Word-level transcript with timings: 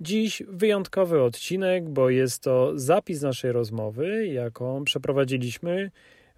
Dziś 0.00 0.42
wyjątkowy 0.48 1.22
odcinek, 1.22 1.88
bo 1.88 2.10
jest 2.10 2.42
to 2.42 2.72
zapis 2.74 3.22
naszej 3.22 3.52
rozmowy, 3.52 4.26
jaką 4.26 4.84
przeprowadziliśmy 4.84 5.90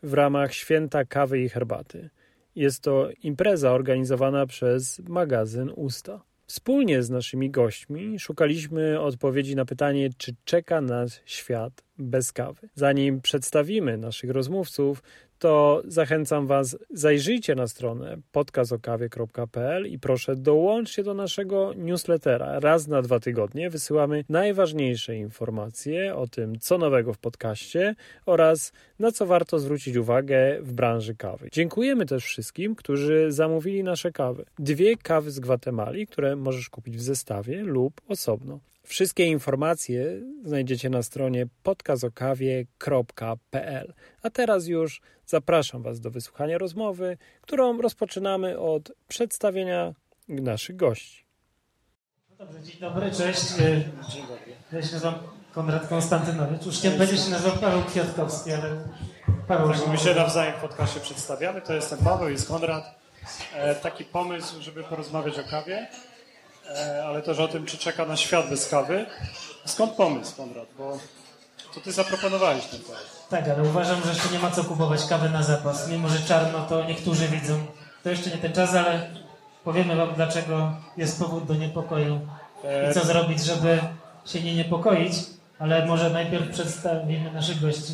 w 0.03 0.15
ramach 0.15 0.55
Święta 0.55 1.05
Kawy 1.05 1.41
i 1.41 1.49
Herbaty. 1.49 2.11
Jest 2.55 2.83
to 2.83 3.09
impreza 3.23 3.73
organizowana 3.73 4.47
przez 4.47 4.99
magazyn 4.99 5.71
Usta. 5.77 6.23
Wspólnie 6.47 7.03
z 7.03 7.11
naszymi 7.11 7.51
gośćmi 7.51 8.19
szukaliśmy 8.19 9.01
odpowiedzi 9.01 9.57
na 9.57 9.65
pytanie, 9.65 10.11
czy 10.17 10.35
czeka 10.45 10.81
nas 10.81 11.21
świat 11.25 11.73
bez 11.99 12.33
kawy. 12.33 12.69
Zanim 12.75 13.21
przedstawimy 13.21 13.99
naszych 13.99 14.31
rozmówców, 14.31 15.03
to 15.39 15.83
zachęcam 15.85 16.47
Was, 16.47 16.77
zajrzyjcie 16.91 17.55
na 17.55 17.69
stronę 17.69 18.17
podcastokawie.pl 18.33 19.87
i 19.87 19.99
proszę 19.99 20.37
dołączcie 20.37 21.03
do 21.03 21.15
naszego 21.15 21.73
newslettera. 21.77 22.61
Raz 22.61 22.87
na 22.87 23.03
dwa 23.03 23.21
tygodnie 23.21 23.71
wysyłamy 23.71 24.25
najważniejsze 24.29 25.17
informacje 25.17 26.17
o 26.17 26.27
tym, 26.27 26.59
co 26.59 26.79
nowego 26.79 27.13
w 27.13 27.19
podcaście 27.19 27.95
oraz 28.27 28.73
na 28.99 29.13
co 29.13 29.27
warto 29.27 29.59
zwrócić 29.59 29.97
uwagę 29.97 30.59
w 30.61 30.73
branży 30.73 31.15
kawy. 31.15 31.49
Dziękujemy 31.53 32.07
też 32.07 32.25
wszystkim, 32.25 32.75
którzy 32.75 33.33
zamówili 33.33 33.85
nasze 33.85 34.13
kawy. 34.13 34.45
Dwie 34.59 34.97
kawy 34.97 35.31
z 35.31 35.41
Gwatemali, 35.41 36.07
które 36.07 36.37
możesz 36.37 36.71
kupić 36.71 36.97
w 36.97 37.03
zestawie 37.03 37.63
lub 37.63 38.01
osobno. 38.09 38.61
Wszystkie 38.89 39.27
informacje 39.27 40.05
znajdziecie 40.45 40.91
na 40.91 41.03
stronie 41.03 41.47
podcastokawie.pl. 41.63 43.95
A 44.23 44.31
teraz 44.31 44.67
już 44.67 45.01
zapraszam 45.27 45.83
Was 45.83 46.01
do 46.01 46.11
wysłuchania 46.11 46.59
rozmowy, 46.59 47.19
którą 47.41 47.83
rozpoczynamy 47.83 48.59
od 48.59 48.93
przedstawienia 49.09 49.95
naszych 50.29 50.77
gości. 50.77 51.25
No 52.31 52.37
dobrze, 52.37 52.63
dzień 52.63 52.81
dobry, 52.81 53.11
cześć. 53.11 53.41
Dzień 54.13 54.23
dobry. 54.23 54.53
Ja 54.73 54.83
się 54.83 54.93
nazywam 54.93 55.15
Konrad 55.53 55.89
Konstantynowicz. 55.89 56.67
Już 56.67 56.83
nie 56.83 56.91
będzie 56.91 57.17
się 57.17 57.31
nazywał 57.31 57.59
Paweł 57.59 57.83
Kwiatkowski, 57.83 58.53
ale 58.53 58.85
Paweł... 59.49 59.73
Tak, 59.73 59.89
my 59.89 59.99
się 59.99 60.15
nawzajem 60.15 60.55
w 60.55 60.61
podcastie 60.61 61.01
przedstawiamy. 61.01 61.63
To 61.63 61.75
jestem 61.75 61.99
Paweł, 61.99 62.29
jest 62.29 62.49
Konrad. 62.49 62.99
E, 63.55 63.75
taki 63.75 64.05
pomysł, 64.05 64.63
żeby 64.63 64.85
porozmawiać 64.85 65.39
o 65.39 65.45
kawie 65.51 65.79
E, 65.79 65.89
ale 67.07 67.23
też 67.23 67.39
o 67.39 67.49
tym, 67.49 67.67
czy 67.67 67.79
czeka 67.79 68.07
na 68.07 68.17
świat 68.17 68.51
bez 68.51 68.69
kawy. 68.69 69.07
Skąd 69.65 69.93
pomysł, 69.93 70.37
Konrad? 70.37 70.67
Bo 70.79 70.99
to 71.75 71.81
ty 71.81 71.93
zaproponowałeś 71.93 72.65
ten 72.65 72.81
temat. 72.81 73.29
Tak, 73.31 73.49
ale 73.49 73.63
uważam, 73.63 74.03
że 74.03 74.09
jeszcze 74.09 74.29
nie 74.33 74.39
ma 74.39 74.51
co 74.51 74.65
kupować 74.65 75.05
kawy 75.05 75.31
na 75.31 75.43
zapas. 75.43 75.89
Mimo, 75.89 76.09
że 76.09 76.19
czarno 76.19 76.67
to 76.67 76.85
niektórzy 76.85 77.29
widzą. 77.29 77.67
To 78.03 78.11
jeszcze 78.11 78.31
nie 78.31 78.37
ten 78.37 78.53
czas, 78.53 78.75
ale 78.75 79.11
powiemy 79.65 79.97
wam, 79.97 80.15
dlaczego 80.15 80.73
jest 80.97 81.19
powód 81.19 81.47
do 81.47 81.55
niepokoju 81.55 82.21
i 82.91 82.95
co 82.95 83.01
e, 83.01 83.05
zrobić, 83.05 83.45
żeby 83.45 83.81
się 84.27 84.41
nie 84.41 84.55
niepokoić. 84.55 85.13
Ale 85.59 85.87
może 85.87 86.11
najpierw 86.11 86.51
przedstawimy 86.51 87.33
naszych 87.33 87.61
gości. 87.61 87.93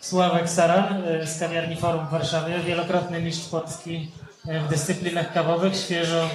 Sławek 0.00 0.48
Saran 0.48 1.04
e, 1.04 1.26
z 1.26 1.40
kawiarni 1.40 1.76
Forum 1.76 2.06
w 2.06 2.10
Warszawie, 2.10 2.58
wielokrotny 2.58 3.22
mistrz 3.22 3.48
Polski 3.48 4.10
E, 4.22 4.27
w 4.48 4.68
dyscyplinach 4.68 5.32
kawowych, 5.32 5.76
świeżo, 5.76 6.30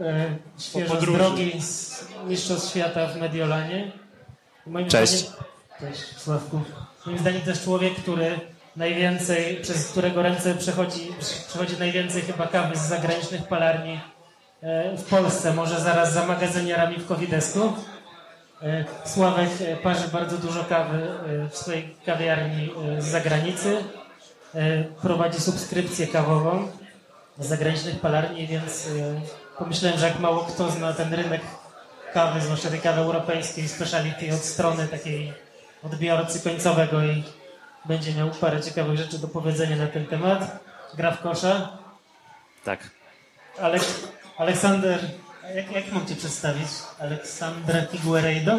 e, 0.00 0.36
świeżo 0.58 1.00
z 1.00 1.04
drogi 1.04 1.60
z 1.60 2.04
Mistrzostw 2.26 2.70
Świata 2.70 3.06
w 3.06 3.16
Mediolanie. 3.16 3.92
Moim 4.66 4.88
Cześć. 4.88 5.12
Zdaniem, 5.18 5.44
Cześć, 5.80 6.18
Sławku. 6.18 6.60
Moim 7.06 7.18
zdaniem 7.18 7.42
jest 7.46 7.64
człowiek, 7.64 7.94
który 7.94 8.40
najwięcej, 8.76 9.56
przez 9.56 9.88
którego 9.88 10.22
ręce 10.22 10.54
przechodzi, 10.54 11.12
przechodzi 11.48 11.78
najwięcej 11.78 12.22
chyba 12.22 12.46
kawy 12.46 12.76
z 12.76 12.80
zagranicznych 12.80 13.48
palarni 13.48 14.00
e, 14.62 14.96
w 14.96 15.04
Polsce, 15.04 15.52
może 15.54 15.80
zaraz 15.80 16.12
za 16.12 16.26
magazyniarami 16.26 16.96
w 16.96 17.06
Kowidesku. 17.06 17.72
Sławek 19.04 19.48
parzy 19.82 20.08
bardzo 20.08 20.38
dużo 20.38 20.64
kawy 20.64 21.08
w 21.50 21.56
swojej 21.56 21.96
kawiarni 22.06 22.70
z 22.98 23.04
zagranicy. 23.04 23.76
Prowadzi 25.02 25.40
subskrypcję 25.40 26.06
kawową 26.06 26.68
zagranicznych 27.38 28.00
palarni, 28.00 28.46
więc 28.46 28.86
y, 28.86 29.20
pomyślałem, 29.58 29.98
że 29.98 30.08
jak 30.08 30.18
mało 30.18 30.44
kto 30.44 30.70
zna 30.70 30.92
ten 30.92 31.14
rynek 31.14 31.40
kawy, 32.14 32.40
zwłaszcza 32.40 32.70
tej 32.70 32.80
kawy 32.80 33.00
europejskiej, 33.00 33.68
speciality 33.68 34.34
od 34.34 34.40
strony 34.44 34.88
takiej 34.88 35.32
odbiorcy 35.82 36.40
końcowego 36.40 37.04
i 37.04 37.22
będzie 37.84 38.14
miał 38.14 38.30
parę 38.30 38.62
ciekawych 38.62 38.98
rzeczy 38.98 39.18
do 39.18 39.28
powiedzenia 39.28 39.76
na 39.76 39.86
ten 39.86 40.06
temat. 40.06 40.64
Gra 40.96 41.10
w 41.10 41.20
kosza. 41.22 41.78
Tak. 42.64 42.90
Alek 43.58 43.82
Aleksander, 44.38 45.00
jak, 45.54 45.72
jak 45.72 45.92
mam 45.92 46.06
cię 46.06 46.16
przedstawić? 46.16 46.68
Aleksandra 46.98 47.86
Figueiredo? 47.86 48.58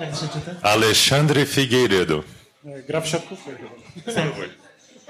Jak 0.00 0.10
się 0.14 0.28
czyta? 0.28 0.52
Alexandre 0.62 1.46
Figueiredo. 1.46 2.22
Gra 2.64 3.00
w 3.00 3.08
siatkówkę 3.08 3.50
chyba. 3.56 4.10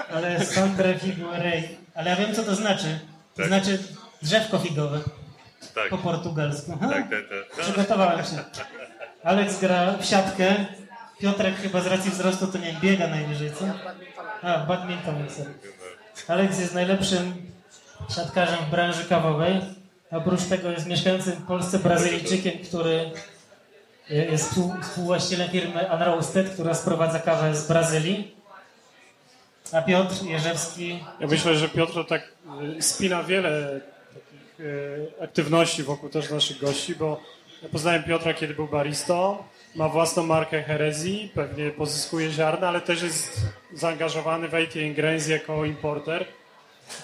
Alessandra 0.08 0.94
Figueiredo. 0.98 1.68
Ale 1.94 2.10
ja 2.10 2.16
wiem, 2.16 2.34
co 2.34 2.42
to 2.42 2.54
znaczy. 2.54 2.98
To 3.34 3.36
tak. 3.36 3.46
znaczy 3.46 3.78
drzewko 4.22 4.58
figowe. 4.58 5.00
Tak. 5.74 5.88
Po 5.88 5.98
portugalsku. 5.98 6.78
Tak, 6.80 6.90
tak, 6.90 7.10
tak. 7.10 7.64
Przygotowałem 7.64 8.24
się. 8.24 8.44
Aleks 9.24 9.60
gra 9.60 9.98
w 9.98 10.04
siatkę. 10.04 10.54
Piotrek 11.20 11.56
chyba 11.56 11.80
z 11.80 11.86
racji 11.86 12.10
wzrostu 12.10 12.46
to 12.46 12.58
nie 12.58 12.72
biega 12.72 13.08
najwyżej, 13.08 13.50
co? 13.52 13.64
A, 14.42 14.58
badminton. 14.58 15.26
Aleks 16.28 16.58
jest 16.60 16.74
najlepszym 16.74 17.34
siatkarzem 18.16 18.58
w 18.66 18.70
branży 18.70 19.04
kawowej. 19.04 19.60
Oprócz 20.10 20.44
tego 20.44 20.70
jest 20.70 20.86
mieszkającym 20.86 21.32
w 21.32 21.46
Polsce 21.46 21.78
Brazylijczykiem, 21.78 22.52
który 22.64 23.10
jest 24.08 24.54
współwłaścicielem 24.82 25.50
firmy 25.50 25.86
Unroasted, 25.94 26.50
która 26.50 26.74
sprowadza 26.74 27.18
kawę 27.18 27.54
z 27.54 27.68
Brazylii. 27.68 28.39
A 29.72 29.82
Piotr 29.82 30.24
Jerzewski? 30.24 31.04
Ja 31.20 31.26
myślę, 31.26 31.56
że 31.56 31.68
Piotr 31.68 32.06
tak 32.08 32.32
y, 32.78 32.82
spina 32.82 33.22
wiele 33.22 33.80
takich 34.14 34.60
y, 34.60 35.12
aktywności 35.22 35.82
wokół 35.82 36.08
też 36.08 36.30
naszych 36.30 36.58
gości, 36.58 36.94
bo 36.94 37.20
ja 37.62 37.68
poznałem 37.68 38.02
Piotra, 38.02 38.34
kiedy 38.34 38.54
był 38.54 38.68
baristą, 38.68 39.38
ma 39.74 39.88
własną 39.88 40.22
markę 40.22 40.62
herezji, 40.62 41.30
pewnie 41.34 41.70
pozyskuje 41.70 42.30
ziarna, 42.30 42.68
ale 42.68 42.80
też 42.80 43.02
jest 43.02 43.40
zaangażowany 43.74 44.48
w 44.48 44.58
IT 44.58 44.76
Ingredients 44.76 45.28
jako 45.28 45.64
importer, 45.64 46.24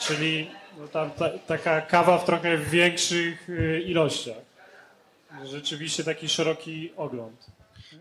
czyli 0.00 0.50
no, 0.78 0.88
ta, 0.88 1.10
ta, 1.10 1.30
taka 1.46 1.80
kawa 1.80 2.18
w 2.18 2.24
trochę 2.24 2.58
większych 2.58 3.48
y, 3.48 3.82
ilościach. 3.86 4.46
Rzeczywiście 5.44 6.04
taki 6.04 6.28
szeroki 6.28 6.92
ogląd. 6.96 7.55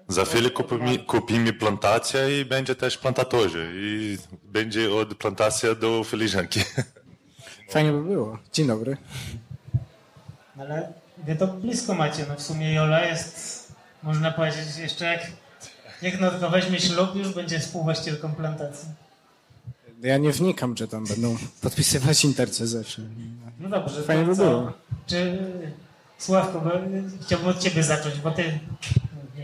Za 0.07 0.25
chwilę 0.25 0.49
kupimy, 0.49 0.99
kupimy 0.99 1.53
plantację 1.53 2.41
i 2.41 2.45
będzie 2.45 2.75
też 2.75 2.97
plantatorzy. 2.97 3.71
I 3.75 4.17
będzie 4.43 4.93
od 4.93 5.15
plantacja 5.15 5.75
do 5.75 6.03
filiżanki. 6.03 6.59
Fajnie 7.71 7.91
by 7.91 8.03
było. 8.03 8.37
Dzień 8.53 8.67
dobry. 8.67 8.97
Ale 10.59 10.93
wy 11.17 11.35
to 11.35 11.47
blisko 11.47 11.93
macie. 11.93 12.25
No 12.29 12.35
w 12.35 12.41
sumie 12.41 12.73
Jola 12.73 13.05
jest, 13.05 13.67
można 14.03 14.31
powiedzieć, 14.31 14.77
jeszcze 14.77 15.05
jak, 15.05 15.21
jak 16.01 16.21
no 16.21 16.31
to 16.31 16.49
weźmie 16.49 16.79
ślub, 16.79 17.15
już 17.15 17.33
będzie 17.33 17.59
współwłaścicielką 17.59 18.35
plantacji. 18.35 18.89
Ja 20.01 20.17
nie 20.17 20.31
wnikam, 20.31 20.75
czy 20.75 20.87
tam 20.87 21.05
będą 21.05 21.37
podpisywać 21.61 22.25
intercezę. 22.25 22.83
No 23.59 23.69
dobrze. 23.69 24.03
Fajnie 24.03 24.25
by 24.25 24.35
było. 24.35 24.73
Czy 25.07 25.37
Sławko, 26.17 26.61
bo 26.61 26.71
chciałbym 27.21 27.47
od 27.47 27.59
ciebie 27.59 27.83
zacząć, 27.83 28.15
bo 28.15 28.31
ty 28.31 28.59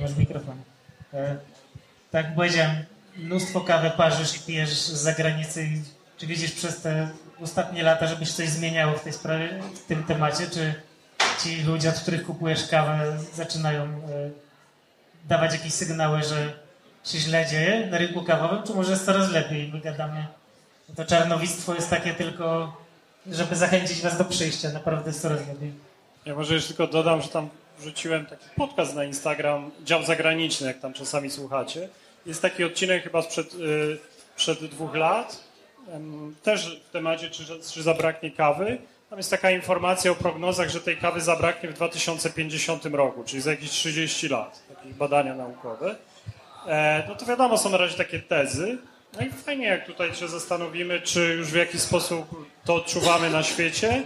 masz 0.01 0.15
mikrofon. 0.15 0.55
E, 1.13 1.35
tak 2.11 2.25
jak 2.25 2.35
powiedziałem, 2.35 2.85
mnóstwo 3.17 3.61
kawy 3.61 3.91
parzysz 3.97 4.37
i 4.37 4.39
pijesz 4.39 4.69
z 4.69 4.91
zagranicy. 4.91 5.69
Czy 6.17 6.27
widzisz 6.27 6.51
przez 6.51 6.81
te 6.81 7.09
ostatnie 7.41 7.83
lata, 7.83 8.07
żeby 8.07 8.25
się 8.25 8.33
coś 8.33 8.49
zmieniało 8.49 8.97
w 8.97 9.03
tej 9.03 9.13
sprawie, 9.13 9.49
w 9.75 9.87
tym 9.87 10.03
temacie? 10.03 10.47
Czy 10.47 10.73
ci 11.43 11.63
ludzie, 11.63 11.89
od 11.89 11.95
których 11.95 12.25
kupujesz 12.25 12.67
kawę, 12.67 13.17
zaczynają 13.33 13.83
e, 13.83 13.89
dawać 15.27 15.53
jakieś 15.53 15.73
sygnały, 15.73 16.23
że 16.23 16.53
się 17.03 17.17
źle 17.17 17.45
dzieje 17.45 17.87
na 17.87 17.97
rynku 17.97 18.23
kawowym, 18.23 18.63
czy 18.63 18.73
może 18.73 18.91
jest 18.91 19.05
coraz 19.05 19.31
lepiej? 19.31 19.71
My 19.73 19.79
gadamy, 19.79 20.25
to 20.95 21.05
czarnowictwo 21.05 21.75
jest 21.75 21.89
takie 21.89 22.13
tylko, 22.13 22.77
żeby 23.27 23.55
zachęcić 23.55 24.01
was 24.01 24.17
do 24.17 24.25
przyjścia. 24.25 24.69
Naprawdę 24.69 25.09
jest 25.09 25.21
coraz 25.21 25.47
lepiej. 25.47 25.73
Ja 26.25 26.35
może 26.35 26.53
jeszcze 26.53 26.67
tylko 26.67 26.93
dodam, 26.93 27.21
że 27.21 27.29
tam 27.29 27.49
wrzuciłem 27.81 28.25
taki 28.25 28.45
podcast 28.55 28.95
na 28.95 29.03
Instagram, 29.03 29.71
dział 29.83 30.03
zagraniczny, 30.03 30.67
jak 30.67 30.79
tam 30.79 30.93
czasami 30.93 31.29
słuchacie. 31.29 31.89
Jest 32.25 32.41
taki 32.41 32.63
odcinek 32.63 33.03
chyba 33.03 33.21
sprzed, 33.21 33.53
yy, 33.53 33.97
przed 34.35 34.65
dwóch 34.65 34.95
lat, 34.95 35.43
też 36.43 36.81
w 36.89 36.91
temacie, 36.91 37.29
czy, 37.29 37.43
czy 37.73 37.83
zabraknie 37.83 38.31
kawy. 38.31 38.77
Tam 39.09 39.19
jest 39.19 39.31
taka 39.31 39.51
informacja 39.51 40.11
o 40.11 40.15
prognozach, 40.15 40.69
że 40.69 40.81
tej 40.81 40.97
kawy 40.97 41.21
zabraknie 41.21 41.69
w 41.69 41.73
2050 41.73 42.85
roku, 42.85 43.23
czyli 43.23 43.41
za 43.41 43.51
jakieś 43.51 43.69
30 43.69 44.29
lat, 44.29 44.63
takie 44.75 44.93
badania 44.93 45.35
naukowe. 45.35 45.95
E, 46.67 47.03
no 47.09 47.15
to 47.15 47.25
wiadomo, 47.25 47.57
są 47.57 47.69
na 47.69 47.77
razie 47.77 47.97
takie 47.97 48.19
tezy. 48.19 48.77
No 49.13 49.25
i 49.25 49.29
fajnie, 49.29 49.65
jak 49.65 49.85
tutaj 49.85 50.13
się 50.13 50.27
zastanowimy, 50.27 51.01
czy 51.01 51.19
już 51.19 51.47
w 51.47 51.55
jakiś 51.55 51.81
sposób 51.81 52.47
to 52.65 52.75
odczuwamy 52.75 53.29
na 53.29 53.43
świecie. 53.43 54.03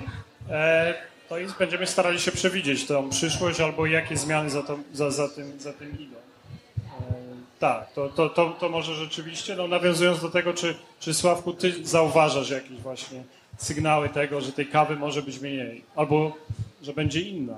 E, 1.26 1.30
To 1.30 1.38
jest, 1.38 1.58
będziemy 1.58 1.88
starali 1.88 2.20
się 2.20 2.32
przewidzieć 2.32 2.86
tą 2.86 3.10
przyszłość 3.10 3.60
albo 3.60 3.86
jakie 3.86 4.18
zmiany 4.18 4.50
za, 4.50 4.64
to, 4.64 4.80
za, 4.94 5.12
za, 5.12 5.30
tym, 5.30 5.60
za 5.60 5.74
tym 5.74 6.00
idą. 6.00 6.16
E, 6.16 7.14
tak, 7.60 7.94
to, 7.94 8.10
to, 8.10 8.30
to, 8.30 8.50
to 8.60 8.70
może 8.70 8.96
rzeczywiście, 8.96 9.56
no 9.56 9.68
nawiązując 9.68 10.22
do 10.22 10.30
tego, 10.30 10.54
czy, 10.54 10.76
czy 11.00 11.14
Sławku, 11.14 11.54
ty 11.54 11.86
zauważasz 11.88 12.50
jakieś 12.50 12.78
właśnie 12.80 13.24
sygnały 13.58 14.10
tego, 14.10 14.42
że 14.42 14.52
tej 14.52 14.68
kawy 14.68 14.96
może 14.96 15.22
być 15.22 15.40
mniej, 15.40 15.84
albo 15.96 16.38
że 16.84 16.94
będzie 16.94 17.22
inna 17.22 17.58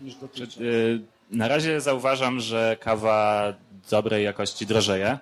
niż 0.00 0.14
dotychczas? 0.14 0.60
Y, 0.60 1.00
na 1.30 1.48
razie 1.48 1.80
zauważam, 1.80 2.40
że 2.40 2.76
kawa 2.80 3.52
dobrej 3.90 4.24
jakości 4.24 4.66
drożeje. 4.66 5.18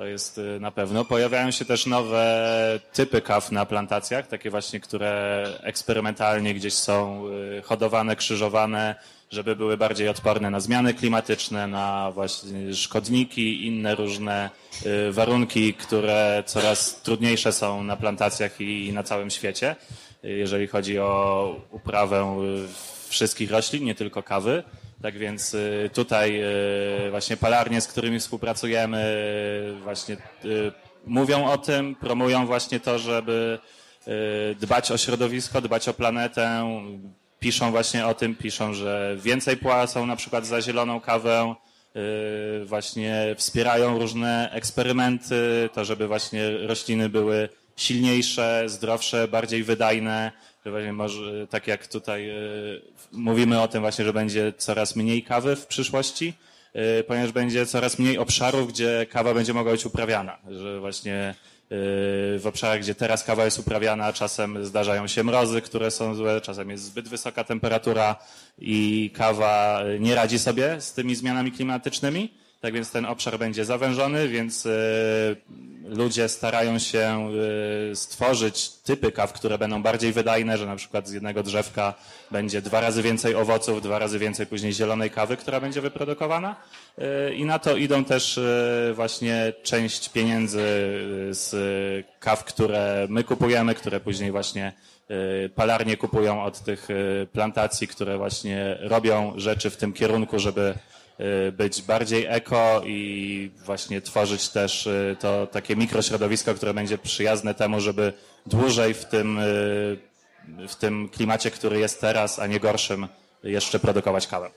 To 0.00 0.06
jest 0.06 0.38
y, 0.38 0.60
na 0.60 0.70
pewno. 0.70 1.04
Pojawiają 1.04 1.50
się 1.50 1.64
też 1.64 1.86
nowe 1.86 2.80
typy 2.92 3.22
kaw 3.22 3.52
na 3.52 3.66
plantacjach, 3.66 4.26
takie 4.26 4.50
właśnie, 4.50 4.80
które 4.80 5.44
eksperymentalnie 5.62 6.54
gdzieś 6.54 6.74
są 6.74 7.26
y, 7.58 7.62
hodowane, 7.62 8.16
krzyżowane, 8.16 8.94
żeby 9.30 9.56
były 9.56 9.76
bardziej 9.76 10.08
odporne 10.08 10.50
na 10.50 10.60
zmiany 10.60 10.94
klimatyczne, 10.94 11.66
na 11.66 12.10
właśnie 12.10 12.74
szkodniki, 12.74 13.66
inne 13.66 13.94
różne 13.94 14.50
y, 14.86 15.12
warunki, 15.12 15.74
które 15.74 16.42
coraz 16.46 17.02
trudniejsze 17.02 17.52
są 17.52 17.82
na 17.82 17.96
plantacjach 17.96 18.60
i 18.60 18.92
na 18.92 19.02
całym 19.02 19.30
świecie, 19.30 19.76
jeżeli 20.22 20.66
chodzi 20.66 20.98
o 20.98 21.56
uprawę 21.70 22.46
wszystkich 23.10 23.50
roślin, 23.50 23.84
nie 23.84 23.94
tylko 23.94 24.22
kawy. 24.22 24.62
Tak 25.02 25.18
więc 25.18 25.54
y, 25.54 25.90
tutaj 25.94 26.42
y, 27.06 27.10
właśnie 27.10 27.36
palarnie, 27.36 27.80
z 27.80 27.86
którymi 27.86 28.20
współpracujemy, 28.20 29.04
y, 29.78 29.82
właśnie 29.82 30.16
mówią 31.06 31.44
o 31.44 31.58
tym, 31.58 31.94
promują 31.94 32.46
właśnie 32.46 32.80
to, 32.80 32.98
żeby 32.98 33.58
dbać 34.60 34.90
o 34.90 34.98
środowisko, 34.98 35.60
dbać 35.60 35.88
o 35.88 35.94
planetę. 35.94 36.70
Piszą 37.40 37.70
właśnie 37.70 38.06
o 38.06 38.14
tym, 38.14 38.36
piszą, 38.36 38.74
że 38.74 39.16
więcej 39.18 39.56
płacą 39.56 40.06
na 40.06 40.16
przykład 40.16 40.46
za 40.46 40.62
zieloną 40.62 41.00
kawę, 41.00 41.54
właśnie 42.64 43.34
wspierają 43.38 43.98
różne 43.98 44.50
eksperymenty, 44.52 45.68
to 45.74 45.84
żeby 45.84 46.08
właśnie 46.08 46.50
rośliny 46.50 47.08
były 47.08 47.48
silniejsze, 47.76 48.64
zdrowsze, 48.66 49.28
bardziej 49.28 49.62
wydajne, 49.62 50.32
że 50.64 50.70
właśnie 50.70 50.92
może, 50.92 51.46
tak 51.46 51.66
jak 51.66 51.86
tutaj 51.86 52.30
y, 52.30 52.80
mówimy 53.12 53.60
o 53.60 53.68
tym 53.68 53.80
właśnie, 53.80 54.04
że 54.04 54.12
będzie 54.12 54.52
coraz 54.58 54.96
mniej 54.96 55.22
kawy 55.22 55.56
w 55.56 55.66
przyszłości, 55.66 56.34
y, 57.00 57.04
ponieważ 57.04 57.32
będzie 57.32 57.66
coraz 57.66 57.98
mniej 57.98 58.18
obszarów, 58.18 58.72
gdzie 58.72 59.06
kawa 59.10 59.34
będzie 59.34 59.54
mogła 59.54 59.72
być 59.72 59.86
uprawiana, 59.86 60.38
że 60.50 60.80
właśnie 60.80 61.34
y, 61.34 61.66
w 62.38 62.42
obszarach, 62.44 62.80
gdzie 62.80 62.94
teraz 62.94 63.24
kawa 63.24 63.44
jest 63.44 63.58
uprawiana, 63.58 64.12
czasem 64.12 64.64
zdarzają 64.64 65.06
się 65.06 65.24
mrozy, 65.24 65.62
które 65.62 65.90
są 65.90 66.14
złe, 66.14 66.40
czasem 66.40 66.70
jest 66.70 66.84
zbyt 66.84 67.08
wysoka 67.08 67.44
temperatura 67.44 68.16
i 68.58 69.10
kawa 69.14 69.82
nie 70.00 70.14
radzi 70.14 70.38
sobie 70.38 70.80
z 70.80 70.92
tymi 70.92 71.14
zmianami 71.14 71.52
klimatycznymi. 71.52 72.30
Tak 72.60 72.74
więc 72.74 72.90
ten 72.90 73.06
obszar 73.06 73.38
będzie 73.38 73.64
zawężony, 73.64 74.28
więc 74.28 74.66
y, 74.66 75.36
ludzie 75.84 76.28
starają 76.28 76.78
się 76.78 77.30
y, 77.92 77.96
stworzyć 77.96 78.68
typy 78.68 79.12
kaw, 79.12 79.32
które 79.32 79.58
będą 79.58 79.82
bardziej 79.82 80.12
wydajne, 80.12 80.58
że 80.58 80.66
na 80.66 80.76
przykład 80.76 81.08
z 81.08 81.12
jednego 81.12 81.42
drzewka 81.42 81.94
będzie 82.30 82.62
dwa 82.62 82.80
razy 82.80 83.02
więcej 83.02 83.34
owoców, 83.34 83.82
dwa 83.82 83.98
razy 83.98 84.18
więcej 84.18 84.46
później 84.46 84.72
zielonej 84.72 85.10
kawy, 85.10 85.36
która 85.36 85.60
będzie 85.60 85.80
wyprodukowana. 85.80 86.56
Y, 86.98 87.34
I 87.34 87.44
na 87.44 87.58
to 87.58 87.76
idą 87.76 88.04
też 88.04 88.40
właśnie 88.94 89.52
część 89.62 90.08
pieniędzy 90.08 90.58
z 91.30 92.06
kaw, 92.18 92.44
które 92.44 93.06
my 93.08 93.24
kupujemy, 93.24 93.74
które 93.74 94.00
później 94.00 94.30
właśnie 94.30 94.72
palarnie 95.54 95.96
kupują 95.96 96.42
od 96.42 96.60
tych 96.60 96.88
plantacji, 97.32 97.88
które 97.88 98.18
właśnie 98.18 98.76
robią 98.80 99.32
rzeczy 99.36 99.70
w 99.70 99.76
tym 99.76 99.92
kierunku, 99.92 100.38
żeby 100.38 100.74
być 101.52 101.82
bardziej 101.82 102.26
eko 102.28 102.82
i 102.86 103.50
właśnie 103.64 104.00
tworzyć 104.00 104.48
też 104.48 104.86
y, 104.86 105.16
to 105.20 105.46
takie 105.46 105.76
mikrośrodowisko, 105.76 106.54
które 106.54 106.74
będzie 106.74 106.98
przyjazne 106.98 107.54
temu, 107.54 107.80
żeby 107.80 108.12
dłużej 108.46 108.94
w 108.94 109.04
tym, 109.04 109.38
y, 109.38 109.98
w 110.68 110.74
tym 110.78 111.08
klimacie, 111.08 111.50
który 111.50 111.80
jest 111.80 112.00
teraz, 112.00 112.38
a 112.38 112.46
nie 112.46 112.60
gorszym, 112.60 113.08
jeszcze 113.42 113.78
produkować 113.78 114.26
kawę. 114.26 114.50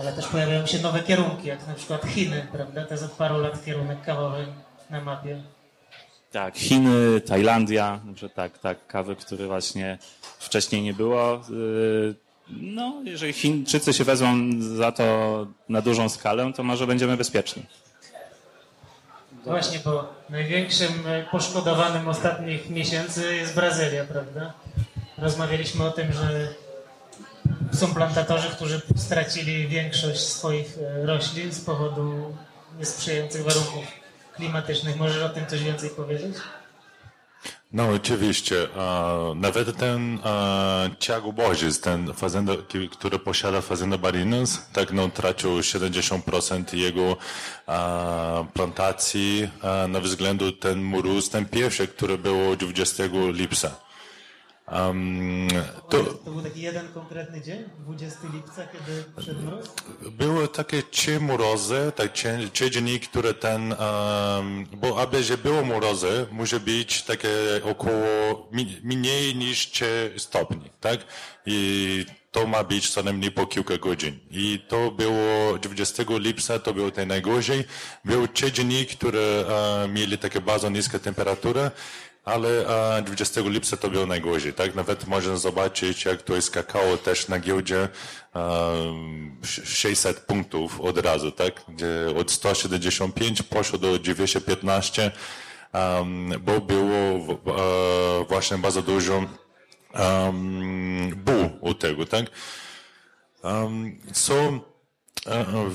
Ale 0.00 0.12
też 0.12 0.26
pojawiają 0.26 0.66
się 0.66 0.78
nowe 0.78 1.02
kierunki, 1.02 1.48
jak 1.48 1.66
na 1.66 1.74
przykład 1.74 2.06
Chiny, 2.06 2.46
prawda? 2.52 2.84
To 2.84 2.94
jest 2.94 3.04
od 3.04 3.12
paru 3.12 3.38
lat 3.38 3.64
kierunek 3.64 4.02
kawowy 4.04 4.46
na 4.90 5.00
mapie. 5.00 5.42
Tak, 6.32 6.56
Chiny, 6.56 7.20
Tajlandia, 7.20 8.00
tak, 8.34 8.58
tak, 8.58 8.86
kawy, 8.86 9.16
które 9.16 9.46
właśnie 9.46 9.98
wcześniej 10.38 10.82
nie 10.82 10.94
było. 10.94 11.40
No, 12.50 13.02
jeżeli 13.04 13.32
Chińczycy 13.32 13.92
się 13.92 14.04
wezmą 14.04 14.36
za 14.60 14.92
to 14.92 15.46
na 15.68 15.82
dużą 15.82 16.08
skalę, 16.08 16.52
to 16.56 16.62
może 16.62 16.86
będziemy 16.86 17.16
bezpieczni. 17.16 17.66
Właśnie, 19.44 19.78
bo 19.84 20.08
największym 20.30 20.92
poszkodowanym 21.30 22.08
ostatnich 22.08 22.70
miesięcy 22.70 23.36
jest 23.36 23.54
Brazylia, 23.54 24.04
prawda? 24.04 24.52
Rozmawialiśmy 25.18 25.84
o 25.84 25.90
tym, 25.90 26.12
że 26.12 26.48
są 27.72 27.94
plantatorzy, 27.94 28.48
którzy 28.48 28.80
stracili 28.96 29.68
większość 29.68 30.20
swoich 30.20 30.78
e, 30.78 31.06
roślin 31.06 31.52
z 31.52 31.60
powodu 31.60 32.34
niesprzyjających 32.78 33.44
warunków 33.44 33.84
klimatycznych. 34.36 34.96
Możesz 34.96 35.22
o 35.22 35.28
tym 35.28 35.46
coś 35.46 35.62
więcej 35.62 35.90
powiedzieć? 35.90 36.36
No, 37.72 37.88
oczywiście. 37.88 38.68
Nawet 39.34 39.76
ten 39.76 40.18
Thiago 40.98 41.32
Borges, 41.32 41.80
ten 41.80 42.14
fazenda, 42.14 42.52
który 42.90 43.18
posiada 43.18 43.60
Fazenda 43.60 43.98
Barinas, 43.98 44.68
tak 44.72 44.92
no, 44.92 45.08
tracił 45.08 45.50
70% 45.50 46.76
jego 46.76 47.16
plantacji 48.54 49.48
na 49.88 50.00
względu 50.00 50.52
ten 50.52 50.82
mróz, 50.82 51.30
ten 51.30 51.44
pierwszy, 51.46 51.88
który 51.88 52.18
był 52.18 52.56
20 52.56 53.04
lipca. 53.32 53.87
Um, 54.72 55.48
to, 55.88 56.04
to, 56.04 56.30
był 56.30 56.42
taki 56.42 56.60
jeden 56.60 56.88
konkretny 56.88 57.40
dzień, 57.40 57.64
20 57.78 58.18
lipca, 58.34 58.66
kiedy 58.66 59.04
przed 59.16 59.44
mróz? 59.44 59.66
Były 60.10 60.48
takie 60.48 60.82
trzy 60.82 61.20
mrozy, 61.20 61.92
tak, 61.96 62.12
trzy 62.52 62.70
dni, 62.70 63.00
które 63.00 63.34
ten, 63.34 63.72
um, 63.72 64.66
bo 64.76 65.00
aby 65.00 65.22
że 65.22 65.38
było 65.38 65.64
mrozy, 65.64 66.26
musi 66.30 66.60
być 66.60 67.02
takie 67.02 67.28
około 67.64 68.48
mniej 68.82 69.36
niż 69.36 69.70
3 69.70 70.14
stopni, 70.16 70.70
tak? 70.80 71.00
I 71.46 72.06
to 72.30 72.46
ma 72.46 72.64
być 72.64 72.90
co 72.90 73.02
najmniej 73.02 73.30
po 73.30 73.46
kilka 73.46 73.78
godzin. 73.78 74.18
I 74.30 74.64
to 74.68 74.90
było 74.90 75.58
20 75.58 76.02
lipca, 76.08 76.58
to 76.58 76.74
było 76.74 76.90
ten 76.90 77.08
najgorzej. 77.08 77.64
Były 78.04 78.28
trzy 78.28 78.50
dni, 78.50 78.86
które 78.86 79.44
uh, 79.44 79.92
mieli 79.92 80.18
takie 80.18 80.40
bardzo 80.40 80.70
niskie 80.70 80.98
temperatury 80.98 81.70
ale 82.28 82.64
20 83.02 83.40
lipca 83.44 83.76
to 83.76 83.90
było 83.90 84.06
najgorzej, 84.06 84.52
tak? 84.52 84.74
Nawet 84.74 85.06
można 85.06 85.36
zobaczyć, 85.36 86.04
jak 86.04 86.22
to 86.22 86.34
jest 86.34 86.50
kakao 86.50 86.96
też 86.96 87.28
na 87.28 87.38
giełdzie 87.38 87.88
600 89.42 90.20
punktów 90.20 90.80
od 90.80 90.98
razu, 90.98 91.32
tak? 91.32 91.64
Gdzie 91.68 91.88
od 92.18 92.30
175 92.30 93.42
poszło 93.42 93.78
do 93.78 93.98
915, 93.98 95.10
bo 96.40 96.60
było 96.60 97.18
właśnie 98.28 98.58
bardzo 98.58 98.82
dużo 98.82 99.24
buł 101.16 101.50
u 101.60 101.74
tego, 101.74 102.06
tak? 102.06 102.26
Co 104.12 104.34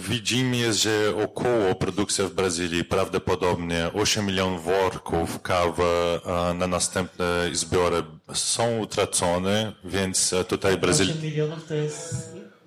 Widzimy, 0.10 0.74
że 0.74 1.14
około 1.24 1.76
produkcja 1.76 2.26
w 2.26 2.34
Brazylii 2.34 2.86
prawdopodobnie 2.86 3.90
8 3.94 4.26
milionów 4.26 4.64
worków 4.64 5.42
kawy 5.42 6.20
na 6.56 6.68
następne 6.68 7.50
zbiory 7.54 8.04
są 8.34 8.80
utracone, 8.80 9.74
więc 9.84 10.34
tutaj 10.48 10.78
Brazylia... 10.78 11.14
8 11.14 11.24
milionów 11.24 11.68
to 11.68 11.74
jest... 11.74 12.16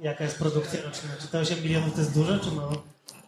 Jaka 0.00 0.24
jest 0.24 0.38
produkcja 0.38 0.82
roczna? 0.82 1.08
Czy 1.20 1.28
to 1.28 1.38
8 1.38 1.62
milionów 1.62 1.94
to 1.94 2.00
jest 2.00 2.14
dużo, 2.14 2.38
czy 2.38 2.50
mało? 2.50 2.82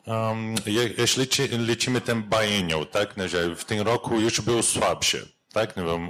Um, 0.06 0.54
jeśli 0.98 1.26
lecimy 1.66 2.00
ten 2.00 2.22
biennial, 2.22 2.86
tak, 2.86 3.14
że 3.26 3.56
w 3.56 3.64
tym 3.64 3.80
roku 3.80 4.20
już 4.20 4.40
był 4.40 4.62
słabszy 4.62 5.37
tak? 5.58 5.76
Nie 5.76 5.82
wiem, 5.82 6.08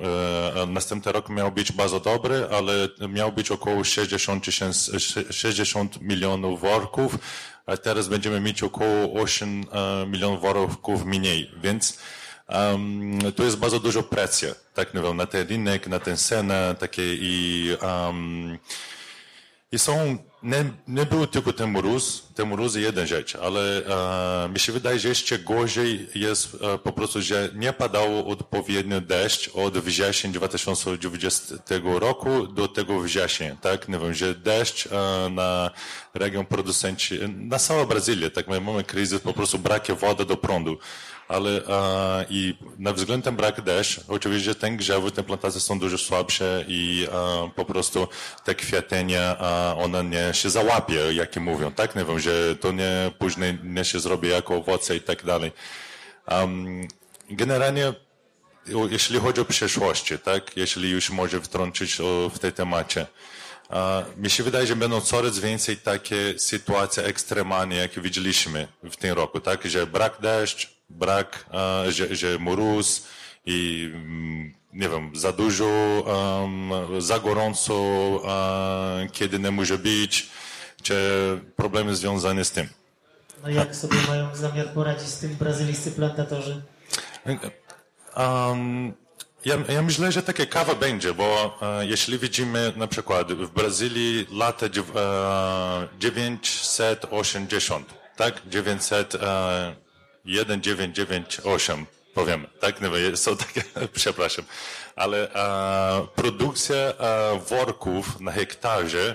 e, 0.62 0.66
następny 0.66 1.12
rok 1.12 1.28
miał 1.28 1.52
być 1.52 1.72
bardzo 1.72 2.00
dobry, 2.00 2.48
ale 2.50 2.72
miał 3.08 3.32
być 3.32 3.50
około 3.50 3.84
60, 3.84 4.46
60 5.30 6.00
milionów 6.02 6.60
worków, 6.60 7.18
a 7.66 7.76
teraz 7.76 8.08
będziemy 8.08 8.40
mieć 8.40 8.62
około 8.62 9.22
8 9.22 9.64
e, 9.72 10.06
milionów 10.06 10.40
worków 10.40 11.04
mniej, 11.04 11.50
więc 11.62 11.98
um, 12.48 13.18
tu 13.36 13.44
jest 13.44 13.56
bardzo 13.56 13.80
dużo 13.80 14.02
presji, 14.02 14.48
tak? 14.74 14.94
Nie 14.94 15.00
wiem, 15.00 15.16
na 15.16 15.26
ten 15.26 15.48
rynek, 15.48 15.86
na 15.86 15.98
tę 15.98 16.16
cenę, 16.16 16.74
takie 16.78 17.14
i, 17.14 17.76
um, 17.82 18.58
i 19.72 19.78
są 19.78 20.18
nie, 20.42 20.64
nie 20.88 21.06
był 21.06 21.26
tylko 21.26 21.52
ten 21.52 21.70
mróz, 21.70 22.22
ten 22.34 22.48
mróz 22.48 22.74
jest 22.74 22.86
jedna 22.86 23.06
rzecz, 23.06 23.36
ale 23.36 23.86
e, 24.44 24.48
mi 24.48 24.58
się 24.60 24.72
wydaje, 24.72 24.98
że 24.98 25.08
jeszcze 25.08 25.38
gorzej 25.38 26.08
jest 26.14 26.54
e, 26.54 26.78
po 26.78 26.92
prostu, 26.92 27.22
że 27.22 27.50
nie 27.54 27.72
padało 27.72 28.26
odpowiednio 28.26 29.00
deszcz 29.00 29.50
od 29.54 29.78
września 29.78 30.30
2020 30.30 31.54
roku 31.84 32.46
do 32.46 32.68
tego 32.68 33.00
września, 33.00 33.56
tak? 33.56 33.88
Nie 33.88 33.98
wiem, 33.98 34.14
że 34.14 34.34
deszcz 34.34 34.86
e, 34.86 35.30
na 35.30 35.70
region 36.14 36.46
producenci, 36.46 37.18
na 37.28 37.58
całą 37.58 37.86
Brazylię, 37.86 38.30
tak? 38.30 38.48
My 38.48 38.60
mamy 38.60 38.84
kryzys, 38.84 39.20
po 39.20 39.32
prostu 39.32 39.58
brak 39.58 39.92
wody 39.92 40.24
do 40.24 40.36
prądu 40.36 40.78
ale 41.28 41.50
e, 41.50 42.24
i 42.30 42.54
na 42.78 42.92
względ 42.92 43.24
ten 43.24 43.36
brak 43.36 43.60
deszcz, 43.60 44.00
oczywiście 44.08 44.54
ten 44.54 44.76
grzewy, 44.76 45.10
te 45.10 45.22
plantacje 45.22 45.60
są 45.60 45.78
dużo 45.78 45.98
słabsze 45.98 46.64
i 46.68 47.06
e, 47.12 47.50
po 47.56 47.64
prostu 47.64 48.08
te 48.44 48.54
kwiaty 48.54 48.96
e, 48.96 49.38
one 49.76 50.04
nie 50.04 50.34
się 50.34 50.50
załapie, 50.50 51.12
jak 51.12 51.36
mówią, 51.36 51.72
tak? 51.72 51.96
Nie 51.96 52.04
wiem, 52.04 52.20
że 52.20 52.56
to 52.56 52.72
nie 52.72 53.12
później 53.18 53.58
nie 53.62 53.84
się 53.84 54.00
zrobi 54.00 54.28
jako 54.28 54.56
owoce 54.56 54.96
i 54.96 55.00
tak 55.00 55.24
dalej. 55.24 55.52
Um, 56.30 56.88
generalnie 57.30 57.92
jeśli 58.90 59.20
chodzi 59.20 59.40
o 59.40 59.44
przyszłość, 59.44 60.12
tak? 60.24 60.56
Jeśli 60.56 60.90
już 60.90 61.10
może 61.10 61.40
wtrącić 61.40 62.00
o, 62.00 62.30
w 62.34 62.38
tej 62.38 62.52
temacie. 62.52 63.06
Mi 64.16 64.30
się 64.30 64.42
wydaje, 64.42 64.66
że 64.66 64.76
będą 64.76 65.00
coraz 65.00 65.38
więcej 65.38 65.76
takie 65.76 66.38
sytuacje 66.38 67.04
ekstremalne, 67.04 67.74
jakie 67.74 68.00
widzieliśmy 68.00 68.68
w 68.82 68.96
tym 68.96 69.14
roku, 69.14 69.40
tak? 69.40 69.66
Że 69.66 69.86
brak 69.86 70.16
deszcz, 70.20 70.77
brak, 70.90 71.46
że, 71.88 72.16
że 72.16 72.38
mróz 72.38 73.06
i 73.46 73.90
mm, 73.94 74.54
nie 74.72 74.88
wiem, 74.88 75.10
za 75.14 75.32
dużo, 75.32 75.68
za 76.98 77.18
gorąco, 77.18 77.74
kiedy 79.12 79.38
nie 79.38 79.50
może 79.50 79.78
być, 79.78 80.28
czy 80.82 80.94
problemy 81.56 81.96
związane 81.96 82.44
z 82.44 82.50
tym. 82.50 82.68
No 83.42 83.50
jak 83.50 83.76
sobie 83.76 83.96
mają 84.08 84.36
zamiar 84.36 84.68
poradzić 84.68 85.08
z 85.08 85.18
tym 85.18 85.34
brazylijscy 85.34 85.90
plantatorzy? 85.92 86.62
Um, 88.16 88.92
ja, 89.44 89.56
ja, 89.68 89.82
myślę, 89.82 90.12
że 90.12 90.22
takie 90.22 90.46
kawa 90.46 90.74
będzie, 90.74 91.14
bo 91.14 91.58
e, 91.62 91.86
jeśli 91.86 92.18
widzimy 92.18 92.72
na 92.76 92.86
przykład 92.86 93.32
w 93.32 93.50
Brazylii 93.50 94.26
lata 94.30 94.66
e, 94.66 94.70
980, 95.98 97.94
tak? 98.16 98.42
900, 98.46 99.14
e, 99.14 99.76
1998 100.28 101.86
powiemy, 102.14 102.48
tak? 102.60 102.80
Nie, 102.80 103.16
są 103.16 103.36
takie, 103.46 103.62
przepraszam, 103.92 104.44
ale 104.96 105.32
e, 105.34 106.06
produkcja 106.14 106.76
e, 106.76 106.94
worków 107.48 108.20
na 108.20 108.32
hektarze 108.32 109.14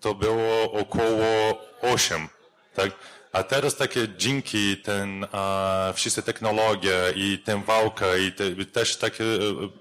to 0.00 0.14
było 0.14 0.72
około 0.72 1.60
8, 1.82 2.28
tak? 2.74 2.90
A 3.34 3.42
teraz 3.42 3.76
takie 3.76 4.08
dzięki 4.18 4.76
ten, 4.76 5.26
a, 5.32 5.92
wszystkie 5.94 6.22
technologie 6.22 6.94
i 7.16 7.38
ten 7.38 7.62
wałka 7.62 8.16
i 8.16 8.32
te, 8.32 8.64
też 8.66 8.96
takie, 8.96 9.24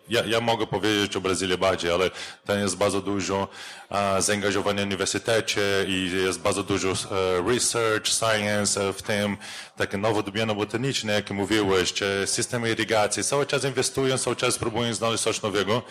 ja, 0.10 0.24
ja 0.26 0.42
mogę 0.42 0.68
powiedzieć 0.68 1.16
o 1.16 1.22
Brazylii 1.22 1.58
bardziej, 1.58 1.92
ale 1.92 2.12
tam 2.46 2.60
jest 2.60 2.78
bardzo 2.78 3.02
dużo 3.02 3.48
a, 3.90 4.22
zaangażowania 4.22 4.84
w 4.84 4.86
uniwersytecie 4.86 5.62
i 5.88 6.12
jest 6.26 6.40
bardzo 6.40 6.64
dużo 6.64 6.94
a, 7.12 7.16
e, 7.16 7.54
research, 7.54 8.08
science 8.08 8.94
w 8.94 9.02
tym, 9.02 9.38
takie 9.78 9.98
nowe 9.98 10.24
domieny 10.24 10.56
botaniczne, 10.56 11.14
jak 11.14 11.32
mówiłeś, 11.32 11.94
czy 11.94 12.24
systemy 12.26 12.72
irygacji, 12.72 13.24
cały 13.24 13.46
czas 13.46 13.64
inwestują, 13.64 14.18
cały 14.18 14.36
czas 14.36 14.58
próbują 14.58 14.94
znaleźć 14.94 15.24
coś 15.24 15.42
nowego 15.42 15.82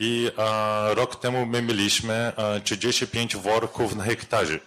i 0.00 0.30
a, 0.36 0.88
rok 0.94 1.16
temu 1.16 1.46
my 1.46 1.62
mieliśmy 1.62 2.32
a, 2.36 2.60
35 2.60 3.36
worków 3.36 3.96
na 3.96 4.04
hektarze. 4.04 4.58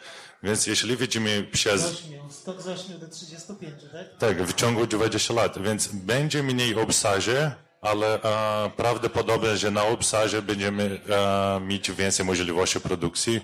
Więc 0.43 0.67
jeśli 0.67 0.97
widzimy 0.97 1.43
przez... 1.51 2.03
Stok 2.29 2.57
wzrośnie 2.57 2.95
do 2.95 3.07
35, 3.07 3.73
tak? 3.91 4.17
Tak, 4.19 4.43
w 4.43 4.53
ciągu 4.53 4.87
20 4.87 5.33
lat, 5.33 5.61
więc 5.61 5.87
będzie 5.87 6.43
mniej 6.43 6.75
obsadzie, 6.75 7.51
ale 7.81 8.21
e, 8.23 8.69
prawdopodobnie, 8.69 9.57
że 9.57 9.71
na 9.71 9.83
obsadzie 9.83 10.41
będziemy 10.41 11.01
e, 11.09 11.59
mieć 11.59 11.91
więcej 11.91 12.25
możliwości 12.25 12.79
produkcji, 12.79 13.41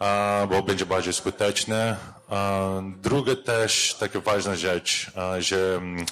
e, 0.00 0.46
bo 0.50 0.62
będzie 0.62 0.86
bardziej 0.86 1.12
skuteczne. 1.12 1.96
E, 2.30 2.92
druga 3.02 3.36
też 3.36 3.96
taka 4.00 4.20
ważna 4.20 4.56
rzecz, 4.56 5.10
e, 5.16 5.42
że 5.42 5.74
mm, 5.76 6.06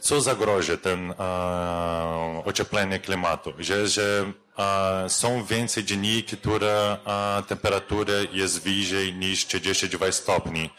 co 0.00 0.20
zagroża 0.20 0.76
ten 0.76 1.10
e, 1.10 1.14
ocieplenie 2.44 2.98
klimatu, 2.98 3.52
że, 3.58 3.88
że 3.88 4.32
są 5.08 5.44
więcej 5.44 5.84
dzienniki, 5.84 6.36
które 6.36 6.96
temperatura 7.48 8.14
jest 8.32 8.62
wyżej 8.62 9.14
niż 9.14 9.46
32 9.46 10.12
stopni. 10.12 10.70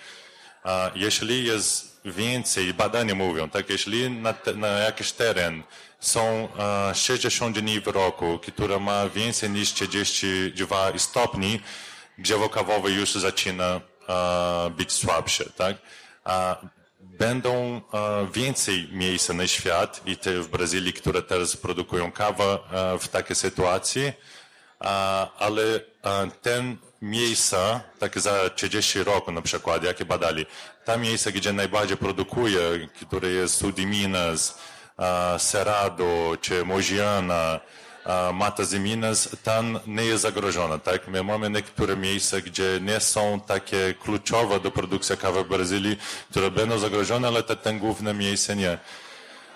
Jeśli 0.96 1.46
jest 1.46 2.02
więcej, 2.06 2.74
badania 2.74 3.16
mówią, 3.16 3.50
tak, 3.50 3.70
jeśli 3.70 4.12
na, 4.12 4.34
te, 4.34 4.54
na 4.54 4.68
jakiś 4.68 5.12
teren 5.12 5.64
są 6.00 6.48
60 6.94 7.60
dni 7.60 7.80
w 7.80 7.88
roku, 7.88 8.40
które 8.40 8.80
ma 8.80 9.10
więcej 9.10 9.50
niż 9.50 9.74
32 9.74 11.00
stopni, 11.00 11.60
drzewo 12.18 12.50
kawowe 12.50 12.92
już 12.92 13.14
zaczyna 13.14 13.82
być 14.78 14.92
słabsze, 14.92 15.46
tak? 15.50 15.78
Będą 17.02 17.82
e, 17.94 18.28
więcej 18.34 18.90
miejsc 18.92 19.30
na 19.30 19.48
świat 19.48 20.02
i 20.06 20.18
te 20.18 20.42
w 20.42 20.48
Brazylii, 20.48 20.94
które 20.94 21.22
teraz 21.22 21.58
produkują 21.58 22.12
kawę 22.12 22.60
e, 22.72 23.00
w 23.00 23.08
takiej 23.08 23.36
sytuacji, 23.36 24.04
e, 24.04 24.14
ale 25.40 25.64
ten 26.42 26.78
miejsca, 27.02 27.82
takie 28.00 28.20
za 28.20 28.50
30 28.50 29.04
roku 29.04 29.32
na 29.32 29.42
przykład, 29.42 29.84
jakie 29.84 30.06
badali, 30.06 30.46
ta 30.86 30.98
miejsca, 30.98 31.32
gdzie 31.32 31.54
najbardziej 31.54 31.98
produkuje, 31.98 32.88
które 33.08 33.30
jest 33.30 33.56
Sudiminas, 33.56 34.58
Cerrado 35.40 36.38
czy 36.42 36.66
Mogiana, 36.66 37.60
Mata 38.34 38.66
Zeminas, 38.66 39.30
tam 39.44 39.80
nie 39.88 40.04
jest 40.04 40.22
zagrożona. 40.22 40.80
Tak? 40.80 41.08
My 41.08 41.24
mamy 41.24 41.50
niektóre 41.50 41.98
miejsca, 41.98 42.42
gdzie 42.42 42.80
nie 42.82 43.00
są 43.00 43.40
takie 43.40 43.94
kluczowe 43.94 44.60
do 44.60 44.72
produkcji 44.72 45.18
kawy 45.18 45.44
w 45.44 45.48
Brazylii, 45.48 45.98
które 46.32 46.52
będą 46.52 46.80
zagrożone, 46.80 47.28
ale 47.28 47.44
te, 47.44 47.56
ten 47.56 47.80
główne 47.80 48.14
miejsce 48.14 48.56
nie. 48.56 48.78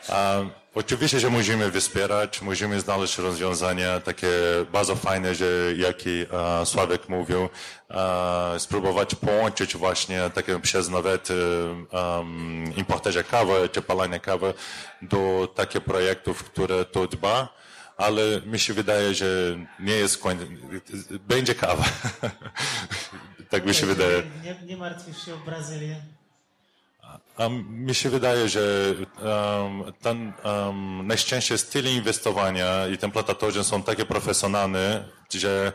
A, 0.10 0.36
oczywiście, 0.76 1.20
że 1.20 1.30
musimy 1.30 1.72
wspierać, 1.72 2.42
musimy 2.42 2.80
znaleźć 2.80 3.18
rozwiązania 3.18 4.00
takie 4.00 4.30
bardzo 4.72 4.96
fajne, 4.96 5.36
że 5.36 5.46
jaki 5.78 6.26
a, 6.34 6.66
Sławek 6.66 7.10
mówił, 7.10 7.50
a, 7.90 8.54
spróbować 8.58 9.16
połączyć 9.16 9.78
właśnie 9.78 10.30
takie 10.34 10.60
przez 10.60 10.90
nawet 10.90 11.30
um, 11.30 12.74
importerze 12.78 13.24
kawy 13.24 13.70
czy 13.72 13.82
palenie 13.82 14.20
kawy 14.20 14.54
do 15.02 15.48
takich 15.56 15.82
projektów, 15.82 16.44
które 16.44 16.86
to 16.86 17.08
dba 17.08 17.66
ale 17.98 18.42
mi 18.46 18.60
się 18.60 18.74
wydaje, 18.74 19.14
że 19.14 19.26
nie 19.80 19.94
jest 19.94 20.18
koń... 20.18 20.38
Będzie 21.28 21.56
kawa. 21.56 21.84
tak 23.50 23.66
mi 23.66 23.74
się 23.74 23.86
wydaje. 23.86 24.24
Nie, 24.44 24.56
nie 24.66 24.78
martwisz 24.78 25.26
się 25.26 25.34
o 25.34 25.38
Brazylię? 25.38 26.02
A 27.38 27.50
mi 27.70 27.96
się 27.96 28.10
wydaje, 28.10 28.50
że 28.50 28.94
um, 29.22 29.94
ten 30.02 30.34
um, 30.44 31.08
najszczęście 31.08 31.54
jest 31.54 31.74
tyle 31.74 31.92
inwestowania 31.92 32.88
i 32.88 32.98
templatorzy 32.98 33.64
są 33.64 33.84
takie 33.84 34.06
profesjonalne, 34.06 35.06
że 35.34 35.74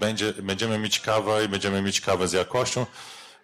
będzie, 0.00 0.32
będziemy 0.32 0.78
mieć 0.78 1.00
kawę 1.00 1.44
i 1.44 1.48
będziemy 1.48 1.82
mieć 1.82 2.00
kawę 2.00 2.28
z 2.28 2.32
jakością. 2.32 2.86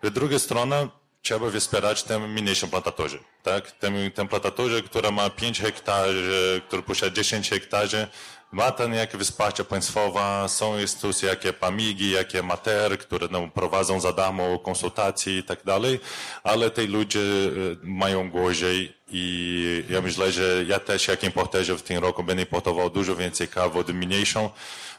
Z 0.03 0.13
drugiej 0.13 0.41
strony 0.41 0.89
trzeba 1.23 1.51
wspierać 1.51 2.03
tę 2.03 2.19
mniejszą 2.19 2.71
plantatorzy, 2.71 3.19
tak? 3.43 3.73
Tę, 3.73 4.11
tę 4.15 4.29
plantatorzy, 4.29 4.83
która 4.83 5.11
ma 5.11 5.31
5 5.31 5.61
hektarzy, 5.61 6.63
która 6.69 6.83
posiada 6.83 7.17
10 7.17 7.51
hektarzy, 7.51 8.07
ma 8.53 8.71
ten 8.71 8.95
jakie 8.95 9.19
wsparcie 9.19 9.65
państwowe, 9.65 10.49
są 10.49 10.79
instytucje 10.79 11.29
jakie 11.29 11.53
PAMIGI, 11.53 12.11
jakie 12.11 12.43
MATER, 12.43 12.99
które 12.99 13.29
nam 13.29 13.51
prowadzą 13.51 14.01
za 14.01 14.13
darmo 14.13 14.59
konsultacje 14.59 15.39
i 15.39 15.43
tak 15.43 15.65
dalej, 15.65 16.01
ale 16.43 16.71
te 16.71 16.83
ludzie 16.87 17.21
y, 17.21 17.77
mają 17.83 18.31
gorzej 18.31 18.95
i 19.11 19.85
ja 19.91 20.01
myślę, 20.01 20.33
że 20.33 20.65
ja 20.67 20.81
też 20.81 21.09
jak 21.09 21.25
importerze 21.25 21.77
w 21.77 21.83
tym 21.83 21.99
roku 21.99 22.25
będę 22.25 22.43
importował 22.43 22.91
dużo 22.91 23.17
więcej 23.17 23.49
kawy 23.49 23.79
od 23.79 23.89
mniejszą, 23.89 24.51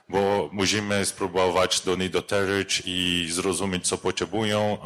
bo 0.10 0.50
musimy 0.51 1.06
spróbować 1.06 1.82
do 1.82 1.96
nich 1.96 2.12
dotrzeć 2.12 2.84
i 2.86 3.28
zrozumieć, 3.32 3.88
co 3.88 3.98
potrzebują 3.98 4.78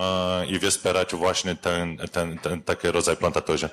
i 0.50 0.60
wspierać 0.60 1.15
właśnie 1.15 1.56
ten, 1.56 1.98
ten, 1.98 2.38
ten 2.38 2.62
taki 2.62 2.88
rodzaj 2.88 3.18
plantatorzy. 3.18 3.70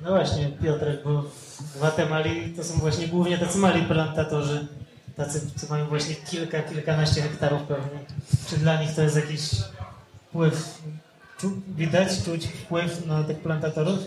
No 0.00 0.10
właśnie, 0.10 0.50
Piotrek, 0.62 1.04
bo 1.04 1.22
w 1.22 1.76
Gwatemali 1.76 2.54
to 2.56 2.64
są 2.64 2.74
właśnie 2.74 3.08
głównie 3.08 3.38
tacy 3.38 3.58
mali 3.58 3.82
plantatorzy, 3.82 4.66
tacy, 5.16 5.50
co 5.56 5.66
mają 5.66 5.86
właśnie 5.86 6.14
kilka, 6.14 6.62
kilkanaście 6.62 7.22
hektarów 7.22 7.62
pewnie. 7.62 7.98
Czy 8.48 8.56
dla 8.56 8.82
nich 8.82 8.94
to 8.94 9.02
jest 9.02 9.16
jakiś 9.16 9.40
wpływ, 10.28 10.80
widać, 11.68 12.08
czuć 12.24 12.46
wpływ 12.46 13.06
na 13.06 13.24
tych 13.24 13.38
plantatorów? 13.40 13.98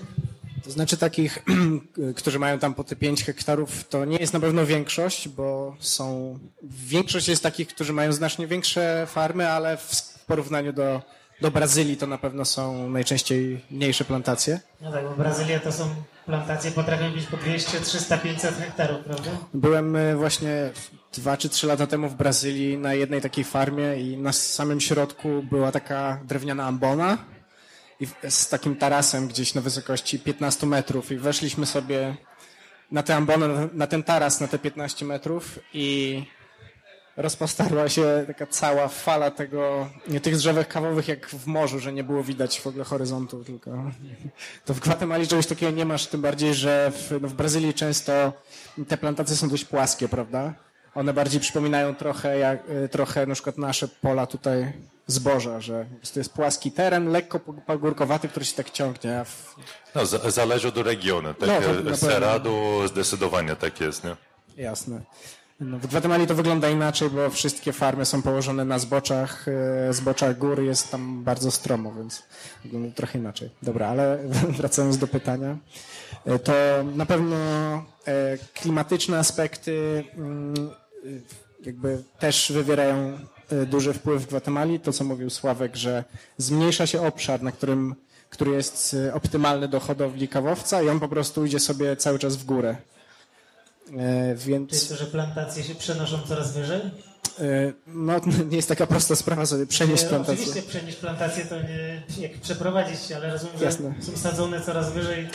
To 0.63 0.71
znaczy 0.71 0.97
takich, 0.97 1.43
którzy 2.17 2.39
mają 2.39 2.59
tam 2.59 2.73
po 2.73 2.83
te 2.83 2.95
5 2.95 3.23
hektarów, 3.23 3.87
to 3.87 4.05
nie 4.05 4.17
jest 4.17 4.33
na 4.33 4.39
pewno 4.39 4.65
większość, 4.65 5.29
bo 5.29 5.75
są, 5.79 6.39
większość 6.63 7.27
jest 7.27 7.43
takich, 7.43 7.67
którzy 7.67 7.93
mają 7.93 8.13
znacznie 8.13 8.47
większe 8.47 9.07
farmy, 9.07 9.49
ale 9.49 9.77
w 9.77 10.23
porównaniu 10.27 10.73
do, 10.73 11.01
do 11.41 11.51
Brazylii 11.51 11.97
to 11.97 12.07
na 12.07 12.17
pewno 12.17 12.45
są 12.45 12.89
najczęściej 12.89 13.65
mniejsze 13.71 14.05
plantacje. 14.05 14.59
No 14.81 14.91
tak, 14.91 15.03
bo 15.03 15.15
Brazylia 15.15 15.59
to 15.59 15.71
są 15.71 15.89
plantacje, 16.25 16.71
potrafią 16.71 17.11
być 17.11 17.25
po 17.25 17.37
200, 17.37 17.79
300, 17.79 18.17
500 18.17 18.55
hektarów, 18.55 19.03
prawda? 19.05 19.31
Byłem 19.53 19.95
y, 19.95 20.15
właśnie 20.15 20.69
dwa 21.13 21.37
czy 21.37 21.49
trzy 21.49 21.67
lata 21.67 21.87
temu 21.87 22.09
w 22.09 22.15
Brazylii 22.15 22.77
na 22.77 22.93
jednej 22.93 23.21
takiej 23.21 23.43
farmie 23.43 23.95
i 23.95 24.17
na 24.17 24.33
samym 24.33 24.81
środku 24.81 25.43
była 25.49 25.71
taka 25.71 26.19
drewniana 26.25 26.65
ambona 26.65 27.32
i 27.99 28.07
z 28.29 28.49
takim 28.49 28.75
tarasem 28.75 29.27
gdzieś 29.27 29.53
na 29.53 29.61
wysokości 29.61 30.19
15 30.19 30.67
metrów 30.67 31.11
i 31.11 31.17
weszliśmy 31.17 31.65
sobie 31.65 32.15
na 32.91 33.03
tę 33.03 33.15
ambonę, 33.15 33.69
na 33.73 33.87
ten 33.87 34.03
taras 34.03 34.41
na 34.41 34.47
te 34.47 34.59
15 34.59 35.05
metrów 35.05 35.59
i 35.73 36.23
rozpostarła 37.17 37.89
się 37.89 38.23
taka 38.27 38.47
cała 38.47 38.87
fala 38.87 39.31
tego, 39.31 39.89
nie 40.07 40.21
tych 40.21 40.35
drzewek 40.35 40.67
kawowych 40.67 41.07
jak 41.07 41.29
w 41.29 41.47
morzu, 41.47 41.79
że 41.79 41.93
nie 41.93 42.03
było 42.03 42.23
widać 42.23 42.61
w 42.61 42.67
ogóle 42.67 42.83
horyzontu, 42.83 43.43
tylko 43.43 43.71
to 44.65 44.73
w 44.73 44.79
Gwatemali 44.79 45.27
czegoś 45.27 45.47
takiego 45.47 45.71
nie 45.71 45.85
masz, 45.85 46.07
tym 46.07 46.21
bardziej, 46.21 46.53
że 46.53 46.91
w, 46.91 47.21
no 47.21 47.27
w 47.27 47.33
Brazylii 47.33 47.73
często 47.73 48.33
te 48.87 48.97
plantacje 48.97 49.35
są 49.35 49.49
dość 49.49 49.65
płaskie, 49.65 50.09
prawda? 50.09 50.53
One 50.95 51.13
bardziej 51.13 51.41
przypominają 51.41 51.95
trochę, 51.95 52.37
jak, 52.37 52.59
e, 52.69 52.89
trochę 52.89 53.25
na 53.25 53.33
przykład 53.33 53.57
nasze 53.57 53.87
pola 53.87 54.27
tutaj 54.27 54.73
zboża, 55.07 55.59
że 55.59 55.85
to 56.13 56.19
jest 56.19 56.33
płaski 56.33 56.71
teren, 56.71 57.09
lekko 57.09 57.39
pagórkowaty, 57.39 58.27
który 58.29 58.45
się 58.45 58.55
tak 58.55 58.69
ciągnie. 58.69 59.25
W... 59.25 59.55
No, 59.95 60.05
zależy 60.31 60.67
od 60.67 60.77
regionu. 60.77 61.33
Tak, 61.33 61.49
no, 61.83 61.97
Cerrado 61.97 62.87
zdecydowanie 62.87 63.55
tak 63.55 63.81
jest, 63.81 64.03
nie? 64.03 64.15
Jasne. 64.57 65.01
No, 65.59 65.79
w 65.79 65.87
Gwatemali 65.87 66.27
to 66.27 66.35
wygląda 66.35 66.69
inaczej, 66.69 67.09
bo 67.09 67.29
wszystkie 67.29 67.73
farmy 67.73 68.05
są 68.05 68.21
położone 68.21 68.65
na 68.65 68.79
zboczach, 68.79 69.45
e, 69.89 69.93
zboczach 69.93 70.37
gór, 70.37 70.61
jest 70.61 70.91
tam 70.91 71.23
bardzo 71.23 71.51
stromo, 71.51 71.93
więc 71.97 72.23
wygląda 72.63 72.95
trochę 72.95 73.19
inaczej. 73.19 73.49
Dobra, 73.61 73.87
ale 73.87 74.19
wracając 74.59 74.97
do 74.97 75.07
pytania, 75.07 75.57
e, 76.25 76.39
to 76.39 76.53
na 76.95 77.05
pewno 77.05 77.35
klimatyczne 78.53 79.19
aspekty 79.19 80.03
mm, 80.15 80.71
jakby 81.65 82.03
też 82.19 82.51
wywierają 82.51 83.19
duży 83.67 83.93
wpływ 83.93 84.23
w 84.23 84.27
Gwatemali. 84.27 84.79
To, 84.79 84.93
co 84.93 85.03
mówił 85.03 85.29
Sławek, 85.29 85.75
że 85.75 86.03
zmniejsza 86.37 86.87
się 86.87 87.01
obszar, 87.01 87.41
na 87.41 87.51
którym, 87.51 87.95
który 88.29 88.51
jest 88.51 88.95
optymalny 89.13 89.67
do 89.67 89.79
hodowli 89.79 90.27
kawowca 90.27 90.81
i 90.81 90.89
on 90.89 90.99
po 90.99 91.07
prostu 91.07 91.45
idzie 91.45 91.59
sobie 91.59 91.95
cały 91.95 92.19
czas 92.19 92.35
w 92.35 92.45
górę. 92.45 92.75
Więc... 94.35 94.71
Jest 94.71 94.89
to, 94.89 94.95
że 94.95 95.05
plantacje 95.05 95.63
się 95.63 95.75
przenoszą 95.75 96.19
coraz 96.27 96.53
wyżej? 96.53 96.81
No, 97.87 98.13
nie 98.49 98.55
jest 98.55 98.69
taka 98.69 98.87
prosta 98.87 99.15
sprawa 99.15 99.45
sobie 99.45 99.65
przenieść 99.65 100.03
plantację. 100.03 100.33
Oczywiście 100.33 100.69
przenieść 100.69 100.97
plantację 100.97 101.45
to 101.45 101.55
nie 101.61 102.03
jak 102.21 102.31
przeprowadzić 102.41 102.99
się, 102.99 103.15
ale 103.15 103.31
rozumiem, 103.31 103.57
że 103.57 103.65
Jasne. 103.65 103.93
są 104.01 104.17
sadzone 104.17 104.61
coraz 104.61 104.93
wyżej 104.93 105.29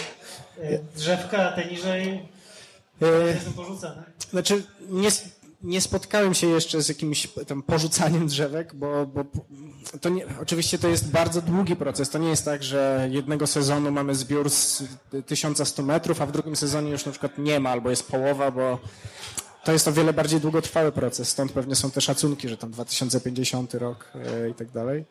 drzewka, 0.96 1.52
a 1.52 1.52
te 1.52 1.64
niżej 1.64 2.28
są 3.44 3.52
porzucane. 3.52 4.02
Znaczy, 4.30 4.62
nie, 4.88 5.08
nie 5.62 5.80
spotkałem 5.80 6.34
się 6.34 6.46
jeszcze 6.46 6.82
z 6.82 6.88
jakimś 6.88 7.28
tam 7.46 7.62
porzucaniem 7.62 8.26
drzewek, 8.26 8.74
bo, 8.74 9.06
bo 9.06 9.24
to 10.00 10.08
nie, 10.08 10.26
oczywiście 10.42 10.78
to 10.78 10.88
jest 10.88 11.10
bardzo 11.10 11.42
długi 11.42 11.76
proces. 11.76 12.10
To 12.10 12.18
nie 12.18 12.28
jest 12.28 12.44
tak, 12.44 12.62
że 12.62 13.08
jednego 13.12 13.46
sezonu 13.46 13.90
mamy 13.90 14.14
zbiór 14.14 14.50
z 14.50 14.84
1100 15.26 15.82
metrów, 15.82 16.22
a 16.22 16.26
w 16.26 16.32
drugim 16.32 16.56
sezonie 16.56 16.90
już 16.90 17.06
na 17.06 17.12
przykład 17.12 17.38
nie 17.38 17.60
ma 17.60 17.70
albo 17.70 17.90
jest 17.90 18.08
połowa, 18.10 18.50
bo 18.50 18.78
to 19.68 19.72
jest 19.72 19.88
o 19.88 19.92
wiele 19.92 20.12
bardziej 20.12 20.40
długotrwały 20.40 20.92
proces, 20.92 21.28
stąd 21.28 21.52
pewnie 21.52 21.74
są 21.74 21.90
te 21.90 22.00
szacunki, 22.00 22.48
że 22.48 22.56
tam 22.56 22.70
2050 22.70 23.74
rok 23.74 24.12
e, 24.14 24.48
i 24.48 24.54
tak 24.54 24.70
dalej. 24.70 25.04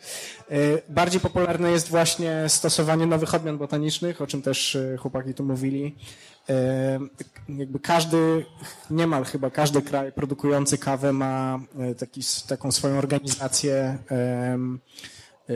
E, 0.49 0.55
bardziej 0.89 1.21
popularne 1.21 1.71
jest 1.71 1.89
właśnie 1.89 2.43
stosowanie 2.47 3.05
nowych 3.05 3.35
odmian 3.35 3.57
botanicznych, 3.57 4.21
o 4.21 4.27
czym 4.27 4.41
też 4.41 4.75
e, 4.75 4.97
chłopaki 4.97 5.33
tu 5.33 5.43
mówili. 5.43 5.95
Jakby 7.49 7.79
każdy, 7.79 8.45
niemal 8.89 9.23
chyba 9.23 9.49
każdy 9.49 9.81
kraj 9.81 10.11
produkujący 10.11 10.77
kawę 10.77 11.13
ma 11.13 11.59
taki, 11.97 12.21
taką 12.47 12.71
swoją 12.71 12.97
organizację, 12.97 13.97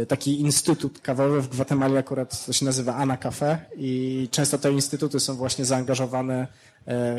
taki 0.08 0.42
instytut 0.42 1.00
kawowy 1.00 1.42
w 1.42 1.48
Gwatemali 1.48 1.98
akurat 1.98 2.46
to 2.46 2.54
się 2.54 2.66
nazywa 2.66 2.96
Ana 2.96 3.18
Cafe 3.18 3.60
i 3.78 4.28
często 4.32 4.58
te 4.58 4.72
instytuty 4.72 5.20
są 5.20 5.36
właśnie 5.36 5.66
zaangażowane 5.66 6.48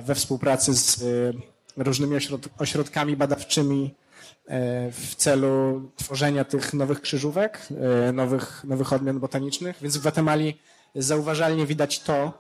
we 0.02 0.14
współpracy 0.14 0.74
z 0.74 1.04
różnymi 1.76 2.16
ośrod 2.16 2.48
ośrodkami 2.58 3.16
badawczymi 3.16 3.94
e, 4.46 4.90
w 4.90 5.14
celu 5.14 5.82
tworzenia 5.96 6.44
tych 6.44 6.74
nowych 6.74 7.00
krzyżówek, 7.00 7.68
e, 8.08 8.12
nowych, 8.12 8.64
nowych 8.64 8.92
odmian 8.92 9.20
botanicznych. 9.20 9.76
Więc 9.82 9.96
w 9.96 10.00
Gwatemali 10.00 10.58
zauważalnie 10.94 11.66
widać 11.66 12.00
to, 12.00 12.32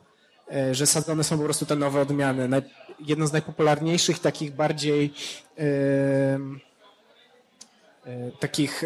e, 0.52 0.74
że 0.74 0.86
sadzone 0.86 1.24
są 1.24 1.38
po 1.38 1.44
prostu 1.44 1.66
te 1.66 1.76
nowe 1.76 2.00
odmiany. 2.00 2.62
Jedno 3.00 3.26
z 3.26 3.32
najpopularniejszych, 3.32 4.18
takich 4.18 4.54
bardziej 4.54 5.14
takich 8.40 8.84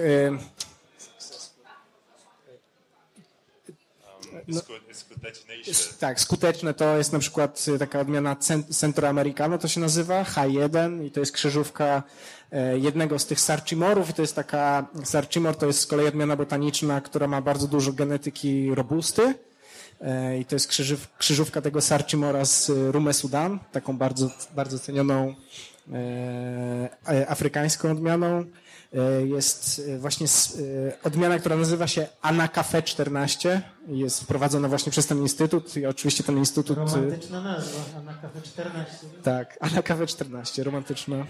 no, 4.48 4.60
skuteczniejsze. 4.92 5.94
Tak, 6.00 6.20
skuteczne 6.20 6.74
to 6.74 6.96
jest 6.96 7.12
na 7.12 7.18
przykład 7.18 7.64
y, 7.68 7.78
taka 7.78 8.00
odmiana 8.00 8.36
Centroamericano, 8.70 9.58
to 9.58 9.68
się 9.68 9.80
nazywa, 9.80 10.22
H1 10.22 11.04
i 11.04 11.10
to 11.10 11.20
jest 11.20 11.32
krzyżówka 11.32 12.02
e, 12.52 12.78
jednego 12.78 13.18
z 13.18 13.26
tych 13.26 13.40
sarchimorów 13.40 14.10
i 14.10 14.12
to 14.12 14.22
jest 14.22 14.34
taka, 14.34 14.86
sarchimor 15.04 15.56
to 15.56 15.66
jest 15.66 15.80
z 15.80 15.86
kolei 15.86 16.06
odmiana 16.06 16.36
botaniczna, 16.36 17.00
która 17.00 17.26
ma 17.26 17.40
bardzo 17.42 17.68
dużo 17.68 17.92
genetyki 17.92 18.74
robusty 18.74 19.34
e, 20.00 20.38
i 20.38 20.44
to 20.44 20.56
jest 20.56 20.68
krzyżówka 21.18 21.62
tego 21.62 21.80
sarchimora 21.80 22.44
z 22.44 22.68
Rume 22.68 23.12
Sudan, 23.12 23.58
taką 23.72 23.96
bardzo, 23.96 24.30
bardzo 24.54 24.78
cenioną 24.78 25.34
e, 25.92 27.28
afrykańską 27.28 27.90
odmianą. 27.90 28.44
E, 28.94 29.26
jest 29.26 29.82
e, 29.88 29.98
właśnie 29.98 30.26
e, 30.26 31.02
odmiana, 31.02 31.38
która 31.38 31.56
nazywa 31.56 31.86
się 31.86 32.06
Anacafe 32.22 32.82
14. 32.82 33.62
Jest 33.88 34.20
wprowadzona 34.20 34.68
właśnie 34.68 34.92
przez 34.92 35.06
ten 35.06 35.18
instytut 35.18 35.76
i 35.76 35.86
oczywiście 35.86 36.24
ten 36.24 36.38
instytut... 36.38 36.78
Romantyczna 36.78 37.40
nazwa, 37.40 37.78
Anacafe 37.98 38.42
14. 38.42 39.06
Tak, 39.22 39.58
Anacafe 39.72 40.06
14, 40.06 40.64
romantyczna. 40.64 41.26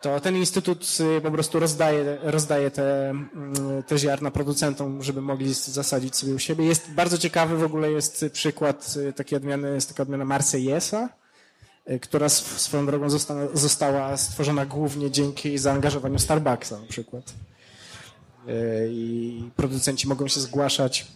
To 0.00 0.20
ten 0.20 0.36
instytut 0.36 0.98
po 1.22 1.30
prostu 1.30 1.58
rozdaje, 1.58 2.18
rozdaje 2.22 2.70
te, 2.70 3.10
mm, 3.10 3.82
te 3.86 3.98
ziarna 3.98 4.30
producentom, 4.30 5.02
żeby 5.02 5.22
mogli 5.22 5.54
zasadzić 5.54 6.16
sobie 6.16 6.34
u 6.34 6.38
siebie. 6.38 6.64
Jest 6.64 6.90
bardzo 6.90 7.18
ciekawy 7.18 7.56
w 7.56 7.64
ogóle 7.64 7.90
jest 7.90 8.24
przykład 8.32 8.94
takiej 9.16 9.36
odmiany, 9.36 9.74
jest 9.74 9.88
taka 9.88 10.02
odmiana 10.02 10.24
Marseillaisa, 10.24 11.08
E, 11.08 11.19
która 11.98 12.28
swoją 12.28 12.86
drogą 12.86 13.10
została, 13.10 13.48
została 13.54 14.16
stworzona 14.16 14.66
głównie 14.66 15.10
dzięki 15.10 15.58
zaangażowaniu 15.58 16.18
Starbucksa 16.18 16.80
na 16.80 16.86
przykład. 16.86 17.34
E, 18.48 18.52
I 18.88 19.50
producenci 19.56 20.08
mogą 20.08 20.28
się 20.28 20.40
zgłaszać 20.40 21.06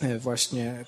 e, 0.00 0.18
właśnie. 0.18 0.84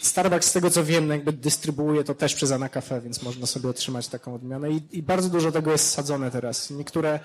Starbucks, 0.00 0.48
z 0.48 0.52
tego 0.52 0.70
co 0.70 0.84
wiem, 0.84 1.10
jakby 1.10 1.32
dystrybuuje 1.32 2.04
to 2.04 2.14
też 2.14 2.34
przez 2.34 2.52
Anacafe, 2.52 3.00
więc 3.00 3.22
można 3.22 3.46
sobie 3.46 3.68
otrzymać 3.68 4.08
taką 4.08 4.34
odmianę 4.34 4.70
I, 4.70 4.82
i 4.92 5.02
bardzo 5.02 5.28
dużo 5.28 5.52
tego 5.52 5.72
jest 5.72 5.90
sadzone 5.90 6.30
teraz. 6.30 6.70
Niektóre 6.70 7.20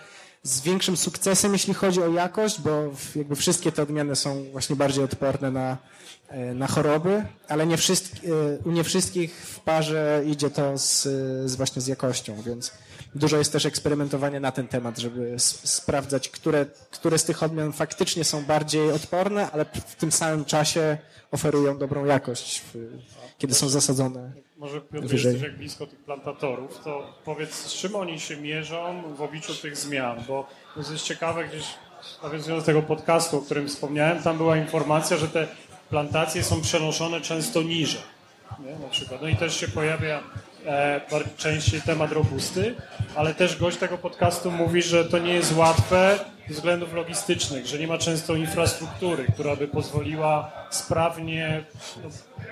z 0.46 0.62
większym 0.62 0.98
sukcesem, 0.98 1.54
jeśli 1.54 1.74
chodzi 1.74 2.02
o 2.02 2.08
jakość, 2.08 2.62
bo 2.62 2.92
jakby 3.16 3.36
wszystkie 3.36 3.72
te 3.72 3.84
odmiany 3.84 4.16
są 4.16 4.44
właśnie 4.52 4.76
bardziej 4.76 5.04
odporne 5.04 5.52
na, 5.52 5.78
e, 6.28 6.54
na 6.54 6.68
choroby, 6.68 7.26
ale 7.48 7.68
nie 7.68 7.78
wszystkie, 7.78 8.20
u 8.66 8.72
nie 8.72 8.84
wszystkich 8.84 9.36
w 9.36 9.60
parze 9.60 10.24
idzie 10.26 10.50
to 10.50 10.78
z, 10.78 11.02
z 11.50 11.56
właśnie 11.56 11.82
z 11.82 11.88
jakością, 11.88 12.42
więc 12.42 12.72
dużo 13.16 13.38
jest 13.38 13.52
też 13.52 13.66
eksperymentowania 13.66 14.40
na 14.40 14.52
ten 14.52 14.68
temat, 14.68 14.98
żeby 14.98 15.36
sprawdzać, 15.40 16.30
które, 16.30 16.66
które 16.92 17.18
z 17.18 17.24
tych 17.24 17.44
odmian 17.44 17.74
faktycznie 17.74 18.24
są 18.24 18.44
bardziej 18.44 18.92
odporne, 18.92 19.52
ale 19.52 19.66
w 19.66 19.96
tym 19.96 20.12
samym 20.12 20.46
czasie 20.46 20.98
oferują 21.32 21.78
dobrą 21.78 22.06
jakość, 22.06 22.62
kiedy 23.38 23.54
są 23.54 23.70
zasadzone. 23.70 24.45
Może 24.58 24.82
Piotr, 24.82 25.08
wyżej. 25.08 25.34
jesteś 25.34 25.50
jak 25.50 25.58
blisko 25.58 25.88
tych 25.88 26.00
plantatorów, 26.00 26.80
to 26.84 27.14
powiedz, 27.26 27.54
z 27.54 27.74
czym 27.74 27.96
oni 27.96 28.20
się 28.20 28.38
mierzą 28.38 29.04
w 29.16 29.22
obliczu 29.22 29.56
tych 29.56 29.78
zmian, 29.78 30.24
bo 30.28 30.48
to 30.76 30.92
jest 30.92 31.04
ciekawe 31.04 31.48
gdzieś, 31.48 31.66
nawiązując 32.24 32.64
do 32.64 32.66
tego 32.66 32.82
podcastu, 32.82 33.38
o 33.38 33.42
którym 33.42 33.68
wspomniałem, 33.68 34.24
tam 34.24 34.38
była 34.38 34.58
informacja, 34.58 35.18
że 35.18 35.28
te 35.28 35.48
plantacje 35.90 36.44
są 36.44 36.62
przenoszone 36.62 37.22
często 37.22 37.64
niżej, 37.64 38.02
nie? 38.60 38.80
na 38.80 38.88
przykład. 38.88 39.22
No 39.22 39.28
i 39.28 39.36
też 39.36 39.60
się 39.60 39.68
pojawia 39.68 40.24
e, 40.66 41.02
częściej 41.38 41.82
temat 41.82 42.12
robusty, 42.12 42.76
ale 43.16 43.34
też 43.34 43.58
gość 43.58 43.78
tego 43.78 43.98
podcastu 43.98 44.52
mówi, 44.52 44.82
że 44.82 45.06
to 45.06 45.20
nie 45.20 45.34
jest 45.34 45.56
łatwe 45.56 46.20
ze 46.48 46.54
względów 46.54 46.94
logistycznych, 46.94 47.66
że 47.66 47.80
nie 47.80 47.88
ma 47.88 47.98
często 47.98 48.36
infrastruktury, 48.36 49.26
która 49.34 49.56
by 49.56 49.68
pozwoliła 49.68 50.52
sprawnie 50.70 51.64
no, 52.04 52.10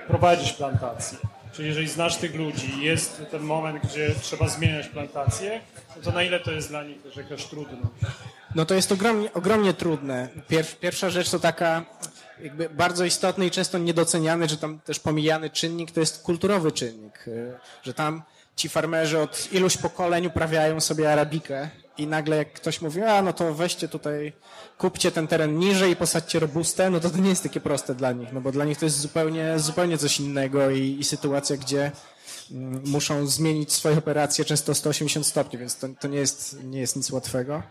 prowadzić 0.08 0.52
plantacje. 0.52 1.18
Czyli 1.56 1.68
jeżeli 1.68 1.88
znasz 1.88 2.16
tych 2.16 2.34
ludzi 2.34 2.80
jest 2.80 3.22
ten 3.30 3.42
moment, 3.42 3.84
gdzie 3.84 4.14
trzeba 4.22 4.48
zmieniać 4.48 4.88
plantację, 4.88 5.60
no 5.96 6.02
to 6.02 6.12
na 6.12 6.22
ile 6.22 6.40
to 6.40 6.52
jest 6.52 6.68
dla 6.68 6.84
nich 6.84 7.02
też 7.02 7.16
jakaś 7.16 7.44
trudne? 7.44 7.78
No 8.54 8.66
to 8.66 8.74
jest 8.74 8.92
ogromnie, 8.92 9.32
ogromnie 9.32 9.74
trudne. 9.74 10.28
pierwsza 10.80 11.10
rzecz 11.10 11.30
to 11.30 11.38
taka 11.38 11.84
jakby 12.44 12.68
bardzo 12.68 13.04
istotny 13.04 13.46
i 13.46 13.50
często 13.50 13.78
niedoceniany, 13.78 14.48
że 14.48 14.56
tam 14.56 14.80
też 14.80 15.00
pomijany 15.00 15.50
czynnik 15.50 15.90
to 15.90 16.00
jest 16.00 16.22
kulturowy 16.22 16.72
czynnik, 16.72 17.28
y, 17.28 17.54
że 17.82 17.94
tam 17.94 18.22
ci 18.56 18.68
farmerzy 18.68 19.18
od 19.18 19.52
iluś 19.52 19.76
pokoleń 19.76 20.26
uprawiają 20.26 20.80
sobie 20.80 21.12
arabikę 21.12 21.68
i 21.98 22.06
nagle 22.06 22.36
jak 22.36 22.52
ktoś 22.52 22.80
mówi, 22.80 23.02
a 23.02 23.22
no 23.22 23.32
to 23.32 23.54
weźcie 23.54 23.88
tutaj, 23.88 24.32
kupcie 24.78 25.12
ten 25.12 25.26
teren 25.26 25.58
niżej 25.58 25.92
i 25.92 25.96
posadźcie 25.96 26.38
robustę, 26.38 26.90
no 26.90 27.00
to 27.00 27.10
to 27.10 27.18
nie 27.18 27.28
jest 27.28 27.42
takie 27.42 27.60
proste 27.60 27.94
dla 27.94 28.12
nich, 28.12 28.32
no 28.32 28.40
bo 28.40 28.52
dla 28.52 28.64
nich 28.64 28.78
to 28.78 28.84
jest 28.84 29.00
zupełnie, 29.00 29.58
zupełnie 29.58 29.98
coś 29.98 30.20
innego 30.20 30.70
i, 30.70 30.96
i 31.00 31.04
sytuacja, 31.04 31.56
gdzie 31.56 31.92
mm, 32.50 32.82
muszą 32.86 33.26
zmienić 33.26 33.72
swoje 33.72 33.98
operacje 33.98 34.44
często 34.44 34.74
180 34.74 35.26
stopni, 35.26 35.58
więc 35.58 35.76
to, 35.76 35.88
to 36.00 36.08
nie, 36.08 36.18
jest, 36.18 36.62
nie 36.64 36.80
jest 36.80 36.96
nic 36.96 37.10
łatwego. 37.10 37.62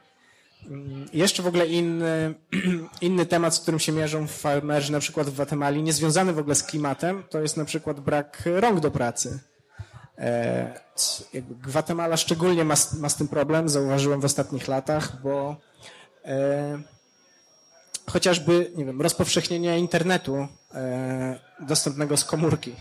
Mm, 0.67 1.05
jeszcze 1.13 1.43
w 1.43 1.47
ogóle 1.47 1.67
inny, 1.67 2.33
inny 3.01 3.25
temat, 3.25 3.55
z 3.55 3.59
którym 3.59 3.79
się 3.79 3.91
mierzą 3.91 4.27
farmerzy 4.27 4.91
na 4.91 4.99
przykład 4.99 5.27
w 5.27 5.33
Gwatemali, 5.33 5.83
niezwiązany 5.83 6.33
w 6.33 6.39
ogóle 6.39 6.55
z 6.55 6.63
klimatem, 6.63 7.23
to 7.29 7.41
jest 7.41 7.57
na 7.57 7.65
przykład 7.65 7.99
brak 7.99 8.43
rąk 8.45 8.79
do 8.79 8.91
pracy. 8.91 9.39
E, 10.17 10.81
Gwatemala 11.63 12.17
szczególnie 12.17 12.65
ma, 12.65 12.75
ma 12.99 13.09
z 13.09 13.15
tym 13.15 13.27
problem, 13.27 13.69
zauważyłem 13.69 14.21
w 14.21 14.25
ostatnich 14.25 14.67
latach, 14.67 15.21
bo 15.21 15.55
e, 16.25 16.81
chociażby, 18.09 18.71
nie 18.75 18.85
wiem, 18.85 19.01
rozpowszechnienie 19.01 19.79
internetu 19.79 20.47
e, 20.73 21.39
dostępnego 21.59 22.17
z 22.17 22.25
komórki. 22.25 22.75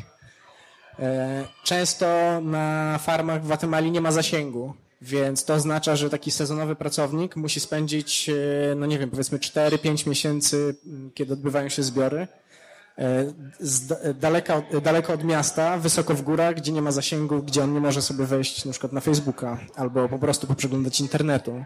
E, 0.99 1.45
często 1.65 2.07
na 2.41 2.99
farmach 2.99 3.43
w 3.43 3.45
Gwatemali 3.45 3.91
nie 3.91 4.01
ma 4.01 4.13
zasięgu, 4.13 4.75
więc 5.03 5.45
to 5.45 5.55
oznacza, 5.55 5.97
że 5.97 6.11
taki 6.11 6.31
sezonowy 6.31 6.77
pracownik 6.77 7.37
musi 7.37 7.61
spędzić, 7.61 8.29
e, 8.29 8.75
no 8.75 8.87
nie 8.87 8.99
wiem, 8.99 9.11
powiedzmy 9.11 9.39
4-5 9.39 10.07
miesięcy, 10.07 10.75
kiedy 11.15 11.33
odbywają 11.33 11.69
się 11.69 11.83
zbiory, 11.83 12.29
e, 12.99 14.15
daleka, 14.15 14.63
daleko 14.83 15.13
od 15.13 15.25
miasta, 15.25 15.79
wysoko 15.79 16.15
w 16.15 16.23
górach, 16.23 16.55
gdzie 16.55 16.73
nie 16.73 16.83
ma 16.83 16.93
zasięgu, 16.93 17.43
gdzie 17.43 17.65
on 17.65 17.75
nie 17.75 17.81
może 17.81 18.03
sobie 18.03 18.27
wejść 18.27 18.65
na 18.65 18.71
przykład 18.73 18.93
na 18.93 19.01
Facebooka 19.01 19.59
albo 19.77 20.09
po 20.09 20.19
prostu 20.19 20.47
poprzeglądać 20.47 21.01
internetu. 21.01 21.65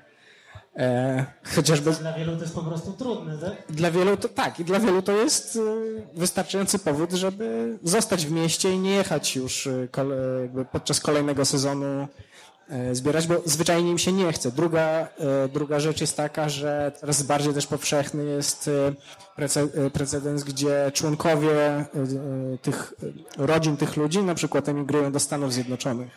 E, 0.76 1.24
chociażby... 1.54 1.92
Dla 1.92 2.12
wielu 2.12 2.36
to 2.36 2.42
jest 2.42 2.54
po 2.54 2.62
prostu 2.62 2.92
trudne, 2.92 3.38
tak? 3.38 3.76
Dla 3.76 3.90
wielu 3.90 4.16
to 4.16 4.28
tak, 4.28 4.60
i 4.60 4.64
dla 4.64 4.80
wielu 4.80 5.02
to 5.02 5.12
jest 5.12 5.58
wystarczający 6.14 6.78
powód, 6.78 7.12
żeby 7.12 7.78
zostać 7.82 8.26
w 8.26 8.32
mieście 8.32 8.72
i 8.72 8.78
nie 8.78 8.90
jechać 8.90 9.36
już 9.36 9.68
podczas 10.72 11.00
kolejnego 11.00 11.44
sezonu 11.44 11.86
E, 11.86 12.08
zbierać, 12.92 13.26
bo 13.26 13.34
zwyczajnie 13.44 13.90
im 13.90 13.98
się 13.98 14.12
nie 14.12 14.32
chce. 14.32 14.52
Druga, 14.52 15.08
e, 15.18 15.48
druga 15.48 15.80
rzecz 15.80 16.00
jest 16.00 16.16
taka, 16.16 16.48
że 16.48 16.92
coraz 17.00 17.22
bardziej 17.22 17.54
też 17.54 17.66
powszechny 17.66 18.24
jest 18.24 18.70
e, 19.38 19.90
precedens, 19.90 20.44
gdzie 20.44 20.90
członkowie 20.94 21.84
tych 22.62 22.94
rodzin 23.36 23.76
tych 23.76 23.96
ludzi 23.96 24.22
na 24.22 24.34
przykład 24.34 24.68
emigrują 24.68 25.12
do 25.12 25.20
Stanów 25.20 25.52
Zjednoczonych. 25.52 26.10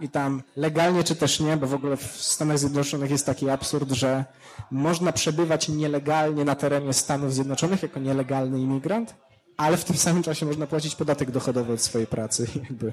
I 0.00 0.08
tam 0.08 0.42
legalnie 0.56 1.04
czy 1.04 1.16
też 1.16 1.40
nie, 1.40 1.56
bo 1.56 1.66
w 1.66 1.74
ogóle 1.74 1.96
w 1.96 2.02
Stanach 2.02 2.58
Zjednoczonych 2.58 3.10
jest 3.10 3.26
taki 3.26 3.50
absurd, 3.50 3.92
że 3.92 4.24
można 4.70 5.12
przebywać 5.12 5.68
nielegalnie 5.68 6.44
na 6.44 6.54
terenie 6.54 6.92
Stanów 6.92 7.34
Zjednoczonych 7.34 7.82
jako 7.82 8.00
nielegalny 8.00 8.60
imigrant, 8.60 9.14
ale 9.56 9.76
w 9.76 9.84
tym 9.84 9.96
samym 9.96 10.22
czasie 10.22 10.46
można 10.46 10.66
płacić 10.66 10.94
podatek 10.94 11.30
dochodowy 11.30 11.72
od 11.72 11.80
swojej 11.80 12.06
pracy. 12.06 12.46
Jakby 12.68 12.92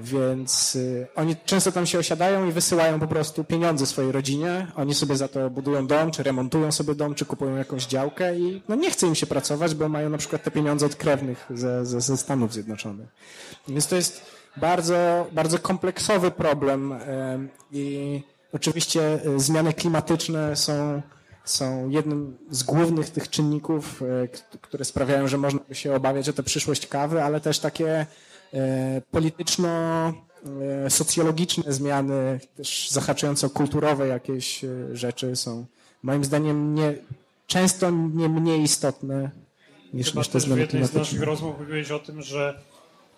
więc 0.00 0.76
y, 0.76 1.06
oni 1.14 1.36
często 1.44 1.72
tam 1.72 1.86
się 1.86 1.98
osiadają 1.98 2.48
i 2.48 2.52
wysyłają 2.52 3.00
po 3.00 3.06
prostu 3.06 3.44
pieniądze 3.44 3.86
swojej 3.86 4.12
rodzinie. 4.12 4.66
Oni 4.76 4.94
sobie 4.94 5.16
za 5.16 5.28
to 5.28 5.50
budują 5.50 5.86
dom, 5.86 6.10
czy 6.10 6.22
remontują 6.22 6.72
sobie 6.72 6.94
dom, 6.94 7.14
czy 7.14 7.24
kupują 7.24 7.56
jakąś 7.56 7.86
działkę 7.86 8.38
i 8.38 8.62
no 8.68 8.74
nie 8.74 8.90
chce 8.90 9.06
im 9.06 9.14
się 9.14 9.26
pracować, 9.26 9.74
bo 9.74 9.88
mają 9.88 10.10
na 10.10 10.18
przykład 10.18 10.42
te 10.42 10.50
pieniądze 10.50 10.86
od 10.86 10.96
krewnych 10.96 11.46
ze, 11.54 11.86
ze, 11.86 12.00
ze 12.00 12.16
Stanów 12.16 12.52
Zjednoczonych. 12.52 13.08
Więc 13.68 13.86
to 13.86 13.96
jest 13.96 14.22
bardzo, 14.56 15.26
bardzo 15.32 15.58
kompleksowy 15.58 16.30
problem 16.30 16.92
e, 16.92 17.38
i 17.72 18.22
oczywiście 18.52 19.02
e, 19.02 19.40
zmiany 19.40 19.72
klimatyczne 19.72 20.56
są, 20.56 21.02
są 21.44 21.88
jednym 21.88 22.38
z 22.50 22.62
głównych 22.62 23.10
tych 23.10 23.30
czynników, 23.30 24.02
które 24.60 24.84
sprawiają, 24.84 25.28
że 25.28 25.38
można 25.38 25.60
by 25.68 25.74
się 25.74 25.94
obawiać 25.94 26.28
o 26.28 26.32
tę 26.32 26.42
przyszłość 26.42 26.86
kawy, 26.86 27.22
ale 27.22 27.40
też 27.40 27.58
takie 27.58 28.06
E, 28.06 28.06
polityczno-socjologiczne 29.10 31.64
e, 31.66 31.72
zmiany, 31.72 32.40
też 32.56 32.90
zahaczające 32.90 33.46
o 33.46 33.50
kulturowe 33.50 34.08
jakieś 34.08 34.64
e, 34.64 34.68
rzeczy 34.92 35.36
są 35.36 35.66
moim 36.02 36.24
zdaniem 36.24 36.74
nie, 36.74 36.94
często 37.46 37.90
nie 37.90 38.28
mniej 38.28 38.62
istotne 38.62 39.30
niż, 39.92 40.08
Chyba 40.08 40.20
niż 40.20 40.28
te 40.28 40.40
zmiany 40.40 40.66
klimatyczne. 40.66 41.04
Z 41.04 41.06
naszych 41.06 41.22
rozmów 41.22 41.58
mówiłeś 41.58 41.90
o 41.90 41.98
tym, 41.98 42.22
że 42.22 42.60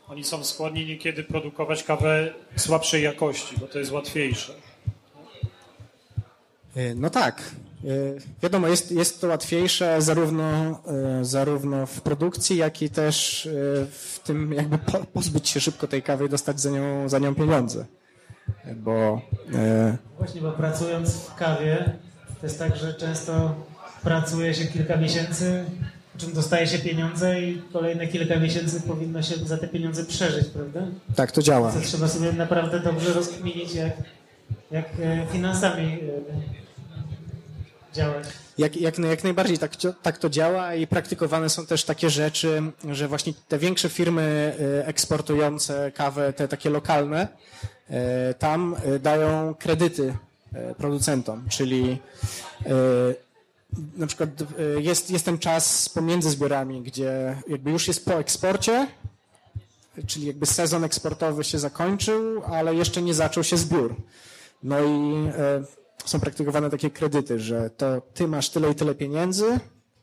oni 0.08 0.24
są 0.24 0.44
skłonni 0.44 0.86
niekiedy 0.86 1.24
produkować 1.24 1.84
kawę 1.84 2.34
słabszej 2.56 3.02
jakości, 3.02 3.56
bo 3.60 3.66
to 3.66 3.78
jest 3.78 3.92
łatwiejsze. 3.92 4.54
No 6.96 7.10
tak. 7.10 7.42
Wiadomo, 8.42 8.68
jest, 8.68 8.92
jest 8.92 9.20
to 9.20 9.26
łatwiejsze 9.26 10.02
zarówno, 10.02 10.80
zarówno 11.22 11.86
w 11.86 12.00
produkcji, 12.00 12.56
jak 12.56 12.82
i 12.82 12.90
też 12.90 13.48
w 13.90 14.20
tym 14.24 14.52
jakby 14.52 14.78
pozbyć 15.12 15.48
się 15.48 15.60
szybko 15.60 15.88
tej 15.88 16.02
kawy 16.02 16.26
i 16.26 16.28
dostać 16.28 16.60
za 16.60 16.70
nią, 16.70 17.08
za 17.08 17.18
nią 17.18 17.34
pieniądze. 17.34 17.86
Bo, 18.76 19.20
e... 19.54 19.96
Właśnie, 20.18 20.40
bo 20.40 20.52
pracując 20.52 21.14
w 21.14 21.34
kawie, 21.34 21.92
to 22.40 22.46
jest 22.46 22.58
tak, 22.58 22.76
że 22.76 22.94
często 22.94 23.54
pracuje 24.02 24.54
się 24.54 24.64
kilka 24.64 24.96
miesięcy, 24.96 25.64
po 26.12 26.18
czym 26.18 26.32
dostaje 26.32 26.66
się 26.66 26.78
pieniądze 26.78 27.42
i 27.42 27.62
kolejne 27.72 28.06
kilka 28.06 28.36
miesięcy 28.36 28.80
powinno 28.80 29.22
się 29.22 29.36
za 29.36 29.58
te 29.58 29.68
pieniądze 29.68 30.04
przeżyć, 30.04 30.48
prawda? 30.48 30.80
Tak, 31.16 31.32
to 31.32 31.42
działa. 31.42 31.72
To 31.72 31.80
trzeba 31.80 32.08
sobie 32.08 32.32
naprawdę 32.32 32.80
dobrze 32.80 33.12
rozkminić, 33.12 33.74
jak, 33.74 33.92
jak 34.70 34.86
e, 35.02 35.26
finansami 35.32 35.84
e, 35.84 35.98
Jak, 38.58 38.76
jak, 38.76 38.98
jak 38.98 39.24
najbardziej 39.24 39.58
tak, 39.58 39.72
tak 40.02 40.18
to 40.18 40.30
działa 40.30 40.74
i 40.74 40.86
praktykowane 40.86 41.48
są 41.48 41.66
też 41.66 41.84
takie 41.84 42.10
rzeczy, 42.10 42.62
że 42.90 43.08
właśnie 43.08 43.32
te 43.48 43.58
większe 43.58 43.88
firmy 43.88 44.56
e, 44.80 44.86
eksportujące 44.86 45.92
kawę, 45.92 46.32
te 46.32 46.48
takie 46.48 46.70
lokalne, 46.70 47.28
e, 47.90 48.34
tam 48.34 48.76
e, 48.84 48.98
dają 48.98 49.54
kredyty 49.54 50.16
producentom, 50.76 51.44
czyli 51.48 51.98
na 53.96 54.06
przykład 54.06 54.30
jest, 54.78 55.10
jest 55.10 55.24
ten 55.24 55.38
czas 55.38 55.88
pomiędzy 55.88 56.30
zbiorami, 56.30 56.82
gdzie 56.82 57.36
jakby 57.48 57.70
już 57.70 57.88
jest 57.88 58.04
po 58.04 58.14
eksporcie, 58.14 58.86
czyli 60.06 60.26
jakby 60.26 60.46
sezon 60.46 60.84
eksportowy 60.84 61.44
się 61.44 61.58
zakończył, 61.58 62.42
ale 62.44 62.74
jeszcze 62.74 63.02
nie 63.02 63.14
zaczął 63.14 63.44
się 63.44 63.56
zbiór. 63.56 63.96
No 64.62 64.84
i 64.84 65.14
są 66.04 66.20
praktykowane 66.20 66.70
takie 66.70 66.90
kredyty, 66.90 67.40
że 67.40 67.70
to 67.70 68.00
ty 68.14 68.28
masz 68.28 68.50
tyle 68.50 68.70
i 68.70 68.74
tyle 68.74 68.94
pieniędzy 68.94 69.60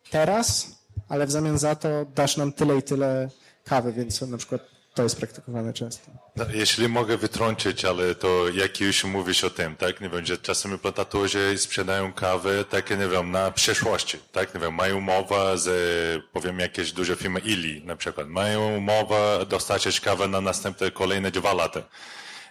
teraz, 0.09 0.77
ale 1.09 1.27
w 1.27 1.31
zamian 1.31 1.57
za 1.57 1.75
to 1.75 2.05
dasz 2.15 2.37
nam 2.37 2.51
tyle 2.53 2.77
i 2.77 2.83
tyle 2.83 3.29
kawy, 3.63 3.93
więc 3.93 4.21
na 4.21 4.37
przykład 4.37 4.61
to 4.97 5.03
jest 5.03 5.17
praktykowane 5.17 5.73
często. 5.73 6.11
No, 6.35 6.45
jeśli 6.53 6.87
mogę 6.87 7.17
wytrącić, 7.17 7.85
ale 7.85 8.15
to 8.15 8.49
jak 8.49 8.79
już 8.81 9.03
mówisz 9.03 9.43
o 9.43 9.49
tym, 9.49 9.75
tak, 9.75 10.01
nie 10.01 10.09
wiem, 10.09 10.25
że 10.25 10.37
czasami 10.37 10.77
plantatorzy 10.77 11.57
sprzedają 11.57 12.13
kawę, 12.13 12.65
takie, 12.65 12.97
nie 12.97 13.07
wiem, 13.07 13.31
na 13.31 13.51
przyszłości, 13.51 14.17
tak, 14.31 14.53
nie 14.53 14.59
wiem, 14.59 14.73
mają 14.73 14.97
umowę 14.97 15.57
z, 15.57 16.23
powiem, 16.33 16.59
jakieś 16.59 16.91
duże 16.91 17.15
firmy 17.15 17.39
Ili 17.39 17.85
na 17.85 17.95
przykład, 17.95 18.27
mają 18.27 18.77
umowę 18.77 19.45
dostarczyć 19.49 20.01
kawę 20.01 20.27
na 20.27 20.41
następne 20.41 20.91
kolejne 20.91 21.31
dwa 21.31 21.53
lata. 21.53 21.81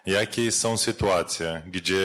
Jakie 0.06 0.52
są 0.52 0.76
sytuacje, 0.76 1.62
gdzie 1.66 1.96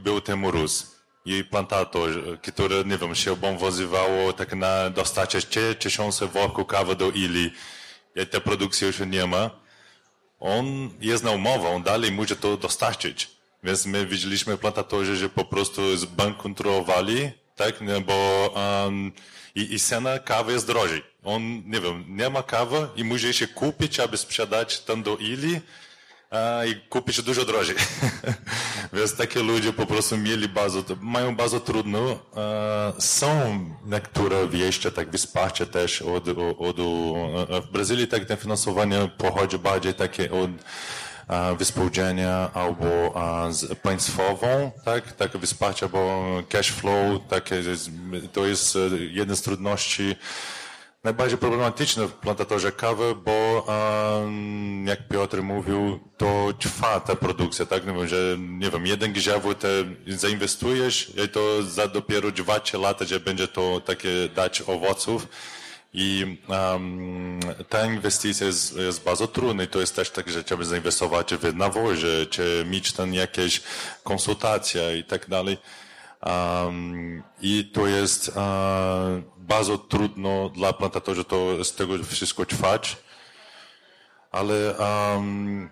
był 0.00 0.20
ten 0.20 0.38
mróz? 0.38 0.96
I 1.24 1.44
plantator, 1.44 2.10
który, 2.42 2.84
nie 2.84 2.98
wiem, 2.98 3.14
się 3.14 3.32
obowiązywało 3.32 4.32
tak 4.32 4.54
na 4.54 4.90
dostarczyć 4.90 5.58
tysiące 5.78 6.26
worków 6.26 6.66
kawy 6.66 6.96
do 6.96 7.10
Ili, 7.10 7.52
i 8.16 8.26
tej 8.26 8.40
produkcji 8.40 8.86
już 8.86 9.00
nie 9.00 9.26
ma, 9.26 9.50
on 10.40 10.90
jest 11.00 11.24
na 11.24 11.30
umowę, 11.30 11.68
on 11.68 11.82
dalej 11.82 12.12
może 12.12 12.36
to 12.36 12.56
dostarczyć. 12.56 13.30
Więc 13.64 13.86
my 13.86 14.06
widzieliśmy 14.06 14.56
plantatorzy, 14.56 15.16
że 15.16 15.28
po 15.28 15.44
prostu 15.44 15.96
zbankrutowali, 15.96 17.30
tak, 17.56 17.74
bo 18.06 18.50
um, 18.54 19.12
i, 19.54 19.74
i 19.74 19.80
cena 19.80 20.18
kawy 20.18 20.52
jest 20.52 20.66
drożej. 20.66 21.02
On, 21.24 21.62
nie 21.66 21.80
wiem, 21.80 22.04
nie 22.08 22.30
ma 22.30 22.42
kawy 22.42 22.88
i 22.96 23.04
musi 23.04 23.34
się 23.34 23.48
kupić, 23.48 24.00
aby 24.00 24.16
sprzedać 24.16 24.80
tam 24.80 25.02
do 25.02 25.16
Ili, 25.16 25.60
i 26.66 26.74
kupić 26.88 27.22
dużo 27.22 27.44
drożej. 27.44 27.76
Więc 28.92 29.16
takie 29.16 29.40
ludzie 29.42 29.72
po 29.72 29.86
prostu 29.86 30.16
mieli 30.16 30.48
bardzo, 30.48 30.82
mają 31.00 31.36
bardzo 31.36 31.60
trudno. 31.60 32.18
Są 32.98 33.60
niektóre 33.84 34.48
wieści, 34.48 34.92
tak 34.92 35.12
wsparcie 35.16 35.66
też 35.66 36.02
od, 36.02 36.28
od, 36.58 36.76
w 37.66 37.70
Brazylii 37.72 38.08
tak 38.08 38.40
finansowanie 38.40 39.10
pochodzi 39.18 39.58
bardziej 39.58 39.94
takie 39.94 40.30
od 40.32 40.50
wyspółdzielnia 41.58 42.50
albo 42.54 43.14
z 43.50 43.78
państwową, 43.78 44.70
tak, 44.84 45.12
takie 45.12 45.38
wsparcie, 45.38 45.88
bo 45.88 46.24
cash 46.48 46.70
flow, 46.70 47.20
takie, 47.28 47.62
to 48.32 48.46
jest 48.46 48.78
jedna 49.10 49.36
z 49.36 49.42
trudności 49.42 50.16
najbardziej 51.06 51.38
problematyczne 51.38 52.06
w 52.06 52.12
plantatorze 52.12 52.72
kawy, 52.72 53.14
bo 53.24 53.66
jak 54.84 55.08
Piotr 55.08 55.42
mówił, 55.42 56.00
to 56.16 56.52
trwa 56.58 57.00
ta 57.00 57.16
produkcja, 57.16 57.66
tak? 57.66 57.84
Wiem, 57.84 58.08
że 58.08 58.36
nie 58.38 58.70
wiem, 58.70 58.86
jeden 58.86 59.14
te 59.58 59.68
zainwestujesz 60.06 61.12
i 61.24 61.28
to 61.28 61.62
za 61.62 61.88
dopiero 61.88 62.30
dwa, 62.30 62.60
trzy 62.60 62.78
lata, 62.78 63.04
że 63.04 63.20
będzie 63.20 63.48
to 63.48 63.80
takie 63.80 64.28
dać 64.34 64.62
owoców. 64.66 65.28
I 65.94 66.38
um, 66.48 67.40
ta 67.68 67.86
inwestycja 67.86 68.46
jest, 68.46 68.76
jest 68.76 69.04
bardzo 69.04 69.26
trudna 69.26 69.62
i 69.62 69.66
to 69.66 69.80
jest 69.80 69.96
też 69.96 70.10
tak, 70.10 70.30
że 70.30 70.44
trzeba 70.44 70.64
zainwestować 70.64 71.34
w 71.34 71.54
nawozie, 71.54 72.26
czy 72.30 72.64
mieć 72.70 72.92
tam 72.92 73.14
jakieś 73.14 73.62
konsultacje 74.04 74.98
i 74.98 75.04
tak 75.04 75.28
dalej. 75.28 75.58
Um, 76.22 77.22
I 77.40 77.70
to 77.72 77.86
jest 77.86 78.32
bardzo 79.36 79.78
trudno 79.78 80.48
dla 80.48 80.72
plantatorzy 80.72 81.24
to 81.24 81.64
z 81.64 81.74
tego 81.74 82.04
wszystko 82.04 82.46
trwać. 82.46 82.96
Ale 84.30 84.74
um, 84.78 85.70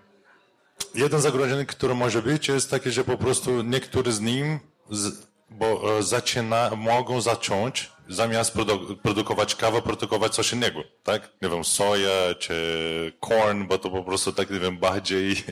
jeden 0.95 1.21
zagrożenie, 1.21 1.67
które 1.67 1.95
może 1.95 2.23
być, 2.23 2.49
jest 2.49 2.71
takie, 2.71 2.91
że 2.91 3.05
po 3.05 3.17
prostu 3.17 3.63
niektórzy 3.63 4.13
z 4.13 4.21
nim, 4.21 4.61
z, 4.91 5.27
bo 5.51 5.99
e, 5.99 6.03
zaczyna, 6.03 6.71
mogą 6.77 7.21
zacząć 7.21 7.93
zamiast 8.09 8.53
produ 8.53 8.97
produkować 8.97 9.55
kawę, 9.55 9.83
produkować 9.83 10.35
coś 10.35 10.53
innego, 10.53 10.81
tak? 11.03 11.33
Nie 11.43 11.49
wiem, 11.49 11.65
soja 11.65 12.35
czy 12.39 13.13
corn, 13.21 13.67
bo 13.67 13.79
to 13.79 13.91
po 13.91 14.05
prostu 14.05 14.33
tak, 14.33 14.51
nie 14.51 14.61
wiem, 14.61 14.79
bardziej 14.79 15.33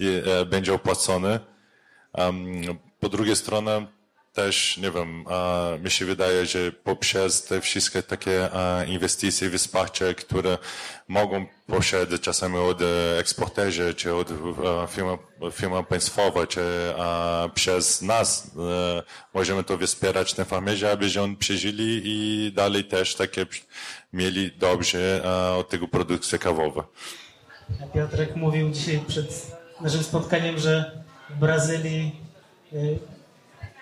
e, 0.00 0.44
będzie 0.44 0.74
opłacone. 0.74 1.40
Um, 2.12 2.62
po 3.00 3.08
drugiej 3.08 3.36
stronie 3.36 3.86
też, 4.36 4.76
nie 4.76 4.90
wiem, 4.90 5.24
mi 5.84 5.90
się 5.90 6.04
wydaje, 6.04 6.46
że 6.46 6.72
poprzez 6.72 7.44
te 7.44 7.60
wszystkie 7.60 8.02
takie 8.02 8.48
inwestycje, 8.86 9.50
wsparcie, 9.58 10.14
które 10.14 10.58
mogą 11.08 11.46
posiadać 11.66 12.20
czasami 12.20 12.56
od 12.56 12.82
e, 12.82 13.18
eksporterzy, 13.18 13.94
czy 13.94 14.14
od 14.14 14.28
firmy, 14.88 15.18
firmy 15.52 15.84
państwowej, 15.84 16.46
czy 16.46 16.62
przez 17.54 18.02
nas 18.02 18.50
e, 18.56 19.02
możemy 19.34 19.64
to 19.64 19.78
wspierać 19.78 20.36
na 20.36 20.44
farmerze, 20.44 20.90
aby 20.90 21.06
oni 21.22 21.36
przeżyli 21.36 22.02
i 22.04 22.52
dalej 22.52 22.84
też 22.84 23.14
takie 23.14 23.46
mieli 24.12 24.50
dobrze 24.58 25.22
od 25.58 25.68
tego 25.68 25.88
produkcji 25.88 26.38
kawowe. 26.38 26.82
Piotrek 27.94 28.36
mówił 28.36 28.70
dzisiaj 28.70 29.00
przed 29.08 29.46
naszym 29.80 30.02
spotkaniem, 30.02 30.58
że 30.58 31.02
w 31.30 31.34
Brazylii 31.38 32.20
e, 32.72 33.15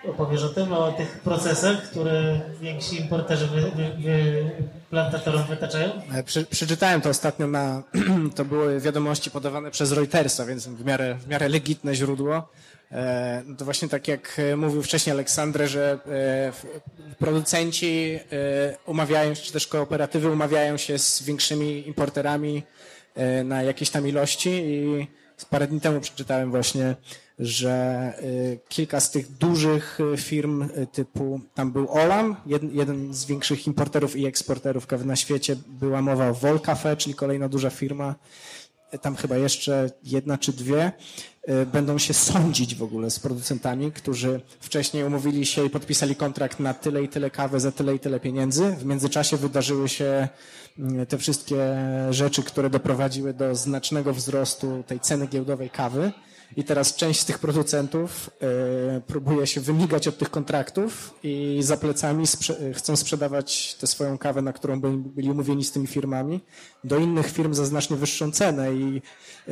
opowiesz 0.09 0.43
o 0.43 0.49
tym, 0.49 0.73
o 0.73 0.91
tych 0.91 1.19
procesach, 1.19 1.81
które 1.81 2.41
więksi 2.61 3.01
importerzy 3.01 3.47
wy, 3.47 3.61
wy, 3.61 3.91
wy, 4.03 4.51
plantatorom 4.89 5.43
wytaczają? 5.43 5.91
E, 6.13 6.23
przy, 6.23 6.45
przeczytałem 6.45 7.01
to 7.01 7.09
ostatnio 7.09 7.47
na, 7.47 7.83
to 8.35 8.45
były 8.45 8.79
wiadomości 8.79 9.31
podawane 9.31 9.71
przez 9.71 9.91
Reutersa, 9.91 10.45
więc 10.45 10.67
w 10.67 10.85
miarę, 10.85 11.15
w 11.15 11.27
miarę 11.27 11.49
legitne 11.49 11.95
źródło. 11.95 12.49
E, 12.91 13.43
no 13.45 13.55
to 13.55 13.65
właśnie 13.65 13.89
tak 13.89 14.07
jak 14.07 14.41
mówił 14.57 14.83
wcześniej 14.83 15.13
Aleksandrę, 15.13 15.67
że 15.67 15.99
e, 16.07 17.15
producenci 17.17 18.19
umawiają 18.85 19.33
się, 19.33 19.41
czy 19.41 19.53
też 19.53 19.67
kooperatywy 19.67 20.31
umawiają 20.31 20.77
się 20.77 20.99
z 20.99 21.23
większymi 21.23 21.87
importerami 21.87 22.63
na 23.43 23.63
jakieś 23.63 23.89
tam 23.89 24.07
ilości 24.07 24.49
i 24.49 25.07
parę 25.49 25.67
dni 25.67 25.81
temu 25.81 26.01
przeczytałem 26.01 26.51
właśnie 26.51 26.95
że 27.39 28.13
y, 28.23 28.59
kilka 28.69 28.99
z 28.99 29.11
tych 29.11 29.31
dużych 29.31 29.99
y, 30.13 30.17
firm 30.17 30.61
y, 30.61 30.87
typu, 30.91 31.41
tam 31.53 31.71
był 31.71 31.89
Olam, 31.89 32.35
jeden 32.71 33.13
z 33.13 33.25
większych 33.25 33.67
importerów 33.67 34.15
i 34.15 34.25
eksporterów 34.25 34.87
kawy 34.87 35.05
na 35.05 35.15
świecie, 35.15 35.55
była 35.67 36.01
mowa 36.01 36.29
o 36.29 36.33
Volcafe, 36.33 36.97
czyli 36.97 37.15
kolejna 37.15 37.49
duża 37.49 37.69
firma, 37.69 38.15
tam 39.01 39.15
chyba 39.15 39.37
jeszcze 39.37 39.89
jedna 40.03 40.37
czy 40.37 40.53
dwie, 40.53 40.91
będą 41.73 41.97
się 41.97 42.13
sądzić 42.13 42.75
w 42.75 42.83
ogóle 42.83 43.09
z 43.11 43.19
producentami, 43.19 43.91
którzy 43.91 44.41
wcześniej 44.59 45.03
umówili 45.03 45.45
się 45.45 45.65
i 45.65 45.69
podpisali 45.69 46.15
kontrakt 46.15 46.59
na 46.59 46.73
tyle 46.73 47.03
i 47.03 47.07
tyle 47.07 47.29
kawy 47.29 47.59
za 47.59 47.71
tyle 47.71 47.95
i 47.95 47.99
tyle 47.99 48.19
pieniędzy. 48.19 48.71
W 48.71 48.85
międzyczasie 48.85 49.37
wydarzyły 49.37 49.89
się 49.89 50.27
te 51.09 51.17
wszystkie 51.17 51.57
rzeczy, 52.09 52.43
które 52.43 52.69
doprowadziły 52.69 53.33
do 53.33 53.55
znacznego 53.55 54.13
wzrostu 54.13 54.83
tej 54.87 54.99
ceny 54.99 55.27
giełdowej 55.27 55.69
kawy. 55.69 56.11
I 56.57 56.63
teraz 56.63 56.95
część 56.95 57.19
z 57.19 57.25
tych 57.25 57.39
producentów 57.39 58.29
y, 58.97 59.01
próbuje 59.01 59.47
się 59.47 59.61
wymigać 59.61 60.07
od 60.07 60.17
tych 60.17 60.29
kontraktów 60.29 61.13
i 61.23 61.59
za 61.61 61.77
plecami 61.77 62.27
sprze 62.27 62.73
chcą 62.73 62.95
sprzedawać 62.95 63.75
tę 63.75 63.87
swoją 63.87 64.17
kawę, 64.17 64.41
na 64.41 64.53
którą 64.53 64.81
byli, 64.81 64.97
byli 64.97 65.29
umówieni 65.29 65.63
z 65.63 65.71
tymi 65.71 65.87
firmami, 65.87 66.43
do 66.83 66.97
innych 66.97 67.31
firm 67.31 67.53
za 67.53 67.65
znacznie 67.65 67.97
wyższą 67.97 68.31
cenę 68.31 68.73
i 68.73 69.01
y, 69.47 69.51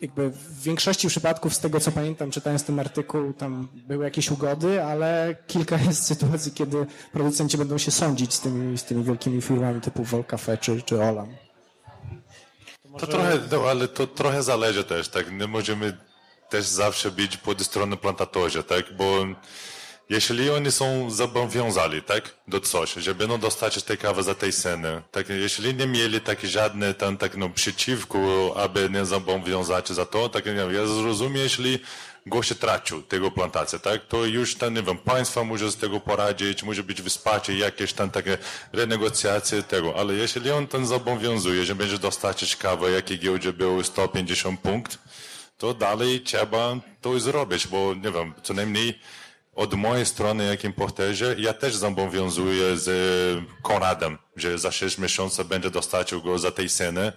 jakby 0.00 0.30
w 0.30 0.62
większości 0.62 1.08
przypadków, 1.08 1.54
z 1.54 1.60
tego 1.60 1.80
co 1.80 1.92
pamiętam, 1.92 2.30
czytając 2.30 2.64
ten 2.64 2.80
artykuł, 2.80 3.32
tam 3.32 3.68
były 3.88 4.04
jakieś 4.04 4.30
ugody, 4.30 4.82
ale 4.82 5.36
kilka 5.46 5.78
jest 5.78 6.02
sytuacji, 6.02 6.52
kiedy 6.52 6.86
producenci 7.12 7.58
będą 7.58 7.78
się 7.78 7.90
sądzić 7.90 8.34
z 8.34 8.40
tymi, 8.40 8.78
z 8.78 8.84
tymi 8.84 9.04
wielkimi 9.04 9.42
firmami 9.42 9.80
typu 9.80 10.04
Volcafe 10.04 10.58
czy, 10.58 10.82
czy 10.82 11.02
Olam. 11.02 11.28
To 12.98 13.06
trochę, 13.06 13.38
no, 13.52 13.70
ale 13.70 13.88
to 13.88 14.06
trochę 14.06 14.42
zależy 14.42 14.84
też, 14.84 15.08
tak? 15.08 15.32
Nie 15.32 15.46
możemy 15.46 15.96
też 16.48 16.66
zawsze 16.66 17.10
być 17.10 17.36
po 17.36 17.64
stronie 17.64 17.96
plantatorze, 17.96 18.64
tak? 18.64 18.96
Bo 18.96 19.26
jeśli 20.10 20.50
oni 20.50 20.72
są 20.72 21.10
zobowiązani, 21.10 22.02
tak, 22.02 22.34
do 22.48 22.60
coś, 22.60 22.94
że 22.94 23.14
będą 23.14 23.38
dostać 23.38 23.82
tej 23.82 23.98
kawy 23.98 24.22
za 24.22 24.34
tej 24.34 24.52
ceny, 24.52 25.02
tak, 25.10 25.28
jeśli 25.28 25.74
nie 25.74 25.86
mieli 25.86 26.20
takie 26.20 26.48
żadne 26.48 26.94
tam, 26.94 27.16
tak, 27.16 27.36
no, 27.36 27.50
przeciwko, 27.50 28.52
aby 28.56 28.90
nie 28.90 29.04
zobowiązać 29.04 29.88
za 29.88 30.06
to, 30.06 30.28
tak, 30.28 30.46
nie 30.46 30.54
wiem, 30.54 30.74
ja 30.74 30.86
zrozumiem, 30.86 31.36
jeśli 31.36 31.78
goście 32.26 32.54
tracił 32.54 33.02
tego 33.02 33.30
plantację, 33.30 33.78
tak, 33.78 34.06
to 34.06 34.24
już 34.24 34.54
ten, 34.54 34.74
nie 34.74 34.82
wiem, 34.82 34.98
państwo 34.98 35.44
może 35.44 35.70
z 35.70 35.76
tego 35.76 36.00
poradzić, 36.00 36.62
może 36.62 36.82
być 36.82 37.02
wsparcie, 37.02 37.58
jakieś 37.58 37.92
tam 37.92 38.10
takie 38.10 38.38
renegocjacje 38.72 39.62
tego, 39.62 39.96
ale 39.96 40.14
jeśli 40.14 40.50
on 40.50 40.66
ten 40.66 40.86
zobowiązuje, 40.86 41.64
że 41.64 41.74
będzie 41.74 41.98
dostarczyć 41.98 42.56
kawę, 42.56 42.90
jakie 42.90 43.16
giełdzie 43.18 43.52
było 43.52 43.84
150 43.84 44.60
punkt, 44.60 44.98
to 45.58 45.74
dalej 45.74 46.20
trzeba 46.20 46.76
to 47.00 47.20
zrobić, 47.20 47.66
bo 47.66 47.94
nie 47.94 48.10
wiem, 48.10 48.34
co 48.42 48.54
najmniej 48.54 48.98
od 49.54 49.74
mojej 49.74 50.06
strony, 50.06 50.44
jak 50.44 50.64
importerze, 50.64 51.36
ja 51.38 51.52
też 51.52 51.76
zobowiązuję 51.76 52.76
z 52.76 52.88
Konradem, 53.62 54.18
że 54.36 54.58
za 54.58 54.72
6 54.72 54.98
miesięcy 54.98 55.44
będzie 55.44 55.70
dostarczył 55.70 56.22
go 56.22 56.38
za 56.38 56.50
tej 56.50 56.68
cenę. 56.68 57.12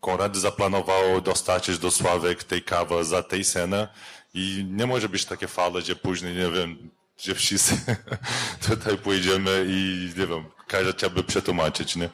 Konrad 0.00 0.36
zaplanował 0.36 1.20
dostarczyć 1.20 1.78
do 1.78 1.90
Sławek 1.90 2.44
tej 2.44 2.62
kawy 2.62 3.04
za 3.04 3.22
tej 3.22 3.44
cenę 3.44 3.88
i 4.34 4.66
nie 4.70 4.86
może 4.86 5.08
być 5.08 5.24
takie 5.24 5.48
fale, 5.48 5.82
że 5.82 5.96
później, 5.96 6.34
nie 6.34 6.50
wiem, 6.50 6.90
że 7.18 7.34
wszyscy 7.34 7.74
tutaj 8.68 8.98
pójdziemy 8.98 9.64
i, 9.68 10.10
nie 10.18 10.26
wiem, 10.26 10.44
każdy 10.68 10.94
trzeba 10.94 11.14
by 11.14 11.24
przetłumaczyć, 11.24 11.96
nie? 11.96 12.08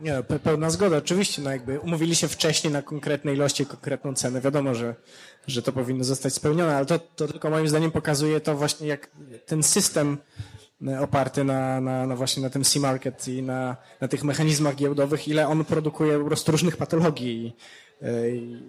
Nie, 0.00 0.22
pełna 0.22 0.70
zgoda, 0.70 0.96
oczywiście, 0.96 1.42
no 1.42 1.50
jakby 1.50 1.80
umówili 1.80 2.16
się 2.16 2.28
wcześniej 2.28 2.72
na 2.72 2.82
konkretne 2.82 3.32
ilości, 3.32 3.66
konkretną 3.66 4.14
cenę. 4.14 4.40
Wiadomo, 4.40 4.74
że, 4.74 4.94
że 5.46 5.62
to 5.62 5.72
powinno 5.72 6.04
zostać 6.04 6.34
spełnione, 6.34 6.76
ale 6.76 6.86
to, 6.86 6.98
to 6.98 7.28
tylko 7.28 7.50
moim 7.50 7.68
zdaniem 7.68 7.90
pokazuje 7.90 8.40
to 8.40 8.56
właśnie, 8.56 8.86
jak 8.86 9.10
ten 9.46 9.62
system 9.62 10.18
e, 10.86 11.00
oparty 11.00 11.44
na, 11.44 11.80
na, 11.80 12.06
na 12.06 12.16
właśnie 12.16 12.42
na 12.42 12.50
tym 12.50 12.64
C-market 12.64 13.28
i 13.28 13.42
na, 13.42 13.76
na 14.00 14.08
tych 14.08 14.24
mechanizmach 14.24 14.74
giełdowych, 14.74 15.28
ile 15.28 15.48
on 15.48 15.64
produkuje 15.64 16.18
po 16.18 16.24
prostu 16.24 16.52
różnych 16.52 16.76
patologii 16.76 17.56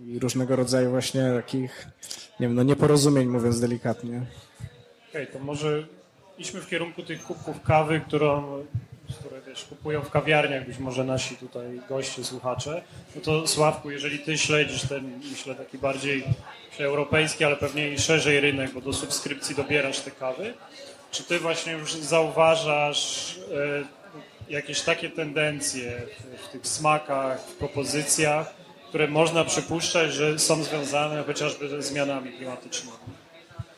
i, 0.08 0.19
różnego 0.19 0.56
rodzaju 0.56 0.89
właśnie 0.89 1.32
takich, 1.36 1.88
nie 2.39 2.48
wiem, 2.48 2.56
no 2.56 2.63
nieporozumień, 2.63 3.28
mówiąc 3.28 3.60
delikatnie. 3.60 4.22
Okej, 5.10 5.24
okay, 5.24 5.39
to 5.39 5.39
może 5.39 5.88
idźmy 6.38 6.62
w 6.62 6.67
kierunku 6.67 7.04
tych 7.04 7.24
kubków 7.24 7.62
kawy, 7.62 8.02
którą 8.08 8.63
które 9.19 9.41
wiesz, 9.48 9.63
kupują 9.63 10.02
w 10.02 10.10
kawiarniach, 10.10 10.65
być 10.65 10.78
może 10.78 11.04
nasi 11.04 11.36
tutaj 11.36 11.82
goście, 11.89 12.24
słuchacze, 12.24 12.82
no 13.15 13.22
to 13.22 13.48
Sławku, 13.48 13.91
jeżeli 13.91 14.19
ty 14.19 14.38
śledzisz 14.38 14.82
ten, 14.82 15.19
myślę, 15.32 15.56
taki 15.56 15.78
bardziej 15.78 16.24
europejski, 16.80 17.43
ale 17.43 17.56
pewnie 17.56 17.89
i 17.89 18.00
szerzej 18.00 18.39
rynek, 18.39 18.72
bo 18.72 18.82
do 18.82 18.93
subskrypcji 18.93 19.56
dobierasz 19.56 20.00
te 20.00 20.12
kawy, 20.12 20.54
czy 21.12 21.24
ty 21.24 21.39
właśnie 21.39 21.74
już 21.74 21.93
zauważasz 21.93 23.36
e, 24.50 24.54
jakieś 24.54 24.82
takie 24.82 25.10
tendencje 25.10 26.02
w, 26.19 26.48
w 26.48 26.50
tych 26.52 26.67
smakach, 26.67 27.41
w 27.41 27.56
propozycjach, 27.56 28.54
które 28.94 29.08
można 29.08 29.44
przypuszczać, 29.44 30.14
że 30.14 30.40
są 30.40 30.64
związane 30.64 31.24
chociażby 31.24 31.70
ze 31.70 31.82
zmianami 31.82 32.32
klimatycznymi. 32.32 32.98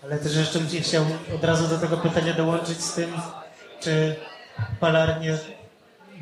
Ale 0.04 0.17
też 0.17 0.36
jeszcze 0.36 0.60
bym 0.60 0.67
chciał 0.67 1.06
od 1.36 1.43
razu 1.43 1.67
do 1.67 1.78
tego 1.78 1.97
pytania 1.97 2.34
dołączyć 2.34 2.82
z 2.82 2.93
tym, 2.93 3.13
czy 3.80 4.15
palarnie 4.80 5.38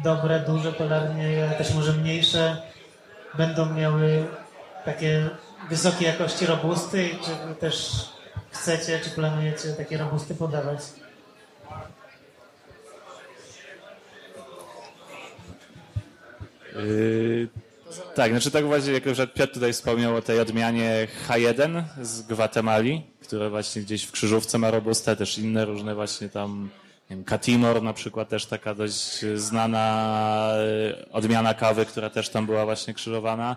dobre, 0.04 0.40
duże 0.40 0.74
palarnie, 0.74 1.46
ale 1.48 1.58
też 1.58 1.74
może 1.74 1.94
mniejsze, 1.94 2.62
będą 3.38 3.74
miały 3.74 4.26
takie 4.86 5.30
wysokiej 5.70 6.08
jakości 6.08 6.46
robusty 6.46 7.08
i 7.08 7.20
czy 7.20 7.56
też 7.60 7.92
chcecie, 8.52 9.00
czy 9.00 9.10
planujecie 9.10 9.70
takie 9.70 9.98
robusty 9.98 10.36
podawać? 10.36 10.80
Yy, 16.76 17.63
tak, 18.16 18.32
znaczy 18.32 18.52
tak 18.52 18.66
właśnie, 18.66 18.92
jak 18.92 19.06
już 19.06 19.18
Piotr 19.34 19.54
tutaj 19.54 19.74
wspomniał 19.74 20.16
o 20.16 20.22
tej 20.22 20.40
odmianie 20.40 21.08
H1 21.28 21.84
z 22.02 22.22
Gwatemali, 22.22 23.04
która 23.22 23.50
właśnie 23.50 23.82
gdzieś 23.82 24.04
w 24.04 24.12
krzyżówce 24.12 24.58
ma 24.58 24.72
robustę, 24.72 25.16
też 25.16 25.38
inne 25.38 25.66
różne 25.66 25.96
właśnie 25.96 26.30
tam, 26.30 26.70
nie 27.10 27.16
wiem, 27.16 27.26
Katimor 27.26 27.84
na 27.84 27.94
przykład 27.94 28.30
też 28.30 28.46
taka 28.46 28.76
dość 28.76 29.20
znana 29.36 30.54
yy, 30.88 31.12
odmiana 31.12 31.54
kawy, 31.54 31.86
która 31.86 32.10
też 32.10 32.30
tam 32.30 32.46
była 32.46 32.66
właśnie 32.66 32.94
krzyżowana 32.94 33.56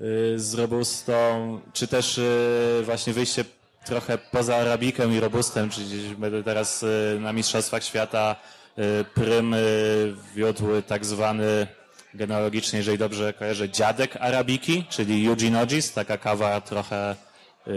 yy, 0.00 0.06
z 0.38 0.54
robustą, 0.54 1.60
czy 1.72 1.88
też 1.88 2.16
yy, 2.16 2.82
właśnie 2.84 3.12
wyjście 3.12 3.44
trochę 3.84 4.18
poza 4.18 4.56
arabikę 4.56 5.14
i 5.14 5.20
robustem, 5.20 5.70
czyli 5.70 5.86
gdzieś 5.86 6.14
będę 6.14 6.42
teraz 6.42 6.84
na 7.20 7.32
Mistrzostwach 7.32 7.84
Świata 7.84 8.36
Prym 9.14 9.54
wiódł 10.34 10.82
tak 10.86 11.04
zwany 11.04 11.66
genealogicznie, 12.14 12.78
jeżeli 12.78 12.98
dobrze 12.98 13.32
kojarzę, 13.32 13.68
dziadek 13.68 14.16
arabiki, 14.20 14.84
czyli 14.90 15.26
Eugene 15.28 15.66
taka 15.94 16.18
kawa 16.18 16.60
trochę 16.60 17.16
yy, 17.66 17.74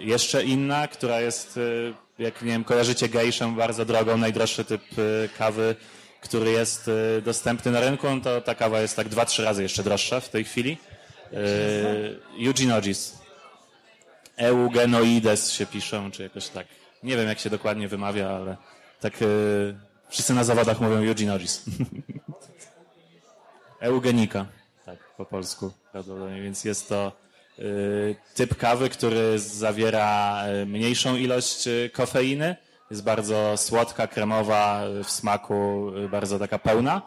jeszcze 0.00 0.44
inna, 0.44 0.88
która 0.88 1.20
jest, 1.20 1.56
yy, 1.56 1.94
jak 2.18 2.42
nie 2.42 2.52
wiem, 2.52 2.64
kojarzycie 2.64 3.08
gejszę, 3.08 3.54
bardzo 3.56 3.84
drogą, 3.84 4.16
najdroższy 4.16 4.64
typ 4.64 4.82
yy, 4.96 5.28
kawy, 5.38 5.76
który 6.20 6.50
jest 6.50 6.90
dostępny 7.24 7.72
na 7.72 7.80
rynku, 7.80 8.06
no 8.10 8.20
to 8.20 8.40
ta 8.40 8.54
kawa 8.54 8.80
jest 8.80 8.96
tak 8.96 9.08
dwa, 9.08 9.24
trzy 9.24 9.44
razy 9.44 9.62
jeszcze 9.62 9.82
droższa 9.82 10.20
w 10.20 10.28
tej 10.28 10.44
chwili. 10.44 10.78
Eugene. 12.46 12.80
Eugenoides 14.36 15.52
się 15.52 15.66
piszą, 15.66 16.10
czy 16.10 16.22
jakoś 16.22 16.48
tak. 16.48 16.66
Nie 17.02 17.16
wiem, 17.16 17.28
jak 17.28 17.38
się 17.38 17.50
dokładnie 17.50 17.88
wymawia, 17.88 18.28
ale 18.28 18.56
tak 19.00 19.12
wszyscy 20.08 20.34
na 20.34 20.44
zawodach 20.44 20.80
mówią 20.80 20.96
Eugene 20.96 21.34
Ogis. 21.34 21.62
Eugenika, 23.80 24.46
tak 24.84 24.98
po 25.16 25.24
polsku 25.24 25.72
prawdopodobnie, 25.92 26.42
więc 26.42 26.64
jest 26.64 26.88
to 26.88 27.12
y, 27.58 28.16
typ 28.34 28.56
kawy, 28.56 28.88
który 28.88 29.38
zawiera 29.38 30.42
y, 30.62 30.66
mniejszą 30.66 31.16
ilość 31.16 31.66
y, 31.66 31.90
kofeiny, 31.92 32.56
jest 32.90 33.02
bardzo 33.04 33.56
słodka, 33.56 34.06
kremowa, 34.06 34.82
w 35.04 35.10
smaku 35.10 35.90
bardzo 36.10 36.38
taka 36.38 36.58
pełna. 36.58 37.02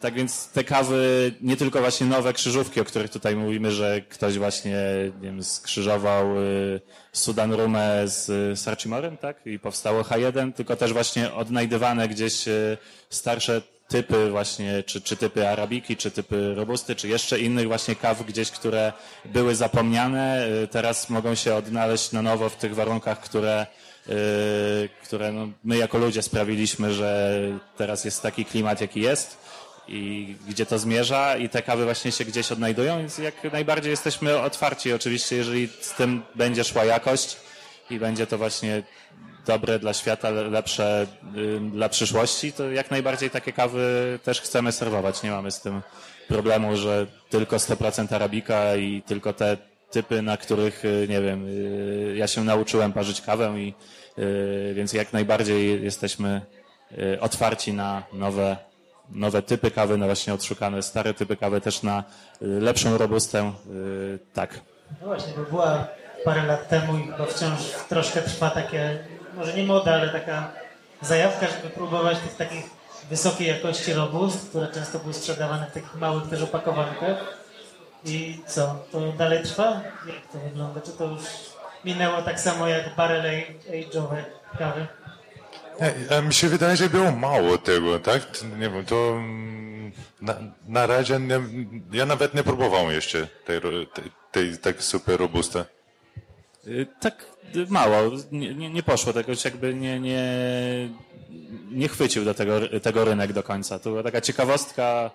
Tak 0.00 0.14
więc 0.14 0.48
te 0.48 0.64
kawy, 0.64 1.32
nie 1.40 1.56
tylko 1.56 1.80
właśnie 1.80 2.06
nowe 2.06 2.32
krzyżówki, 2.32 2.80
o 2.80 2.84
których 2.84 3.10
tutaj 3.10 3.36
mówimy, 3.36 3.70
że 3.70 4.00
ktoś 4.00 4.38
właśnie 4.38 4.76
nie 5.20 5.28
wiem, 5.28 5.42
skrzyżował 5.42 6.26
Sudan 7.12 7.52
Rumę 7.52 8.08
z 8.08 8.58
Sarchimorem, 8.58 9.16
tak? 9.16 9.46
I 9.46 9.58
powstało 9.58 10.02
H1, 10.02 10.52
tylko 10.52 10.76
też 10.76 10.92
właśnie 10.92 11.34
odnajdywane 11.34 12.08
gdzieś 12.08 12.44
starsze 13.10 13.62
typy 13.88 14.30
właśnie, 14.30 14.82
czy, 14.82 15.00
czy 15.00 15.16
typy 15.16 15.48
arabiki, 15.48 15.96
czy 15.96 16.10
typy 16.10 16.54
robusty, 16.54 16.94
czy 16.94 17.08
jeszcze 17.08 17.40
innych 17.40 17.66
właśnie 17.66 17.96
kaw 17.96 18.26
gdzieś, 18.26 18.50
które 18.50 18.92
były 19.24 19.54
zapomniane, 19.54 20.48
y, 20.62 20.68
teraz 20.68 21.10
mogą 21.10 21.34
się 21.34 21.54
odnaleźć 21.54 22.12
na 22.12 22.22
nowo 22.22 22.48
w 22.48 22.56
tych 22.56 22.74
warunkach, 22.74 23.20
które, 23.20 23.66
yy, 24.06 24.14
które 25.02 25.32
no, 25.32 25.48
my 25.64 25.76
jako 25.76 25.98
ludzie 25.98 26.22
sprawiliśmy, 26.22 26.94
że 26.94 27.40
teraz 27.76 28.04
jest 28.04 28.22
taki 28.22 28.44
klimat, 28.44 28.80
jaki 28.80 29.00
jest 29.00 29.44
i 29.88 30.34
gdzie 30.48 30.66
to 30.66 30.78
zmierza 30.78 31.36
i 31.36 31.48
te 31.48 31.62
kawy 31.62 31.84
właśnie 31.84 32.12
się 32.12 32.24
gdzieś 32.24 32.52
odnajdują, 32.52 32.98
więc 32.98 33.18
jak 33.18 33.52
najbardziej 33.52 33.90
jesteśmy 33.90 34.38
otwarci. 34.38 34.92
Oczywiście, 34.92 35.36
jeżeli 35.36 35.68
z 35.80 35.92
tym 35.92 36.22
będzie 36.34 36.64
szła 36.64 36.84
jakość 36.84 37.36
i 37.90 37.98
będzie 37.98 38.26
to 38.26 38.38
właśnie 38.38 38.82
dobre 39.46 39.78
dla 39.78 39.92
świata, 39.94 40.30
lepsze 40.30 41.06
y, 41.36 41.60
dla 41.60 41.88
przyszłości, 41.88 42.52
to 42.52 42.70
jak 42.70 42.90
najbardziej 42.90 43.30
takie 43.30 43.52
kawy 43.52 44.18
też 44.22 44.40
chcemy 44.40 44.72
serwować. 44.72 45.22
Nie 45.22 45.30
mamy 45.30 45.50
z 45.50 45.60
tym 45.60 45.82
problemu, 46.28 46.76
że 46.76 47.06
tylko 47.30 47.56
100% 47.56 48.14
arabika 48.14 48.76
i 48.76 49.02
tylko 49.02 49.32
te 49.32 49.56
typy, 49.90 50.22
na 50.22 50.36
których, 50.36 50.84
y, 50.84 51.06
nie 51.08 51.20
wiem, 51.20 51.46
y, 51.48 52.14
ja 52.16 52.26
się 52.26 52.44
nauczyłem 52.44 52.92
parzyć 52.92 53.20
kawę 53.20 53.54
i 53.58 53.74
więc 54.74 54.92
jak 54.92 55.12
najbardziej 55.12 55.84
jesteśmy 55.84 56.40
otwarci 57.20 57.72
na 57.72 58.02
nowe, 58.12 58.56
nowe 59.10 59.42
typy 59.42 59.70
kawy, 59.70 59.98
na 59.98 60.06
właśnie 60.06 60.34
odszukane 60.34 60.82
stare 60.82 61.14
typy 61.14 61.36
kawy, 61.36 61.60
też 61.60 61.82
na 61.82 62.04
lepszą 62.40 62.98
robustę, 62.98 63.52
tak. 64.32 64.60
No 65.00 65.06
właśnie, 65.06 65.32
bo 65.36 65.42
była 65.42 65.88
parę 66.24 66.42
lat 66.42 66.68
temu 66.68 66.98
i 66.98 67.02
chyba 67.02 67.26
wciąż 67.26 67.60
troszkę 67.88 68.22
trwa 68.22 68.50
takie 68.50 68.98
może 69.36 69.54
nie 69.54 69.64
moda, 69.64 69.94
ale 69.94 70.08
taka 70.08 70.52
zajawka, 71.02 71.46
żeby 71.46 71.74
próbować 71.74 72.18
tych 72.18 72.36
takich 72.36 72.64
wysokiej 73.10 73.48
jakości 73.48 73.92
robust, 73.92 74.48
które 74.48 74.68
często 74.68 74.98
były 74.98 75.14
sprzedawane 75.14 75.66
w 75.66 75.74
takich 75.74 75.94
małych 75.94 76.28
też 76.28 76.42
opakowankach. 76.42 77.44
I 78.04 78.38
co, 78.46 78.84
to 78.92 79.12
dalej 79.12 79.44
trwa? 79.44 79.80
Jak 80.06 80.32
to 80.32 80.38
wygląda? 80.38 80.80
Czy 80.80 80.92
to 80.92 81.04
już 81.04 81.22
minęło 81.84 82.22
tak 82.22 82.40
samo 82.40 82.68
jak 82.68 82.96
barrel 82.96 83.44
age'owe 83.70 84.24
kawy? 84.58 84.86
Nie, 86.10 86.22
mi 86.22 86.34
się 86.34 86.48
wydaje, 86.48 86.76
że 86.76 86.88
było 86.88 87.12
mało 87.12 87.58
tego, 87.58 88.00
tak? 88.00 88.22
Nie 88.58 88.70
wiem, 88.70 88.84
to 88.84 89.10
mm, 89.10 89.92
na, 90.20 90.34
na 90.68 90.86
razie 90.86 91.20
nie, 91.20 91.40
ja 91.92 92.06
nawet 92.06 92.34
nie 92.34 92.42
próbowałem 92.42 92.90
jeszcze 92.90 93.28
tej, 93.44 93.60
tej, 93.94 94.04
tej 94.32 94.58
tak 94.58 94.82
super 94.82 95.20
robusta. 95.20 95.64
Y, 96.66 96.86
tak 97.00 97.26
mało, 97.68 98.10
nie, 98.32 98.54
nie, 98.54 98.70
nie 98.70 98.82
poszło, 98.82 99.12
tego 99.12 99.32
jakby 99.44 99.74
nie, 99.74 100.00
nie, 100.00 100.24
nie 101.70 101.88
chwycił 101.88 102.24
do 102.24 102.34
tego, 102.34 102.60
tego 102.82 103.04
rynek 103.04 103.32
do 103.32 103.42
końca. 103.42 103.78
To 103.78 103.90
była 103.90 104.02
taka 104.02 104.20
ciekawostka 104.20 105.10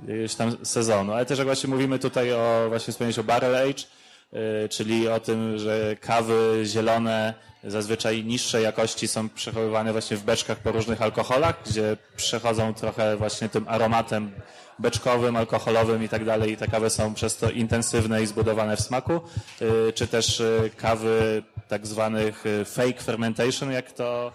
gdzieś 0.00 0.34
tam 0.34 0.56
sezonu, 0.62 1.12
ale 1.12 1.26
też 1.26 1.38
jak 1.38 1.46
właśnie 1.46 1.70
mówimy 1.70 1.98
tutaj 1.98 2.32
o, 2.32 2.66
właśnie 2.68 2.92
wspomnieć 2.92 3.18
o 3.18 3.24
Barrel 3.24 3.56
Age, 3.56 3.82
y, 4.64 4.68
czyli 4.68 5.08
o 5.08 5.20
tym, 5.20 5.58
że 5.58 5.96
kawy 6.00 6.62
zielone 6.64 7.34
zazwyczaj 7.64 8.24
niższej 8.24 8.62
jakości 8.62 9.08
są 9.08 9.28
przechowywane 9.28 9.92
właśnie 9.92 10.16
w 10.16 10.22
beczkach 10.22 10.58
po 10.58 10.72
różnych 10.72 11.02
alkoholach, 11.02 11.62
gdzie 11.66 11.96
przechodzą 12.16 12.74
trochę 12.74 13.16
właśnie 13.16 13.48
tym 13.48 13.68
aromatem 13.68 14.32
beczkowym, 14.78 15.36
alkoholowym 15.36 16.04
i 16.04 16.08
tak 16.08 16.24
dalej 16.24 16.52
i 16.52 16.56
te 16.56 16.68
kawy 16.68 16.90
są 16.90 17.14
przez 17.14 17.36
to 17.36 17.50
intensywne 17.50 18.22
i 18.22 18.26
zbudowane 18.26 18.76
w 18.76 18.80
smaku, 18.80 19.20
y, 19.62 19.92
czy 19.92 20.06
też 20.06 20.40
y, 20.40 20.70
kawy 20.76 21.42
tak 21.68 21.86
zwanych 21.86 22.46
y, 22.46 22.64
fake 22.64 23.00
fermentation, 23.00 23.72
jak 23.72 23.92
to 23.92 24.32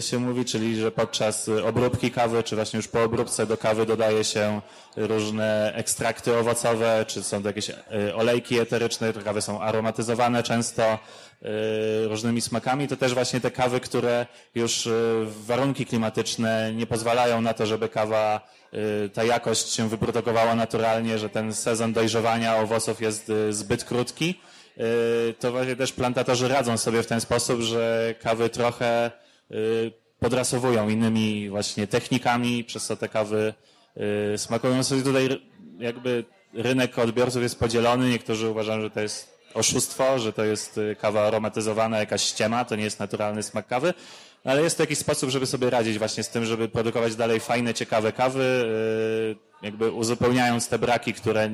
się 0.00 0.18
mówi, 0.18 0.44
czyli 0.44 0.76
że 0.76 0.90
podczas 0.90 1.48
obróbki 1.48 2.10
kawy, 2.10 2.42
czy 2.42 2.56
właśnie 2.56 2.76
już 2.76 2.88
po 2.88 3.02
obróbce 3.02 3.46
do 3.46 3.56
kawy 3.56 3.86
dodaje 3.86 4.24
się 4.24 4.60
różne 4.96 5.72
ekstrakty 5.74 6.36
owocowe, 6.36 7.04
czy 7.08 7.22
są 7.22 7.42
to 7.42 7.48
jakieś 7.48 7.70
olejki 8.14 8.58
eteryczne, 8.58 9.12
te 9.12 9.22
kawy 9.22 9.42
są 9.42 9.60
aromatyzowane 9.60 10.42
często 10.42 10.98
różnymi 12.04 12.40
smakami. 12.40 12.88
To 12.88 12.96
też 12.96 13.14
właśnie 13.14 13.40
te 13.40 13.50
kawy, 13.50 13.80
które 13.80 14.26
już 14.54 14.88
warunki 15.26 15.86
klimatyczne 15.86 16.72
nie 16.74 16.86
pozwalają 16.86 17.40
na 17.40 17.54
to, 17.54 17.66
żeby 17.66 17.88
kawa 17.88 18.40
ta 19.12 19.24
jakość 19.24 19.72
się 19.72 19.88
wyprodukowała 19.88 20.54
naturalnie, 20.54 21.18
że 21.18 21.28
ten 21.28 21.54
sezon 21.54 21.92
dojrzewania 21.92 22.56
owoców 22.56 23.00
jest 23.00 23.30
y, 23.30 23.52
zbyt 23.52 23.84
krótki, 23.84 24.40
y, 24.78 25.34
to 25.40 25.52
właśnie 25.52 25.76
też 25.76 25.92
plantatorzy 25.92 26.48
radzą 26.48 26.76
sobie 26.76 27.02
w 27.02 27.06
ten 27.06 27.20
sposób, 27.20 27.60
że 27.60 28.14
kawy 28.22 28.48
trochę 28.48 29.10
podrasowują 30.18 30.88
innymi 30.88 31.50
właśnie 31.50 31.86
technikami, 31.86 32.64
przez 32.64 32.86
co 32.86 32.96
te 32.96 33.08
kawy 33.08 33.54
smakują 34.36 34.84
sobie 34.84 35.02
tutaj 35.02 35.28
jakby 35.78 36.24
rynek 36.54 36.98
odbiorców 36.98 37.42
jest 37.42 37.58
podzielony. 37.58 38.10
Niektórzy 38.10 38.48
uważają, 38.48 38.80
że 38.80 38.90
to 38.90 39.00
jest 39.00 39.38
oszustwo, 39.54 40.18
że 40.18 40.32
to 40.32 40.44
jest 40.44 40.80
kawa 41.00 41.26
aromatyzowana, 41.26 41.98
jakaś 41.98 42.22
ściema, 42.22 42.64
to 42.64 42.76
nie 42.76 42.84
jest 42.84 43.00
naturalny 43.00 43.42
smak 43.42 43.66
kawy. 43.66 43.94
Ale 44.44 44.62
jest 44.62 44.76
to 44.76 44.82
jakiś 44.82 44.98
sposób, 44.98 45.30
żeby 45.30 45.46
sobie 45.46 45.70
radzić 45.70 45.98
właśnie 45.98 46.22
z 46.22 46.28
tym, 46.28 46.44
żeby 46.44 46.68
produkować 46.68 47.16
dalej 47.16 47.40
fajne, 47.40 47.74
ciekawe 47.74 48.12
kawy, 48.12 48.64
yy, 49.28 49.36
jakby 49.62 49.92
uzupełniając 49.92 50.68
te 50.68 50.78
braki, 50.78 51.14
które, 51.14 51.50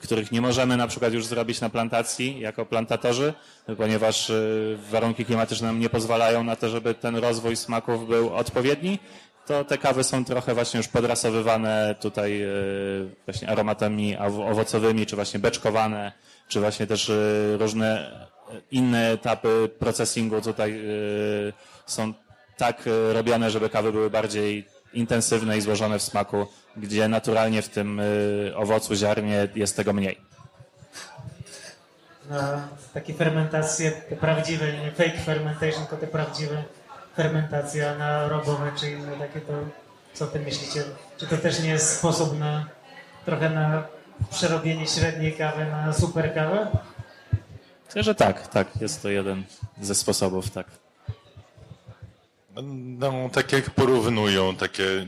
których 0.00 0.32
nie 0.32 0.40
możemy 0.40 0.76
na 0.76 0.86
przykład 0.86 1.12
już 1.12 1.26
zrobić 1.26 1.60
na 1.60 1.70
plantacji 1.70 2.40
jako 2.40 2.66
plantatorzy, 2.66 3.34
ponieważ 3.76 4.28
yy, 4.28 4.78
warunki 4.90 5.24
klimatyczne 5.24 5.66
nam 5.66 5.80
nie 5.80 5.88
pozwalają 5.88 6.44
na 6.44 6.56
to, 6.56 6.68
żeby 6.68 6.94
ten 6.94 7.16
rozwój 7.16 7.56
smaków 7.56 8.08
był 8.08 8.34
odpowiedni. 8.34 8.98
to 9.46 9.64
te 9.64 9.78
kawy 9.78 10.04
są 10.04 10.24
trochę 10.24 10.54
właśnie 10.54 10.78
już 10.78 10.88
podrasowywane 10.88 11.94
tutaj 12.00 12.42
właśnie 13.26 13.48
aromatami 13.48 14.16
owocowymi, 14.50 15.06
czy 15.06 15.16
właśnie 15.16 15.40
beczkowane, 15.40 16.12
czy 16.48 16.60
właśnie 16.60 16.86
też 16.86 17.12
różne 17.58 18.10
inne 18.70 19.10
etapy 19.10 19.70
procesingu 19.78 20.40
tutaj 20.40 20.80
są 21.86 22.14
tak 22.60 22.82
robione, 23.12 23.50
żeby 23.50 23.68
kawy 23.68 23.92
były 23.92 24.10
bardziej 24.10 24.66
intensywne 24.92 25.58
i 25.58 25.60
złożone 25.60 25.98
w 25.98 26.02
smaku, 26.02 26.46
gdzie 26.76 27.08
naturalnie 27.08 27.62
w 27.62 27.68
tym 27.68 28.00
owocu, 28.54 28.94
ziarnie 28.94 29.48
jest 29.54 29.76
tego 29.76 29.92
mniej 29.92 30.30
na 32.30 32.68
takie 32.94 33.14
fermentacje, 33.14 33.90
te 33.90 34.16
prawdziwe, 34.16 34.72
nie 34.72 34.92
fake 34.92 35.18
fermentation, 35.18 35.86
tylko 35.86 35.96
te 35.96 36.06
prawdziwe 36.06 36.64
fermentacje 37.16 37.90
anaerobowe 37.90 38.72
czy 38.76 38.90
inne 38.90 39.12
takie, 39.16 39.40
to 39.40 39.52
co 40.12 40.26
ty 40.26 40.40
myślicie? 40.40 40.84
Czy 41.16 41.26
to 41.26 41.36
też 41.36 41.60
nie 41.60 41.68
jest 41.68 41.98
sposób 41.98 42.38
na 42.38 42.66
trochę 43.24 43.50
na 43.50 43.82
przerobienie 44.30 44.86
średniej 44.86 45.32
kawy 45.32 45.66
na 45.66 45.92
super 45.92 46.34
kawę? 46.34 46.66
Myślę, 47.86 48.02
że 48.02 48.14
tak, 48.14 48.48
tak, 48.48 48.80
jest 48.80 49.02
to 49.02 49.08
jeden 49.08 49.44
ze 49.80 49.94
sposobów, 49.94 50.50
tak. 50.50 50.66
No, 52.62 53.30
tak 53.32 53.52
jak 53.52 53.70
porównują 53.70 54.56
takie, 54.56 55.06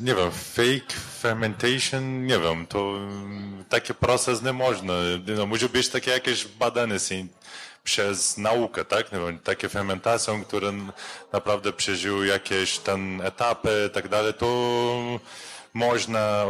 nie 0.00 0.14
wiem, 0.14 0.30
fake 0.30 0.94
fermentation, 1.20 2.26
nie 2.26 2.38
wiem, 2.38 2.66
to 2.66 2.94
taki 3.68 3.94
proces 3.94 4.42
nie 4.42 4.52
można. 4.52 4.94
No, 5.36 5.46
musi 5.46 5.68
być 5.68 5.88
takie 5.88 6.10
jakieś 6.10 6.46
badane 6.46 6.96
przez 7.84 8.38
naukę, 8.38 8.84
tak? 8.84 9.12
Nie 9.12 9.18
wiem, 9.18 9.38
takie 9.38 9.68
fermentacje, 9.68 10.44
które 10.48 10.72
naprawdę 11.32 11.72
przeżyły 11.72 12.26
jakieś 12.26 12.78
ten 12.78 13.20
etapy 13.20 13.88
i 13.90 13.94
tak 13.94 14.08
dalej, 14.08 14.34
to 14.34 14.46
można, 15.74 16.46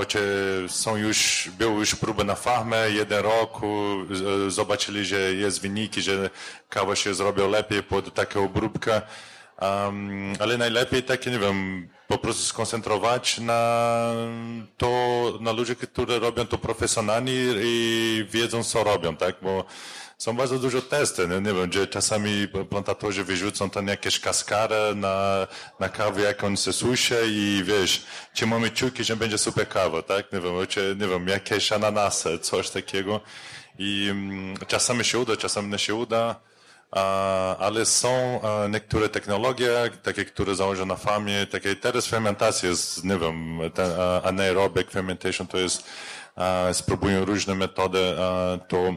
są 0.69 0.97
już, 0.97 1.49
były 1.59 1.75
już 1.75 1.95
próby 1.95 2.25
na 2.25 2.35
farmę, 2.35 2.91
jeden 2.91 3.23
rok, 3.23 3.61
zobaczyli, 4.49 5.05
że 5.05 5.21
jest 5.21 5.61
wyniki, 5.61 6.03
że 6.03 6.31
kawa 6.69 6.97
się 6.97 7.15
zrobiła 7.15 7.49
lepiej 7.49 7.83
pod 7.83 8.15
taką 8.15 8.45
obróbkę. 8.45 9.03
Um, 9.61 10.33
ale 10.41 10.59
najlepiej 10.59 11.03
takie, 11.03 11.31
nie 11.31 11.39
wiem, 11.39 11.89
po 12.09 12.19
prostu 12.19 12.43
skoncentrować 12.43 13.39
na 13.39 14.13
to, 14.77 14.89
na 15.41 15.53
ludzi, 15.53 15.77
którzy 15.77 16.19
robią 16.19 16.47
to 16.47 16.59
profesjonalnie 16.59 17.33
i 17.63 18.27
wiedzą, 18.31 18.65
co 18.65 18.85
robią, 18.85 19.17
tak? 19.17 19.37
Bo 19.43 19.65
są 20.19 20.37
bardzo 20.37 20.59
dużo 20.59 20.83
testy, 20.83 21.29
nie, 21.29 21.41
nie 21.41 21.55
wiem, 21.55 21.69
gdzie 21.69 21.87
czasami 21.87 22.49
plantatorzy 22.71 23.25
wyrzucą 23.25 23.71
tam 23.71 23.89
jakieś 23.89 24.21
kaskary 24.21 24.95
na, 24.95 25.47
na 25.81 25.89
kawę, 25.89 26.23
jak 26.23 26.45
on 26.45 26.57
se 26.57 26.73
suszy 26.73 27.23
i 27.29 27.63
wiesz, 27.65 28.03
czy 28.35 28.47
mamy 28.47 28.71
czuki, 28.71 29.05
że 29.05 29.17
będzie 29.17 29.39
super 29.39 29.69
kawa, 29.69 30.03
tak? 30.03 30.33
Nie 30.33 30.41
wiem, 30.41 30.67
czy, 30.69 30.97
nie 31.01 31.09
wiem, 31.09 31.29
jakieś 31.29 31.73
ananasy, 31.73 32.39
coś 32.39 32.71
takiego. 32.71 33.21
I 33.79 34.07
um, 34.09 34.55
czasami 34.67 35.05
się 35.05 35.19
uda, 35.19 35.37
czasami 35.37 35.69
nie 35.69 35.79
się 35.79 35.95
uda 35.95 36.41
ale 37.59 37.87
są 37.87 38.41
niektóre 38.71 39.09
technologie, 39.09 39.91
takie, 40.03 40.25
które 40.25 40.55
założą 40.55 40.87
na 40.87 40.97
farmie, 40.97 41.47
takie 41.47 41.77
teraz 41.77 42.07
fermentacja 42.07 42.69
jest, 42.69 43.05
nie 43.05 43.19
wiem, 43.19 43.59
ten 43.75 43.91
anaerobic 44.25 44.91
fermentation 44.91 45.47
to 45.47 45.59
jest, 45.59 45.85
spróbują 46.73 47.25
różne 47.25 47.55
metody, 47.55 48.17
to 48.69 48.95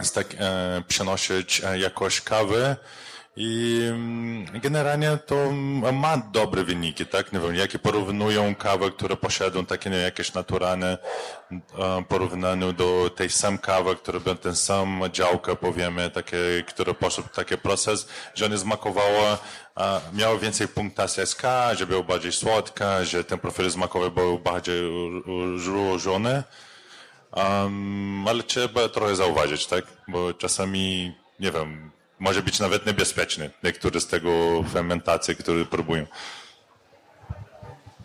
jest 0.00 0.14
tak, 0.14 0.26
e, 0.38 0.82
przenosić 0.88 1.60
e, 1.64 1.78
jakość 1.78 2.20
kawy, 2.20 2.76
i 3.36 3.80
mm, 3.88 4.60
generalnie 4.60 5.18
to 5.26 5.52
ma 5.92 6.16
dobre 6.16 6.64
wyniki, 6.64 7.06
tak? 7.06 7.32
Nie 7.32 7.40
wiem, 7.40 7.54
jakie 7.54 7.78
porównują 7.78 8.54
kawę, 8.54 8.90
które 8.90 9.16
posiadają 9.16 9.66
takie 9.66 9.90
nie, 9.90 9.96
jakieś 9.96 10.34
naturalne 10.34 10.98
porównaniu 12.08 12.72
do 12.72 13.10
tej 13.16 13.30
sam 13.30 13.58
kawy, 13.58 13.96
które 13.96 14.20
był 14.20 14.34
ten 14.34 14.56
sam 14.56 15.02
działka, 15.12 15.56
powiemy, 15.56 16.10
takie, 16.10 16.38
które 16.66 16.94
poszedł 16.94 17.28
taki 17.28 17.58
proces, 17.58 18.08
że 18.34 18.46
one 18.46 18.58
smakowało, 18.58 19.38
miało 20.12 20.38
więcej 20.38 20.68
punktacji 20.68 21.26
SK, 21.26 21.42
że 21.74 21.86
było 21.86 22.04
bardziej 22.04 22.32
słodka, 22.32 23.04
że 23.04 23.24
ten 23.24 23.38
profil 23.38 23.70
smakowy 23.70 24.10
był 24.10 24.38
bardziej 24.38 24.82
ułożony. 25.68 26.42
Um, 27.32 28.24
ale 28.28 28.42
trzeba 28.42 28.88
trochę 28.88 29.16
zauważyć, 29.16 29.66
tak? 29.66 29.84
Bo 30.08 30.34
czasami, 30.34 31.14
nie 31.40 31.52
wiem, 31.52 31.89
może 32.20 32.42
być 32.42 32.60
nawet 32.60 32.86
niebezpieczny, 32.86 33.50
niektóre 33.62 34.00
z 34.00 34.06
tego 34.06 34.30
fermentacji, 34.72 35.36
które 35.36 35.64
próbują. 35.64 36.06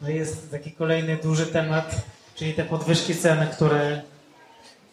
No 0.02 0.10
jest 0.10 0.52
taki 0.52 0.72
kolejny 0.72 1.18
duży 1.18 1.46
temat, 1.46 1.96
czyli 2.36 2.54
te 2.54 2.64
podwyżki 2.64 3.16
ceny, 3.16 3.48
które 3.48 4.02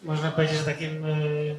można 0.03 0.31
powiedzieć, 0.31 0.59
że 0.59 0.65
takim 0.65 1.05
y, 1.05 1.57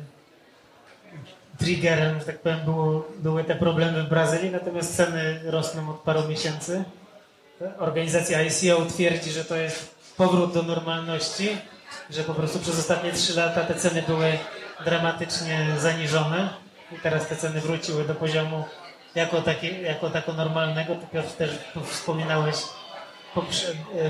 triggerem, 1.58 2.20
że 2.20 2.26
tak 2.26 2.40
powiem, 2.40 2.60
było, 2.66 3.08
były 3.20 3.44
te 3.44 3.56
problemy 3.56 4.04
w 4.04 4.10
Brazylii, 4.10 4.52
natomiast 4.52 4.96
ceny 4.96 5.40
rosną 5.44 5.90
od 5.90 6.00
paru 6.00 6.28
miesięcy. 6.28 6.84
Organizacja 7.80 8.42
ICO 8.42 8.86
twierdzi, 8.86 9.32
że 9.32 9.46
to 9.46 9.56
jest 9.56 9.96
powrót 10.18 10.54
do 10.54 10.64
normalności, 10.64 11.58
że 12.10 12.24
po 12.24 12.34
prostu 12.34 12.60
przez 12.60 12.80
ostatnie 12.80 13.12
trzy 13.12 13.36
lata 13.36 13.64
te 13.64 13.76
ceny 13.76 14.04
były 14.08 14.38
dramatycznie 14.86 15.68
zaniżone 15.80 16.63
i 16.98 17.00
teraz 17.04 17.28
te 17.28 17.36
ceny 17.36 17.62
wróciły 17.62 18.06
do 18.06 18.16
poziomu 18.16 18.64
jako, 19.16 19.42
taki, 19.42 19.82
jako 19.82 20.10
tako 20.10 20.34
normalnego. 20.34 20.96
Ty 20.96 21.08
Piotr 21.14 21.32
też 21.32 21.52
wspominałeś 21.86 22.56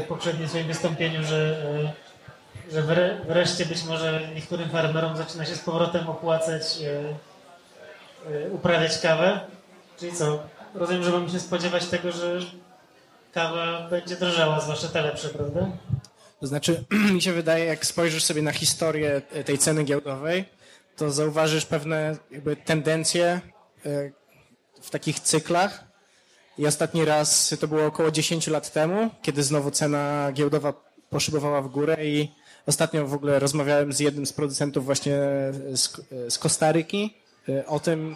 w 0.03 0.07
poprzednim 0.07 0.47
swoim 0.47 0.67
wystąpieniu, 0.67 1.23
że, 1.23 1.65
że 2.71 2.81
wreszcie 3.27 3.65
być 3.65 3.83
może 3.83 4.29
niektórym 4.35 4.69
farmerom 4.69 5.17
zaczyna 5.17 5.45
się 5.45 5.55
z 5.55 5.59
powrotem 5.59 6.09
opłacać 6.09 6.63
e, 6.81 8.45
e, 8.45 8.49
uprawiać 8.49 8.99
kawę. 8.99 9.39
Czyli 9.99 10.13
co? 10.13 10.43
Rozumiem, 10.75 11.03
że 11.03 11.11
mamy 11.11 11.29
się 11.29 11.39
spodziewać 11.39 11.85
tego, 11.85 12.11
że 12.11 12.39
kawa 13.33 13.87
będzie 13.89 14.15
drożała, 14.15 14.59
zwłaszcza 14.59 14.87
te 14.87 15.01
lepsze, 15.01 15.29
prawda? 15.29 15.67
To 16.39 16.47
znaczy, 16.47 16.83
mi 17.13 17.21
się 17.21 17.33
wydaje, 17.33 17.65
jak 17.65 17.85
spojrzysz 17.85 18.23
sobie 18.23 18.41
na 18.41 18.51
historię 18.51 19.21
tej 19.45 19.57
ceny 19.57 19.83
giełdowej, 19.83 20.45
to 20.95 21.11
zauważysz 21.11 21.65
pewne 21.65 22.17
jakby 22.31 22.55
tendencje 22.55 23.41
e, 23.85 24.11
w 24.81 24.89
takich 24.89 25.19
cyklach. 25.19 25.83
I 26.57 26.67
ostatni 26.67 27.05
raz 27.05 27.55
to 27.59 27.67
było 27.67 27.85
około 27.85 28.11
10 28.11 28.47
lat 28.47 28.71
temu, 28.71 29.09
kiedy 29.21 29.43
znowu 29.43 29.71
cena 29.71 30.31
giełdowa 30.33 30.73
poszybowała 31.09 31.61
w 31.61 31.67
górę 31.67 32.05
i 32.05 32.31
ostatnio 32.65 33.07
w 33.07 33.13
ogóle 33.13 33.39
rozmawiałem 33.39 33.93
z 33.93 33.99
jednym 33.99 34.25
z 34.25 34.33
producentów 34.33 34.85
właśnie 34.85 35.17
z, 35.71 35.89
z 36.29 36.37
Kostaryki 36.37 37.15
e, 37.49 37.65
o 37.65 37.79
tym 37.79 38.15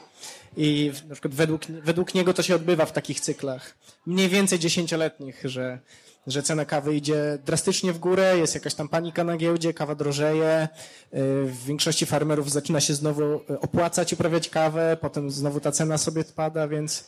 i 0.58 0.92
na 1.08 1.16
przykład 1.16 1.34
według, 1.34 1.66
według 1.66 2.14
niego 2.14 2.34
to 2.34 2.44
się 2.44 2.56
odbywa 2.56 2.86
w 2.86 2.92
takich 2.92 3.20
cyklach 3.20 3.78
mniej 4.06 4.30
więcej 4.30 4.60
dziesięcioletnich, 4.60 5.42
że 5.46 5.80
że 6.28 6.44
cena 6.44 6.66
kawy 6.66 6.96
idzie 6.96 7.38
drastycznie 7.46 7.94
w 7.94 8.00
górę, 8.00 8.38
jest 8.38 8.56
jakaś 8.56 8.74
tam 8.74 8.90
panika 8.90 9.24
na 9.24 9.38
giełdzie, 9.38 9.74
kawa 9.74 9.96
drożeje, 9.96 10.68
y, 10.68 11.18
w 11.46 11.66
większości 11.66 12.06
farmerów 12.06 12.52
zaczyna 12.52 12.82
się 12.82 12.94
znowu 12.94 13.24
y, 13.24 13.60
opłacać 13.60 14.14
uprawiać 14.14 14.50
kawę, 14.50 14.98
potem 15.02 15.32
znowu 15.32 15.60
ta 15.60 15.72
cena 15.72 15.98
sobie 15.98 16.24
spada, 16.24 16.68
więc 16.68 17.08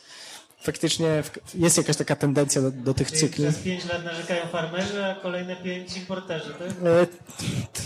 faktycznie 0.60 1.22
jest 1.54 1.76
jakaś 1.76 1.96
taka 1.96 2.16
tendencja 2.16 2.62
do, 2.62 2.70
do 2.70 2.94
tych 2.94 3.10
cykli. 3.10 3.44
Przez 3.44 3.58
5 3.58 3.84
lat 3.84 4.04
narzekają 4.04 4.46
farmerzy, 4.46 5.04
a 5.04 5.14
kolejne 5.14 5.56
5 5.56 5.96
importerzy, 5.96 6.54
tak? 6.58 6.68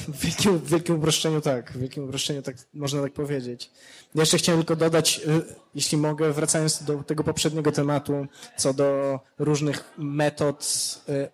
W 0.08 0.20
wielkim, 0.20 0.58
w 0.58 0.70
wielkim 0.70 0.96
uproszczeniu 0.96 1.40
tak, 1.40 1.72
w 1.72 1.78
wielkim 1.78 2.04
uproszczeniu 2.04 2.42
tak, 2.42 2.56
można 2.74 3.02
tak 3.02 3.12
powiedzieć. 3.12 3.70
Jeszcze 4.14 4.38
chciałem 4.38 4.60
tylko 4.60 4.76
dodać, 4.76 5.20
y, 5.28 5.54
jeśli 5.74 5.98
mogę, 5.98 6.32
wracając 6.32 6.82
do 6.82 7.02
tego 7.02 7.24
poprzedniego 7.24 7.72
tematu, 7.72 8.26
co 8.56 8.74
do 8.74 9.20
różnych 9.38 9.84
metod 9.98 10.64
y, 11.08 11.28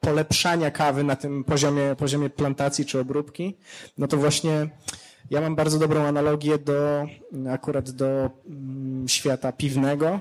polepszania 0.00 0.70
kawy 0.70 1.04
na 1.04 1.16
tym 1.16 1.44
poziomie, 1.44 1.96
poziomie 1.98 2.30
plantacji 2.30 2.86
czy 2.86 3.00
obróbki, 3.00 3.56
no 3.98 4.08
to 4.08 4.16
właśnie 4.16 4.68
ja 5.30 5.40
mam 5.40 5.56
bardzo 5.56 5.78
dobrą 5.78 6.02
analogię 6.02 6.58
do, 6.58 7.06
akurat 7.50 7.90
do 7.90 8.30
mm, 8.46 9.08
świata 9.08 9.52
piwnego, 9.52 10.20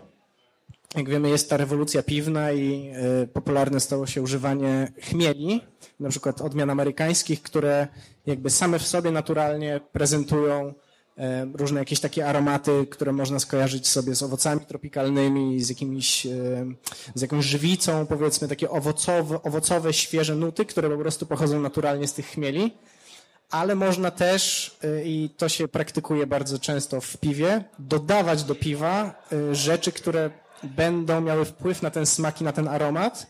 jak 0.96 1.10
wiemy, 1.10 1.30
jest 1.30 1.50
ta 1.50 1.58
rewolucja 1.58 2.04
piwna 2.04 2.52
i 2.52 2.92
y, 3.24 3.28
popularne 3.28 3.80
stało 3.80 4.08
się 4.08 4.22
używanie 4.22 4.92
chmieli, 5.02 5.62
na 6.00 6.10
przykład 6.10 6.42
odmian 6.42 6.70
amerykańskich, 6.70 7.42
które 7.42 7.88
jakby 8.26 8.50
same 8.50 8.80
w 8.80 8.88
sobie 8.88 9.12
naturalnie 9.12 9.82
prezentują 9.92 10.68
y, 10.68 11.22
różne 11.54 11.80
jakieś 11.80 12.00
takie 12.00 12.28
aromaty, 12.28 12.88
które 12.90 13.12
można 13.12 13.40
skojarzyć 13.40 13.88
sobie 13.88 14.16
z 14.16 14.24
owocami 14.24 14.62
tropikalnymi, 14.62 15.62
z 15.64 15.70
jakimiś, 15.70 16.26
y, 16.26 16.66
z 17.16 17.22
jakąś 17.22 17.46
żywicą, 17.46 18.06
powiedzmy 18.06 18.48
takie 18.48 18.70
owocowe, 18.70 19.44
owocowe, 19.44 19.94
świeże 19.94 20.36
nuty, 20.36 20.66
które 20.66 20.90
po 20.90 20.98
prostu 20.98 21.26
pochodzą 21.26 21.60
naturalnie 21.60 22.08
z 22.08 22.14
tych 22.14 22.28
chmieli. 22.28 22.74
Ale 23.52 23.76
można 23.76 24.12
też, 24.12 24.72
i 25.06 25.30
to 25.38 25.50
się 25.50 25.68
praktykuje 25.68 26.28
bardzo 26.28 26.60
często 26.60 27.02
w 27.02 27.18
piwie, 27.18 27.64
dodawać 27.80 28.44
do 28.44 28.56
piwa 28.56 29.24
rzeczy, 29.52 29.92
które 29.92 30.30
będą 30.64 31.22
miały 31.22 31.46
wpływ 31.46 31.82
na 31.82 31.90
ten 31.90 32.06
smak 32.06 32.42
i 32.42 32.44
na 32.44 32.52
ten 32.52 32.68
aromat, 32.68 33.28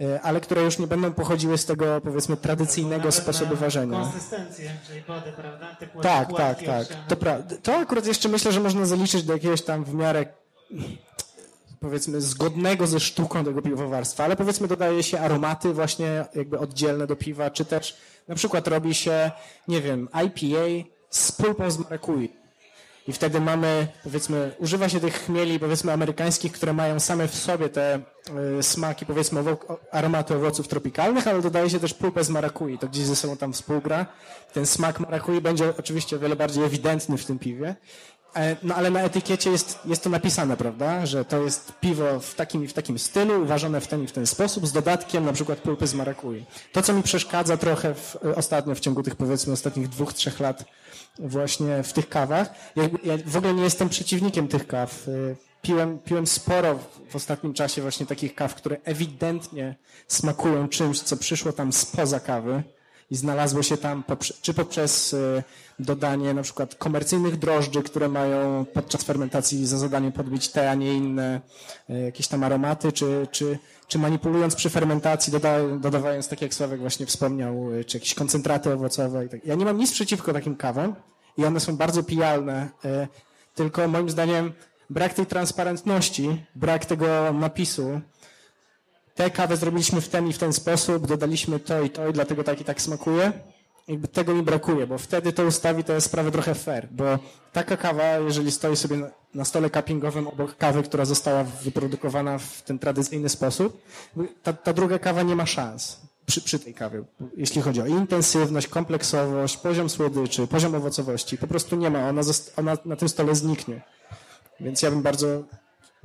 e, 0.00 0.20
ale 0.22 0.40
które 0.40 0.62
już 0.62 0.78
nie 0.78 0.86
będą 0.86 1.12
pochodziły 1.12 1.58
z 1.58 1.66
tego, 1.66 2.00
powiedzmy, 2.00 2.36
tradycyjnego 2.36 3.12
sposobu 3.12 3.56
ważenia. 3.56 4.00
Konsystencję, 4.00 4.70
czyli 4.86 5.00
wodę, 5.00 5.32
prawda? 5.36 5.76
Te 5.80 5.86
tak, 5.86 6.32
tak, 6.32 6.62
tak. 6.62 6.86
To, 7.08 7.16
to 7.62 7.76
akurat 7.76 8.06
jeszcze 8.06 8.28
myślę, 8.28 8.52
że 8.52 8.60
można 8.60 8.86
zaliczyć 8.86 9.22
do 9.22 9.32
jakiegoś 9.32 9.62
tam 9.62 9.84
w 9.84 9.94
miarę 9.94 10.26
powiedzmy 11.80 12.20
zgodnego 12.20 12.86
ze 12.86 13.00
sztuką 13.00 13.44
tego 13.44 13.62
piwowarstwa, 13.62 14.24
ale 14.24 14.36
powiedzmy 14.36 14.68
dodaje 14.68 15.02
się 15.02 15.20
aromaty 15.20 15.72
właśnie 15.72 16.24
jakby 16.34 16.58
oddzielne 16.58 17.06
do 17.06 17.16
piwa, 17.16 17.50
czy 17.50 17.64
też 17.64 17.96
na 18.28 18.34
przykład 18.34 18.68
robi 18.68 18.94
się, 18.94 19.30
nie 19.68 19.80
wiem, 19.80 20.08
IPA 20.24 20.88
z 21.10 21.32
pulpą 21.32 21.70
z 21.70 21.78
marakui. 21.78 22.32
I 23.08 23.12
wtedy 23.12 23.40
mamy, 23.40 23.86
powiedzmy, 24.04 24.52
używa 24.58 24.88
się 24.88 25.00
tych 25.00 25.24
chmieli, 25.24 25.60
powiedzmy, 25.60 25.92
amerykańskich, 25.92 26.52
które 26.52 26.72
mają 26.72 27.00
same 27.00 27.28
w 27.28 27.34
sobie 27.34 27.68
te 27.68 28.00
y, 28.58 28.62
smaki, 28.62 29.06
powiedzmy, 29.06 29.40
owo- 29.42 29.76
aromaty 29.92 30.34
owoców 30.36 30.68
tropikalnych, 30.68 31.26
ale 31.28 31.42
dodaje 31.42 31.70
się 31.70 31.80
też 31.80 31.94
pulpę 31.94 32.24
z 32.24 32.30
marakui. 32.30 32.78
To 32.78 32.88
gdzieś 32.88 33.04
ze 33.04 33.16
sobą 33.16 33.36
tam 33.36 33.52
współgra. 33.52 34.06
Ten 34.52 34.66
smak 34.66 35.00
marakui 35.00 35.40
będzie 35.40 35.72
oczywiście 35.78 36.16
o 36.16 36.18
wiele 36.18 36.36
bardziej 36.36 36.64
ewidentny 36.64 37.18
w 37.18 37.24
tym 37.24 37.38
piwie. 37.38 37.76
E, 38.34 38.56
No 38.62 38.74
ale 38.74 38.90
na 38.90 39.00
etykiecie 39.00 39.50
jest, 39.50 39.78
jest 39.84 40.02
to 40.02 40.10
napisane, 40.10 40.56
prawda, 40.56 41.06
że 41.06 41.24
to 41.24 41.42
jest 41.42 41.72
piwo 41.80 42.20
w 42.20 42.34
takim 42.34 42.64
i 42.64 42.68
w 42.68 42.72
takim 42.72 42.98
stylu, 42.98 43.42
uważane 43.42 43.80
w 43.80 43.86
ten 43.86 44.04
i 44.04 44.06
w 44.06 44.12
ten 44.12 44.26
sposób, 44.26 44.66
z 44.66 44.72
dodatkiem 44.72 45.24
na 45.24 45.32
przykład 45.32 45.58
pulpy 45.58 45.86
z 45.86 45.94
marakui. 45.94 46.44
To, 46.72 46.82
co 46.82 46.92
mi 46.92 47.02
przeszkadza 47.02 47.56
trochę 47.56 47.94
w, 47.94 48.16
e, 48.24 48.34
ostatnio, 48.36 48.74
w 48.74 48.80
ciągu 48.80 49.02
tych 49.02 49.16
powiedzmy 49.16 49.52
ostatnich 49.52 49.88
dwóch, 49.88 50.12
trzech 50.14 50.40
lat 50.40 50.64
właśnie 51.18 51.82
w 51.82 51.92
tych 51.92 52.08
kawach, 52.08 52.50
ja, 52.76 52.82
ja 53.04 53.14
w 53.26 53.36
ogóle 53.36 53.54
nie 53.54 53.62
jestem 53.64 53.88
przeciwnikiem 53.88 54.48
tych 54.48 54.66
kaw. 54.66 55.08
E, 55.08 55.12
Piłem, 55.62 55.98
piłem 55.98 56.26
sporo 56.26 56.74
w- 56.74 57.10
w 57.12 57.16
ostatnim 57.16 57.54
czasie 57.54 57.82
właśnie 57.82 58.06
takich 58.06 58.34
kaw, 58.34 58.54
które 58.54 58.76
ewidentnie 58.84 59.76
smakują 60.08 60.68
czymś, 60.68 61.00
co 61.00 61.16
przyszło 61.16 61.52
tam 61.52 61.72
spoza 61.72 62.20
kawy 62.20 62.62
i 63.10 63.16
znalazło 63.16 63.62
się 63.62 63.76
tam, 63.76 64.04
czy 64.42 64.54
poprzez 64.54 65.12
y, 65.12 65.42
dodanie 65.78 66.34
na 66.34 66.42
przykład 66.42 66.74
komercyjnych 66.74 67.36
drożdży, 67.36 67.82
które 67.82 68.08
mają 68.08 68.64
podczas 68.74 69.04
fermentacji 69.04 69.66
za 69.66 69.78
zadanie 69.78 70.12
podbić 70.12 70.48
te, 70.48 70.70
a 70.70 70.74
nie 70.74 70.94
inne 70.94 71.40
y, 71.90 71.98
jakieś 71.98 72.28
tam 72.28 72.44
aromaty, 72.44 72.92
czy, 72.92 73.26
czy, 73.30 73.58
czy 73.88 73.98
manipulując 73.98 74.54
przy 74.54 74.70
fermentacji, 74.70 75.32
doda, 75.32 75.58
dodawając, 75.80 76.28
tak 76.28 76.42
jak 76.42 76.54
Sławek 76.54 76.80
właśnie 76.80 77.06
wspomniał, 77.06 77.72
y, 77.72 77.84
czy 77.84 77.96
jakieś 77.96 78.14
koncentraty 78.14 78.72
owocowe. 78.72 79.28
Tak. 79.28 79.44
Ja 79.44 79.54
nie 79.54 79.64
mam 79.64 79.78
nic 79.78 79.92
przeciwko 79.92 80.32
takim 80.32 80.56
kawom 80.56 80.94
i 81.38 81.44
one 81.44 81.60
są 81.60 81.76
bardzo 81.76 82.02
pijalne, 82.02 82.68
tylko 83.54 83.88
moim 83.88 84.10
zdaniem 84.10 84.52
brak 84.90 85.14
tej 85.14 85.26
transparentności, 85.26 86.44
brak 86.54 86.84
tego 86.84 87.32
napisu, 87.32 88.00
tę 89.16 89.30
kawę 89.30 89.56
zrobiliśmy 89.56 90.00
w 90.00 90.08
ten 90.08 90.28
i 90.28 90.32
w 90.32 90.38
ten 90.38 90.52
sposób, 90.52 91.06
dodaliśmy 91.06 91.60
to 91.60 91.82
i 91.82 91.90
to 91.90 92.08
i 92.08 92.12
dlatego 92.12 92.44
tak 92.44 92.60
i 92.60 92.64
tak 92.64 92.80
smakuje. 92.80 93.32
Jakby 93.88 94.08
tego 94.08 94.34
mi 94.34 94.42
brakuje, 94.42 94.86
bo 94.86 94.98
wtedy 94.98 95.32
to 95.32 95.44
ustawi 95.44 95.84
tę 95.84 96.00
sprawę 96.00 96.30
trochę 96.30 96.54
fair, 96.54 96.88
bo 96.90 97.04
taka 97.52 97.76
kawa, 97.76 98.04
jeżeli 98.04 98.52
stoi 98.52 98.76
sobie 98.76 99.10
na, 99.34 99.44
stole 99.44 99.70
cuppingowym 99.70 100.26
obok 100.26 100.56
kawy, 100.56 100.82
która 100.82 101.04
została 101.04 101.44
wyprodukowana 101.44 102.38
w 102.38 102.62
ten 102.62 102.78
tradycyjny 102.78 103.28
sposób, 103.28 103.82
ta, 104.42 104.52
ta 104.52 104.72
druga 104.72 104.98
kawa 104.98 105.22
nie 105.22 105.36
ma 105.36 105.46
szans 105.46 106.00
przy, 106.26 106.40
przy 106.40 106.58
tej 106.58 106.74
kawie, 106.74 107.04
jeśli 107.36 107.62
chodzi 107.62 107.80
o 107.80 107.86
intensywność, 107.86 108.68
kompleksowość, 108.68 109.56
poziom 109.56 109.90
słodyczy, 109.90 110.46
poziom 110.46 110.74
owocowości, 110.74 111.38
po 111.38 111.46
prostu 111.46 111.76
nie 111.76 111.90
ma, 111.90 112.08
ona, 112.08 112.22
ona 112.56 112.76
na 112.84 112.96
tym 112.96 113.08
stole 113.08 113.34
zniknie. 113.34 113.82
Więc 114.60 114.82
ja 114.82 114.90
bym 114.90 115.02
bardzo 115.02 115.44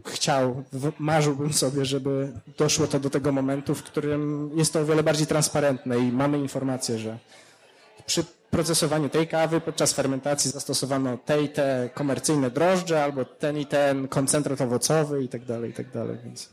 chciał, 0.05 0.63
marzyłbym 0.99 1.53
sobie, 1.53 1.85
żeby 1.85 2.33
doszło 2.57 2.87
to 2.87 2.99
do 2.99 3.09
tego 3.09 3.31
momentu, 3.31 3.75
w 3.75 3.83
którym 3.83 4.51
jest 4.55 4.73
to 4.73 4.79
o 4.79 4.85
wiele 4.85 5.03
bardziej 5.03 5.27
transparentne 5.27 5.99
i 5.99 6.11
mamy 6.11 6.37
informację, 6.37 6.99
że 6.99 7.17
przy 8.05 8.23
procesowaniu 8.49 9.09
tej 9.09 9.27
kawy 9.27 9.61
podczas 9.61 9.93
fermentacji 9.93 10.51
zastosowano 10.51 11.17
te 11.17 11.43
i 11.43 11.49
te 11.49 11.89
komercyjne 11.93 12.51
drożdże, 12.51 13.03
albo 13.03 13.25
ten 13.25 13.57
i 13.57 13.65
ten 13.65 14.07
koncentrat 14.07 14.61
owocowy 14.61 15.23
i 15.23 15.29
tak 15.29 15.45
dalej, 15.45 15.71
i 15.71 15.73
tak 15.73 15.91
dalej, 15.91 16.17
więc 16.23 16.49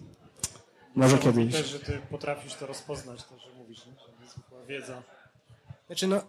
może 0.95 1.19
kiedyś. 1.19 1.53
Też, 1.53 1.67
że 1.67 1.81
ty 1.81 1.99
potrafisz 2.11 2.55
to 2.55 2.67
rozpoznać, 2.67 3.25
to, 3.25 3.39
że 3.39 3.59
mówisz, 3.59 3.87
nie? 3.87 3.93
że 3.93 4.25
niezwykła 4.25 4.65
wiedza. 4.67 5.03
Znaczy 5.87 6.07
no, 6.07 6.21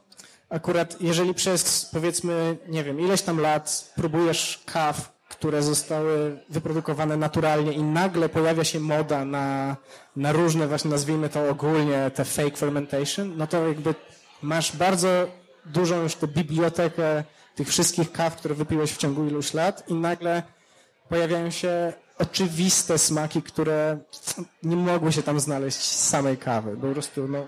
akurat 0.49 1.01
jeżeli 1.01 1.33
przez 1.33 1.89
powiedzmy, 1.93 2.57
nie 2.67 2.83
wiem, 2.83 2.99
ileś 2.99 3.21
tam 3.21 3.39
lat 3.39 3.93
próbujesz 3.95 4.63
kaw, 4.65 5.18
które 5.39 5.63
zostały 5.63 6.39
wyprodukowane 6.49 7.17
naturalnie 7.17 7.71
i 7.71 7.83
nagle 7.83 8.29
pojawia 8.29 8.63
się 8.63 8.79
moda 8.79 9.25
na, 9.25 9.77
na 10.15 10.31
różne 10.31 10.67
właśnie, 10.67 10.91
nazwijmy 10.91 11.29
to 11.29 11.49
ogólnie, 11.49 12.11
te 12.15 12.25
fake 12.25 12.57
fermentation, 12.57 13.37
no 13.37 13.47
to 13.47 13.67
jakby 13.67 13.95
masz 14.41 14.75
bardzo 14.75 15.27
dużą 15.65 16.03
już 16.03 16.15
tę 16.15 16.27
bibliotekę 16.27 17.23
tych 17.55 17.67
wszystkich 17.67 18.11
kaw, 18.11 18.35
które 18.35 18.55
wypiłeś 18.55 18.91
w 18.91 18.97
ciągu 18.97 19.27
iluś 19.27 19.53
lat 19.53 19.83
i 19.87 19.93
nagle 19.93 20.43
pojawiają 21.09 21.51
się 21.51 21.93
oczywiste 22.17 22.97
smaki, 22.97 23.41
które 23.41 23.97
nie 24.63 24.75
mogły 24.75 25.11
się 25.11 25.23
tam 25.23 25.39
znaleźć 25.39 25.77
z 25.77 26.09
samej 26.09 26.37
kawy. 26.37 26.77
Po 26.77 26.87
prostu, 26.87 27.27
no, 27.27 27.47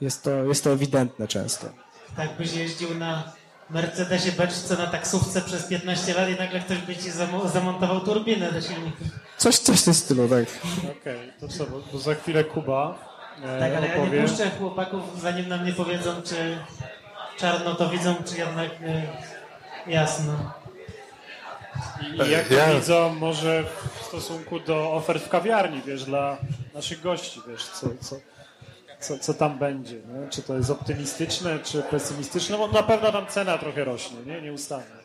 jest 0.00 0.22
to, 0.22 0.30
jest 0.30 0.64
to 0.64 0.70
ewidentne 0.72 1.28
często. 1.28 1.66
Tak 2.16 2.36
byś 2.36 2.52
jeździł 2.52 2.94
na 2.94 3.32
Mercedesie 3.70 4.32
beczce 4.32 4.76
na 4.76 4.86
taksówce 4.86 5.40
przez 5.40 5.66
15 5.66 6.14
lat 6.14 6.28
i 6.28 6.34
nagle 6.36 6.60
ktoś 6.60 6.78
by 6.78 6.96
ci 6.96 7.10
zamo- 7.10 7.48
zamontował 7.48 8.00
turbinę 8.00 8.52
do 8.52 8.60
silnika. 8.60 8.96
Coś, 9.38 9.58
coś 9.58 9.80
w 9.80 9.84
tym 9.84 9.94
stylu, 9.94 10.28
tak. 10.28 10.44
Okej, 11.00 11.32
to 11.40 11.48
co, 11.48 11.66
bo, 11.66 11.80
bo 11.92 11.98
za 11.98 12.14
chwilę 12.14 12.44
Kuba 12.44 12.98
e, 13.44 13.60
Tak, 13.60 13.72
ale 13.76 13.88
ja 13.88 13.96
nie 13.96 14.02
opowie. 14.02 14.22
puszczę 14.22 14.50
chłopaków, 14.58 15.20
zanim 15.20 15.48
nam 15.48 15.66
nie 15.66 15.72
powiedzą, 15.72 16.22
czy 16.22 16.58
czarno 17.38 17.74
to 17.74 17.88
widzą, 17.88 18.14
czy 18.24 18.36
jednak 18.38 18.70
y, 19.86 19.90
jasno. 19.90 20.32
I 22.26 22.30
jak 22.30 22.50
Ja- 22.50 22.66
to 22.66 22.74
widzą 22.74 23.14
może 23.14 23.64
w 24.00 24.02
stosunku 24.04 24.60
do 24.60 24.92
ofert 24.92 25.24
w 25.24 25.28
kawiarni, 25.28 25.82
wiesz, 25.86 26.04
dla 26.04 26.36
naszych 26.74 27.00
gości, 27.00 27.40
wiesz, 27.48 27.64
co, 27.64 27.86
co, 28.00 28.16
co, 29.02 29.18
co 29.18 29.34
tam 29.34 29.58
będzie, 29.58 29.94
nie? 29.94 30.28
czy 30.30 30.42
to 30.42 30.56
jest 30.56 30.70
optymistyczne, 30.70 31.58
czy 31.64 31.82
pesymistyczne, 31.82 32.58
bo 32.58 32.68
na 32.68 32.82
pewno 32.82 33.12
tam 33.12 33.26
cena 33.26 33.58
trochę 33.58 33.84
rośnie, 33.84 34.16
nie, 34.26 34.42
nieustannie. 34.42 35.02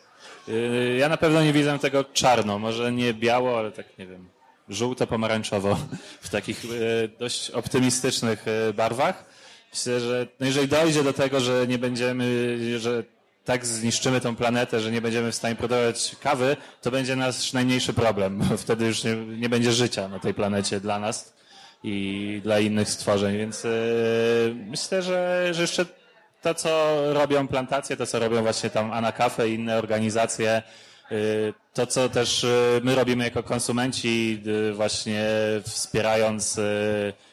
Yy, 0.48 0.96
Ja 0.98 1.08
na 1.08 1.16
pewno 1.16 1.42
nie 1.42 1.52
widzę 1.52 1.78
tego 1.78 2.04
czarno, 2.04 2.58
może 2.58 2.92
nie 2.92 3.14
biało, 3.14 3.58
ale 3.58 3.72
tak 3.72 3.98
nie 3.98 4.06
wiem, 4.06 4.28
żółto-pomarańczowo 4.68 5.76
w 6.20 6.28
takich 6.28 6.64
yy, 6.64 6.70
dość 7.18 7.50
optymistycznych 7.50 8.46
yy, 8.46 8.74
barwach. 8.74 9.24
Myślę, 9.72 10.00
że 10.00 10.26
no 10.40 10.46
jeżeli 10.46 10.68
dojdzie 10.68 11.04
do 11.04 11.12
tego, 11.12 11.40
że 11.40 11.66
nie 11.66 11.78
będziemy, 11.78 12.56
że 12.78 13.04
tak 13.44 13.66
zniszczymy 13.66 14.20
tą 14.20 14.36
planetę, 14.36 14.80
że 14.80 14.90
nie 14.90 15.00
będziemy 15.00 15.32
w 15.32 15.34
stanie 15.34 15.56
produkować 15.56 16.16
kawy, 16.20 16.56
to 16.82 16.90
będzie 16.90 17.16
nasz 17.16 17.52
najmniejszy 17.52 17.92
problem. 17.92 18.42
Wtedy 18.58 18.86
już 18.86 19.04
nie, 19.04 19.16
nie 19.16 19.48
będzie 19.48 19.72
życia 19.72 20.08
na 20.08 20.18
tej 20.18 20.34
planecie 20.34 20.80
dla 20.80 20.98
nas 20.98 21.37
i 21.82 22.40
dla 22.44 22.58
innych 22.58 22.88
stworzeń, 22.88 23.38
więc 23.38 23.64
yy, 23.64 23.70
myślę, 24.54 25.02
że, 25.02 25.48
że 25.54 25.62
jeszcze 25.62 25.86
to, 26.42 26.54
co 26.54 26.96
robią 27.12 27.48
plantacje, 27.48 27.96
to, 27.96 28.06
co 28.06 28.18
robią 28.18 28.42
właśnie 28.42 28.70
tam 28.70 28.92
Anacafe 28.92 29.48
i 29.48 29.54
inne 29.54 29.78
organizacje, 29.78 30.62
y, 31.12 31.54
to, 31.74 31.86
co 31.86 32.08
też 32.08 32.44
y, 32.44 32.80
my 32.82 32.94
robimy 32.94 33.24
jako 33.24 33.42
konsumenci, 33.42 34.42
właśnie 34.72 35.26
wspierając 35.62 36.60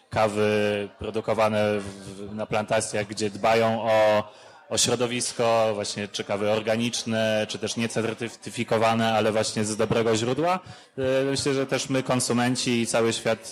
kawy 0.09 0.89
produkowane 0.99 1.63
na 2.31 2.45
plantacjach, 2.45 3.07
gdzie 3.07 3.29
dbają 3.29 3.81
o, 3.81 4.23
o 4.69 4.77
środowisko, 4.77 5.71
właśnie 5.73 6.07
czy 6.07 6.23
kawy 6.23 6.51
organiczne, 6.51 7.45
czy 7.49 7.59
też 7.59 7.75
niecertyfikowane, 7.77 9.13
ale 9.13 9.31
właśnie 9.31 9.65
z 9.65 9.77
dobrego 9.77 10.15
źródła. 10.15 10.59
Myślę, 11.25 11.53
że 11.53 11.65
też 11.65 11.89
my, 11.89 12.03
konsumenci 12.03 12.81
i 12.81 12.87
cały 12.87 13.13
świat 13.13 13.51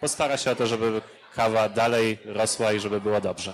postara 0.00 0.36
się 0.36 0.50
o 0.50 0.56
to, 0.56 0.66
żeby 0.66 1.00
kawa 1.34 1.68
dalej 1.68 2.18
rosła 2.24 2.72
i 2.72 2.80
żeby 2.80 3.00
było 3.00 3.20
dobrze. 3.20 3.52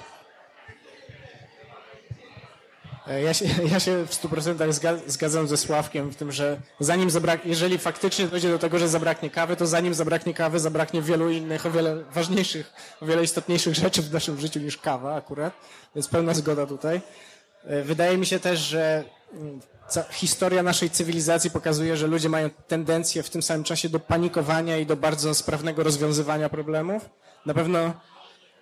E, 3.09 3.23
Ja 3.23 3.35
się, 3.35 3.45
ja 3.73 3.81
się 3.81 4.07
w 4.07 4.11
100% 4.11 4.57
zga- 4.73 5.01
zgadzam 5.07 5.49
ze 5.49 5.57
Sławkiem 5.57 6.11
w 6.11 6.17
tym, 6.17 6.33
że 6.33 6.61
zanim 6.81 7.09
jeżeli 7.45 7.79
faktycznie 7.79 8.27
dojdzie 8.27 8.49
do 8.51 8.59
tego, 8.59 8.79
że 8.79 8.89
zabraknie 8.89 9.31
kawy, 9.31 9.57
to 9.57 9.67
zanim 9.67 9.95
zabraknie 9.95 10.35
kawy, 10.35 10.61
zabraknie 10.61 11.03
wielu 11.03 11.31
innych, 11.31 11.67
o 11.67 11.71
wiele 11.71 11.97
ważniejszych, 12.15 12.73
o 13.01 13.07
wiele 13.07 13.23
istotniejszych 13.25 13.75
rzeczy 13.85 14.03
w 14.03 14.13
naszym 14.13 14.41
życiu 14.41 14.61
niż 14.61 14.77
kawa 14.79 15.15
akurat. 15.15 15.53
Więc 15.95 16.09
pełna 16.09 16.35
zgoda 16.35 16.67
tutaj. 16.67 17.01
E, 17.67 17.83
Wydaje 17.83 18.19
mi 18.19 18.27
się 18.27 18.41
też, 18.41 18.61
że 18.61 19.05
mm, 19.33 19.61
historia 20.11 20.63
naszej 20.63 20.91
cywilizacji 20.91 21.51
pokazuje, 21.51 21.97
że 21.97 22.07
ludzie 22.07 22.29
mają 22.29 22.51
tendencję 22.51 23.23
w 23.23 23.31
tym 23.31 23.43
samym 23.43 23.65
czasie 23.65 23.89
do 23.89 24.01
panikowania 24.01 24.79
i 24.79 24.87
do 24.87 24.97
bardzo 24.97 25.35
sprawnego 25.35 25.83
rozwiązywania 25.83 26.49
problemów. 26.49 27.11
Na 27.47 27.55
pewno 27.55 27.95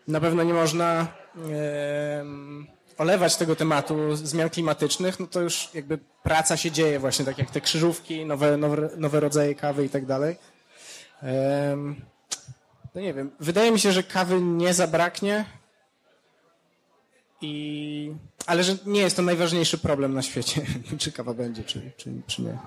na 0.09 0.21
pewno 0.21 0.43
nie 0.43 0.55
można 0.55 1.07
em, 1.37 2.67
olewać 2.99 3.37
tego 3.37 3.57
tematu 3.57 4.17
zmian 4.17 4.51
klimatycznych, 4.51 5.21
no 5.21 5.27
to 5.27 5.41
już 5.41 5.69
jakby 5.75 5.99
praca 6.23 6.57
się 6.57 6.71
dzieje 6.71 6.99
właśnie, 6.99 7.25
tak 7.25 7.39
jak 7.39 7.51
te 7.51 7.61
krzyżówki, 7.61 8.27
nowe, 8.27 8.57
nowe, 8.57 8.89
nowe 8.97 9.21
rodzaje 9.21 9.55
kawy 9.55 9.85
i 9.85 9.89
tak 9.89 10.07
dalej. 10.07 10.37
No 12.95 13.01
nie 13.01 13.15
wiem, 13.15 13.31
wydaje 13.41 13.73
mi 13.73 13.81
się, 13.81 13.93
że 13.93 14.03
kawy 14.03 14.41
nie 14.41 14.75
zabraknie. 14.75 15.45
I... 17.45 18.15
Ale 18.47 18.65
że 18.65 18.77
nie 18.87 19.01
jest 19.01 19.17
to 19.17 19.23
najważniejszy 19.23 19.79
problem 19.79 20.15
na 20.15 20.23
świecie, 20.23 20.63
czy 20.99 21.13
kawa 21.13 21.35
będzie, 21.35 21.65
czy, 21.65 21.93
czy, 21.97 22.13
czy 22.27 22.43
nie. 22.43 22.59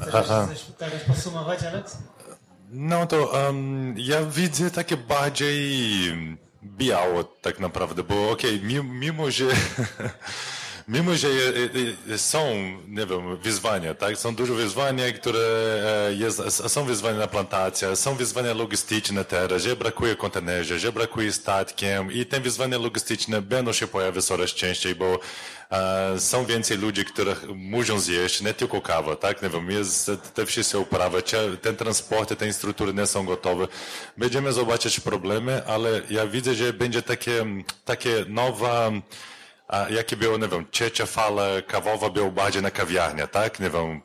Chcesz 0.00 0.26
coś 0.26 0.64
teraz 0.78 1.04
podsumować, 1.04 1.62
Alex? 1.62 1.98
No 2.70 3.06
to 3.06 3.26
um, 3.26 3.94
ja 3.98 4.24
widzę 4.24 4.70
takie 4.70 4.96
bardziej 4.96 5.66
biało 6.64 7.24
tak 7.24 7.60
naprawdę, 7.60 8.02
bo 8.02 8.30
okej, 8.30 8.56
okay, 8.56 8.82
mimo, 8.82 9.30
że 9.30 9.44
mimo, 10.88 11.14
że 11.14 11.28
są, 12.16 12.54
nie 12.88 13.06
wiem, 13.06 13.36
wyzwania, 13.36 13.94
tak? 13.94 14.18
Są 14.18 14.34
duże 14.34 14.54
wyzwania, 14.54 15.12
które 15.12 15.40
e, 16.08 16.14
jest, 16.14 16.68
są 16.68 16.84
wyzwania 16.84 17.18
na 17.18 17.26
plantacjach, 17.26 17.96
są 17.98 18.14
wyzwania 18.14 18.54
logistyczne 18.54 19.24
teraz, 19.24 19.62
że 19.62 19.76
brakuje 19.76 20.16
kontenerzy, 20.16 20.78
że 20.78 20.92
brakuje 20.92 21.32
statkiem 21.32 22.12
i 22.12 22.26
te 22.26 22.40
wyzwania 22.40 22.78
logistyczne 22.78 23.42
będą 23.42 23.72
się 23.72 23.86
pojawiać 23.86 24.24
coraz 24.24 24.50
częściej, 24.50 24.94
bo 24.94 25.18
e, 25.70 26.20
są 26.20 26.44
więcej 26.44 26.78
ludzi, 26.78 27.04
których 27.04 27.48
muszą 27.54 28.00
zjeść, 28.00 28.40
nie 28.40 28.54
tylko 28.54 28.80
kawa, 28.80 29.16
tak? 29.16 29.42
Nie 29.42 29.48
wiem, 29.48 29.70
jest 29.70 30.10
te 30.34 30.46
wszystkie 30.46 30.78
uprawy, 30.78 31.22
ten 31.62 31.76
transport, 31.76 32.38
te 32.38 32.52
struktury 32.52 32.94
nie 32.94 33.06
są 33.06 33.26
gotowe. 33.26 33.68
Będziemy 34.16 34.52
zobaczyć 34.52 35.00
problemy, 35.00 35.66
ale 35.66 36.02
ja 36.10 36.26
widzę, 36.26 36.54
że 36.54 36.72
będzie 36.72 37.02
takie, 37.02 37.46
takie 37.84 38.24
nowa, 38.28 38.90
a 39.68 39.88
jakie 39.88 40.16
było, 40.16 40.38
nie 40.38 40.48
wiem, 40.48 40.66
trzecia 40.70 41.06
fala 41.06 41.42
kawowa 41.66 42.10
była 42.10 42.30
bardziej 42.30 42.62
na 42.62 42.70
kawiarnię, 42.70 43.28
tak? 43.28 43.60
Nie 43.60 43.70
wiem, 43.70 44.00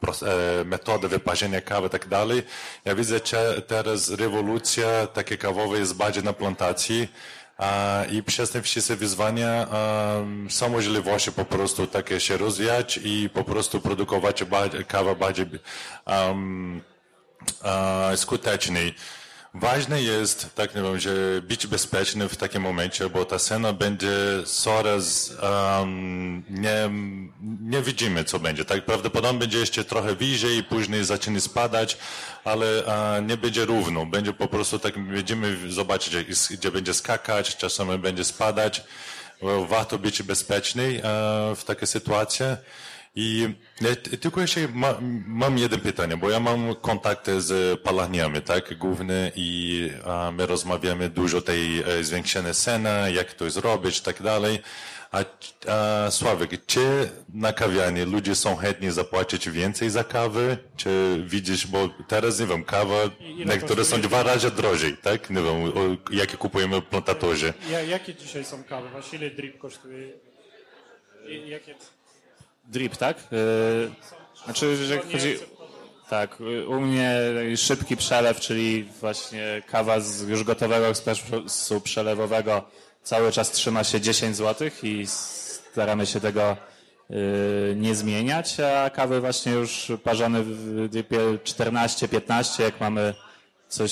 e, 0.61 0.65
metody 0.65 1.07
wyparzenia 1.07 1.61
kawy 1.61 1.87
i 1.87 1.89
tak 1.89 2.07
dalej. 2.07 2.43
Ja 2.85 2.95
widzę, 2.95 3.19
że 3.25 3.61
teraz 3.61 4.09
rewolucja 4.09 5.07
takie 5.07 5.37
kawowa 5.37 5.77
jest 5.77 5.95
bardziej 5.95 6.23
na 6.23 6.33
plantacji 6.33 7.07
a, 7.57 8.03
i 8.11 8.23
przez 8.23 8.51
te 8.51 8.61
wszystkie 8.61 8.95
wyzwania 8.95 9.67
um, 9.71 10.51
są 10.51 10.69
możliwości 10.69 11.31
po 11.31 11.45
prostu 11.45 11.87
takie 11.87 12.19
się 12.19 12.37
rozwijać 12.37 12.99
i 13.03 13.29
po 13.33 13.43
prostu 13.43 13.81
produkować 13.81 14.43
kawę 14.87 15.15
bardziej 15.15 15.45
um, 16.05 16.81
skuteczniej. 18.15 18.95
Ważne 19.53 20.01
jest, 20.01 20.55
tak 20.55 20.75
nie 20.75 20.81
wiem, 20.81 20.99
że 20.99 21.41
być 21.41 21.67
bezpieczny 21.67 22.29
w 22.29 22.37
takim 22.37 22.61
momencie, 22.61 23.09
bo 23.09 23.25
ta 23.25 23.39
cena 23.39 23.73
będzie 23.73 24.13
coraz, 24.45 25.33
um, 25.41 26.43
nie, 26.49 26.89
nie 27.61 27.81
widzimy 27.81 28.23
co 28.23 28.39
będzie. 28.39 28.65
Tak 28.65 28.85
prawdopodobnie 28.85 29.39
będzie 29.39 29.57
jeszcze 29.57 29.83
trochę 29.83 30.15
wyżej 30.15 30.63
później 30.63 31.03
zacznie 31.03 31.41
spadać, 31.41 31.97
ale 32.43 32.83
uh, 32.85 33.27
nie 33.27 33.37
będzie 33.37 33.65
równo. 33.65 34.05
Będzie 34.05 34.33
po 34.33 34.47
prostu 34.47 34.79
tak, 34.79 34.99
będziemy 34.99 35.71
zobaczyć, 35.71 36.15
gdzie 36.51 36.71
będzie 36.71 36.93
skakać, 36.93 37.57
czasami 37.57 37.97
będzie 37.97 38.23
spadać. 38.23 38.83
Warto 39.67 39.99
być 39.99 40.23
bezpieczny 40.23 40.93
uh, 40.95 41.57
w 41.57 41.63
takiej 41.63 41.87
sytuacji. 41.87 42.45
I 43.15 43.47
tylko 44.21 44.41
jeszcze 44.41 44.67
ma, 44.67 44.95
mam 45.27 45.57
jedno 45.57 45.77
pytanie, 45.77 46.17
bo 46.17 46.29
ja 46.29 46.39
mam 46.39 46.75
kontakty 46.75 47.41
z 47.41 47.81
palarniami, 47.81 48.41
tak, 48.41 48.77
główne 48.77 49.31
i 49.35 49.89
a, 50.05 50.31
my 50.31 50.45
rozmawiamy 50.45 51.09
dużo 51.09 51.41
tej 51.41 51.79
e, 51.79 52.03
zwiększonej 52.03 52.53
ceny, 52.53 53.13
jak 53.13 53.33
to 53.33 53.49
zrobić, 53.49 54.01
tak 54.01 54.21
dalej. 54.21 54.59
A, 55.11 55.23
a 55.71 56.11
Sławek, 56.11 56.65
czy 56.65 57.09
na 57.33 57.53
kawiarni 57.53 58.01
ludzie 58.01 58.35
są 58.35 58.55
chętni 58.55 58.91
zapłacić 58.91 59.49
więcej 59.49 59.89
za 59.89 60.03
kawę? 60.03 60.57
Czy 60.77 61.23
widzisz, 61.27 61.67
bo 61.67 61.89
teraz, 62.07 62.39
nie 62.39 62.45
wiem, 62.45 62.63
kawa, 62.63 62.95
niektóre 63.45 63.85
są 63.85 64.01
dwa 64.01 64.23
razy 64.23 64.51
drożej, 64.51 64.97
tak? 64.97 65.29
Nie 65.29 65.41
wiem, 65.41 65.63
o, 65.63 66.11
jakie 66.11 66.37
kupujemy 66.37 66.81
plantatorzy. 66.81 67.53
Ja, 67.71 67.81
jakie 67.81 68.15
dzisiaj 68.15 68.45
są 68.45 68.63
kawy? 68.63 68.89
Właśnie 68.89 69.19
ile 69.19 69.29
drip 69.29 69.57
kosztuje? 69.57 70.07
Jakie... 71.45 71.75
Drip, 72.71 72.97
tak? 72.97 73.17
Yy, 73.31 73.91
znaczy, 74.45 74.75
że 74.75 74.97
chodzi... 74.97 75.37
Tak, 76.09 76.37
u 76.67 76.81
mnie 76.81 77.19
szybki 77.57 77.97
przelew, 77.97 78.39
czyli 78.39 78.83
właśnie 78.83 79.61
kawa 79.67 79.99
z 79.99 80.27
już 80.27 80.43
gotowego 80.43 80.87
ekspresu 80.87 81.81
przelewowego 81.81 82.63
cały 83.03 83.31
czas 83.31 83.51
trzyma 83.51 83.83
się 83.83 84.01
10 84.01 84.35
zł 84.35 84.69
i 84.83 85.07
staramy 85.07 86.05
się 86.05 86.19
tego 86.19 86.57
yy, 87.09 87.17
nie 87.75 87.95
zmieniać, 87.95 88.59
a 88.59 88.89
kawy 88.89 89.21
właśnie 89.21 89.51
już 89.51 89.91
parzone 90.03 90.43
w 90.43 90.87
dripie 90.89 91.19
14-15, 91.19 92.63
jak 92.63 92.79
mamy 92.79 93.13
coś 93.67 93.91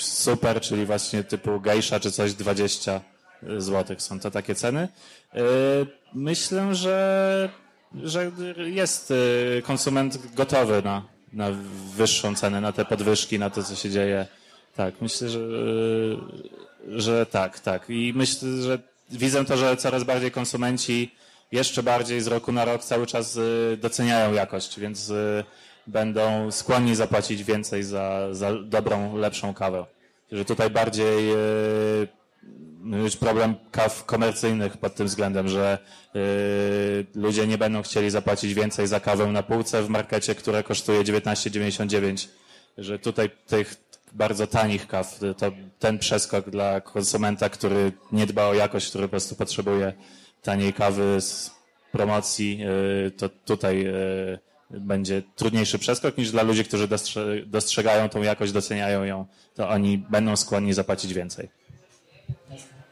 super, 0.00 0.60
czyli 0.60 0.86
właśnie 0.86 1.24
typu 1.24 1.60
gejsza 1.60 2.00
czy 2.00 2.12
coś 2.12 2.34
20 2.34 3.00
zł 3.58 3.96
są 3.98 4.20
to 4.20 4.30
takie 4.30 4.54
ceny. 4.54 4.88
Yy, 5.34 5.42
myślę, 6.14 6.74
że 6.74 7.67
że 7.94 8.30
jest 8.56 9.10
y, 9.10 9.62
konsument 9.66 10.34
gotowy 10.34 10.82
na, 10.84 11.02
na 11.32 11.50
wyższą 11.96 12.34
cenę, 12.34 12.60
na 12.60 12.72
te 12.72 12.84
podwyżki, 12.84 13.38
na 13.38 13.50
to, 13.50 13.62
co 13.62 13.74
się 13.74 13.90
dzieje. 13.90 14.26
Tak, 14.76 14.94
myślę, 15.00 15.28
że, 15.28 15.38
y, 15.38 16.16
że 17.00 17.26
tak, 17.26 17.60
tak. 17.60 17.84
I 17.88 18.12
myślę, 18.16 18.48
że 18.62 18.78
widzę 19.10 19.44
to, 19.44 19.56
że 19.56 19.76
coraz 19.76 20.04
bardziej 20.04 20.30
konsumenci 20.30 21.14
jeszcze 21.52 21.82
bardziej 21.82 22.20
z 22.20 22.26
roku 22.26 22.52
na 22.52 22.64
rok 22.64 22.84
cały 22.84 23.06
czas 23.06 23.36
y, 23.36 23.78
doceniają 23.80 24.32
jakość, 24.32 24.80
więc 24.80 25.12
będą 25.86 26.50
skłonni 26.50 26.94
zapłacić 26.94 27.44
więcej 27.44 27.82
za, 27.82 28.34
za 28.34 28.52
dobrą, 28.62 29.16
lepszą 29.16 29.54
kawę. 29.54 29.84
Że 30.32 30.44
tutaj 30.44 30.70
bardziej 30.70 31.30
mieć 32.82 33.16
problem 33.16 33.54
kaw 33.70 34.04
komercyjnych 34.04 34.76
pod 34.76 34.94
tym 34.94 35.06
względem, 35.06 35.48
że 35.48 35.78
yy, 36.14 36.20
ludzie 37.14 37.46
nie 37.46 37.58
będą 37.58 37.82
chcieli 37.82 38.10
zapłacić 38.10 38.54
więcej 38.54 38.86
za 38.86 39.00
kawę 39.00 39.26
na 39.26 39.42
półce 39.42 39.82
w 39.82 39.88
markecie, 39.88 40.34
która 40.34 40.62
kosztuje 40.62 41.00
19,99. 41.04 42.28
Że 42.78 42.98
tutaj 42.98 43.30
tych 43.46 43.76
bardzo 44.12 44.46
tanich 44.46 44.86
kaw, 44.86 45.18
to 45.36 45.52
ten 45.78 45.98
przeskok 45.98 46.50
dla 46.50 46.80
konsumenta, 46.80 47.48
który 47.48 47.92
nie 48.12 48.26
dba 48.26 48.46
o 48.46 48.54
jakość, 48.54 48.88
który 48.88 49.04
po 49.04 49.10
prostu 49.10 49.34
potrzebuje 49.34 49.92
taniej 50.42 50.72
kawy 50.72 51.20
z 51.20 51.50
promocji, 51.92 52.58
yy, 52.58 53.10
to 53.10 53.28
tutaj 53.28 53.84
yy, 53.84 54.38
będzie 54.70 55.22
trudniejszy 55.36 55.78
przeskok 55.78 56.18
niż 56.18 56.30
dla 56.30 56.42
ludzi, 56.42 56.64
którzy 56.64 56.88
dostrzegają 57.46 58.08
tą 58.08 58.22
jakość, 58.22 58.52
doceniają 58.52 59.04
ją, 59.04 59.26
to 59.54 59.68
oni 59.68 59.98
będą 59.98 60.36
skłonni 60.36 60.72
zapłacić 60.72 61.14
więcej. 61.14 61.57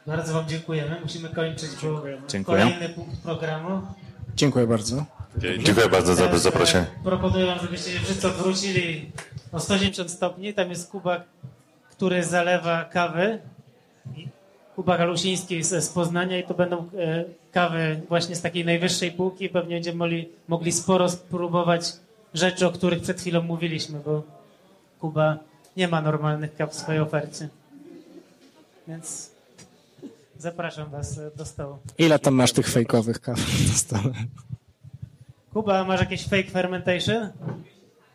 Bardzo 0.07 0.33
Wam 0.33 0.47
dziękujemy. 0.47 0.97
Musimy 1.03 1.29
kończyć, 1.29 1.69
bo 1.83 2.03
Dziękuję. 2.27 2.57
kolejny 2.57 2.89
punkt 2.89 3.21
programu. 3.21 3.81
Dziękuję 4.35 4.67
bardzo. 4.67 5.05
Dziękuję 5.63 5.89
bardzo 5.89 6.15
za 6.15 6.25
Teraz, 6.25 6.41
zaproszenie. 6.41 6.85
e, 7.01 7.03
Proponuję 7.03 7.45
Wam, 7.45 7.59
żebyście 7.59 7.91
się 7.91 7.99
wszyscy 7.99 8.27
odwrócili 8.27 9.11
o 9.51 9.59
180 9.59 10.11
stopni. 10.11 10.53
Tam 10.53 10.69
jest 10.69 10.91
Kuba, 10.91 11.23
który 11.91 12.23
zalewa 12.23 12.83
kawy. 12.85 13.39
Kuba 14.75 14.97
Galusiński 14.97 15.63
z, 15.63 15.83
z 15.83 15.89
Poznania 15.89 16.39
i 16.39 16.43
to 16.43 16.53
będą 16.53 16.77
e, 16.77 17.23
kawy 17.51 18.01
właśnie 18.09 18.35
z 18.35 18.41
takiej 18.41 18.65
najwyższej 18.65 19.11
półki. 19.11 19.49
Pewnie 19.49 19.75
będziemy 19.75 19.97
mogli, 19.97 20.29
mogli 20.47 20.71
sporo 20.71 21.09
spróbować 21.09 21.93
rzeczy, 22.33 22.67
o 22.67 22.71
których 22.71 23.01
przed 23.01 23.19
chwilą 23.21 23.41
mówiliśmy, 23.41 23.99
bo 24.05 24.23
Kuba 24.99 25.37
nie 25.77 25.87
ma 25.87 26.01
normalnych 26.01 26.55
kaw 26.55 26.71
w 26.71 26.75
swojej 26.75 27.01
ofercie. 27.01 27.49
Więc 28.87 29.36
Zapraszam 30.39 30.89
Was 30.89 31.17
e, 31.17 31.31
do 31.35 31.45
stołu. 31.45 31.77
Ile 31.97 32.19
tam 32.19 32.33
masz 32.33 32.53
tych 32.53 32.69
fejkowych 32.69 33.19
kaw 33.19 33.37
na 33.67 33.73
stole? 33.73 34.13
Kuba, 35.53 35.83
masz 35.83 35.99
jakieś 35.99 36.27
fake 36.27 36.51
fermentation? 36.51 37.29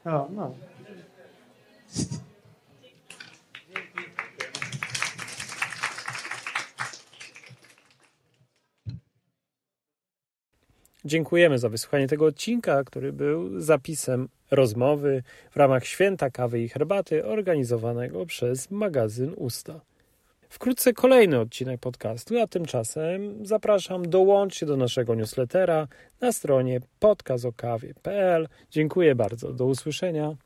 O, 0.05 0.29
no. 0.31 0.55
Dziękujemy 11.05 11.59
za 11.59 11.69
wysłuchanie 11.69 12.09
tego 12.09 12.27
odcinka, 12.27 12.85
który 12.85 13.13
był 13.13 13.61
zapisem 13.61 14.29
rozmowy 14.51 15.23
w 15.51 15.57
ramach 15.57 15.85
Święta 15.87 16.31
Kawy 16.31 16.61
i 16.61 16.69
Herbaty 16.69 17.27
organizowanego 17.27 18.27
przez 18.27 18.71
magazyn 18.71 19.35
Usta. 19.37 19.81
Wkrótce 20.53 20.93
kolejny 20.93 21.41
odcinek 21.41 21.81
podcastu, 21.81 22.41
a 22.41 22.47
tymczasem 22.47 23.47
zapraszam, 23.47 24.09
dołączcie 24.09 24.67
do 24.67 24.77
naszego 24.77 25.15
newslettera 25.15 25.89
na 26.21 26.33
stronie 26.33 26.81
podcastokawie.pl. 26.99 28.49
Dziękuję 28.71 29.15
bardzo, 29.15 29.53
do 29.53 29.67
usłyszenia. 29.67 30.37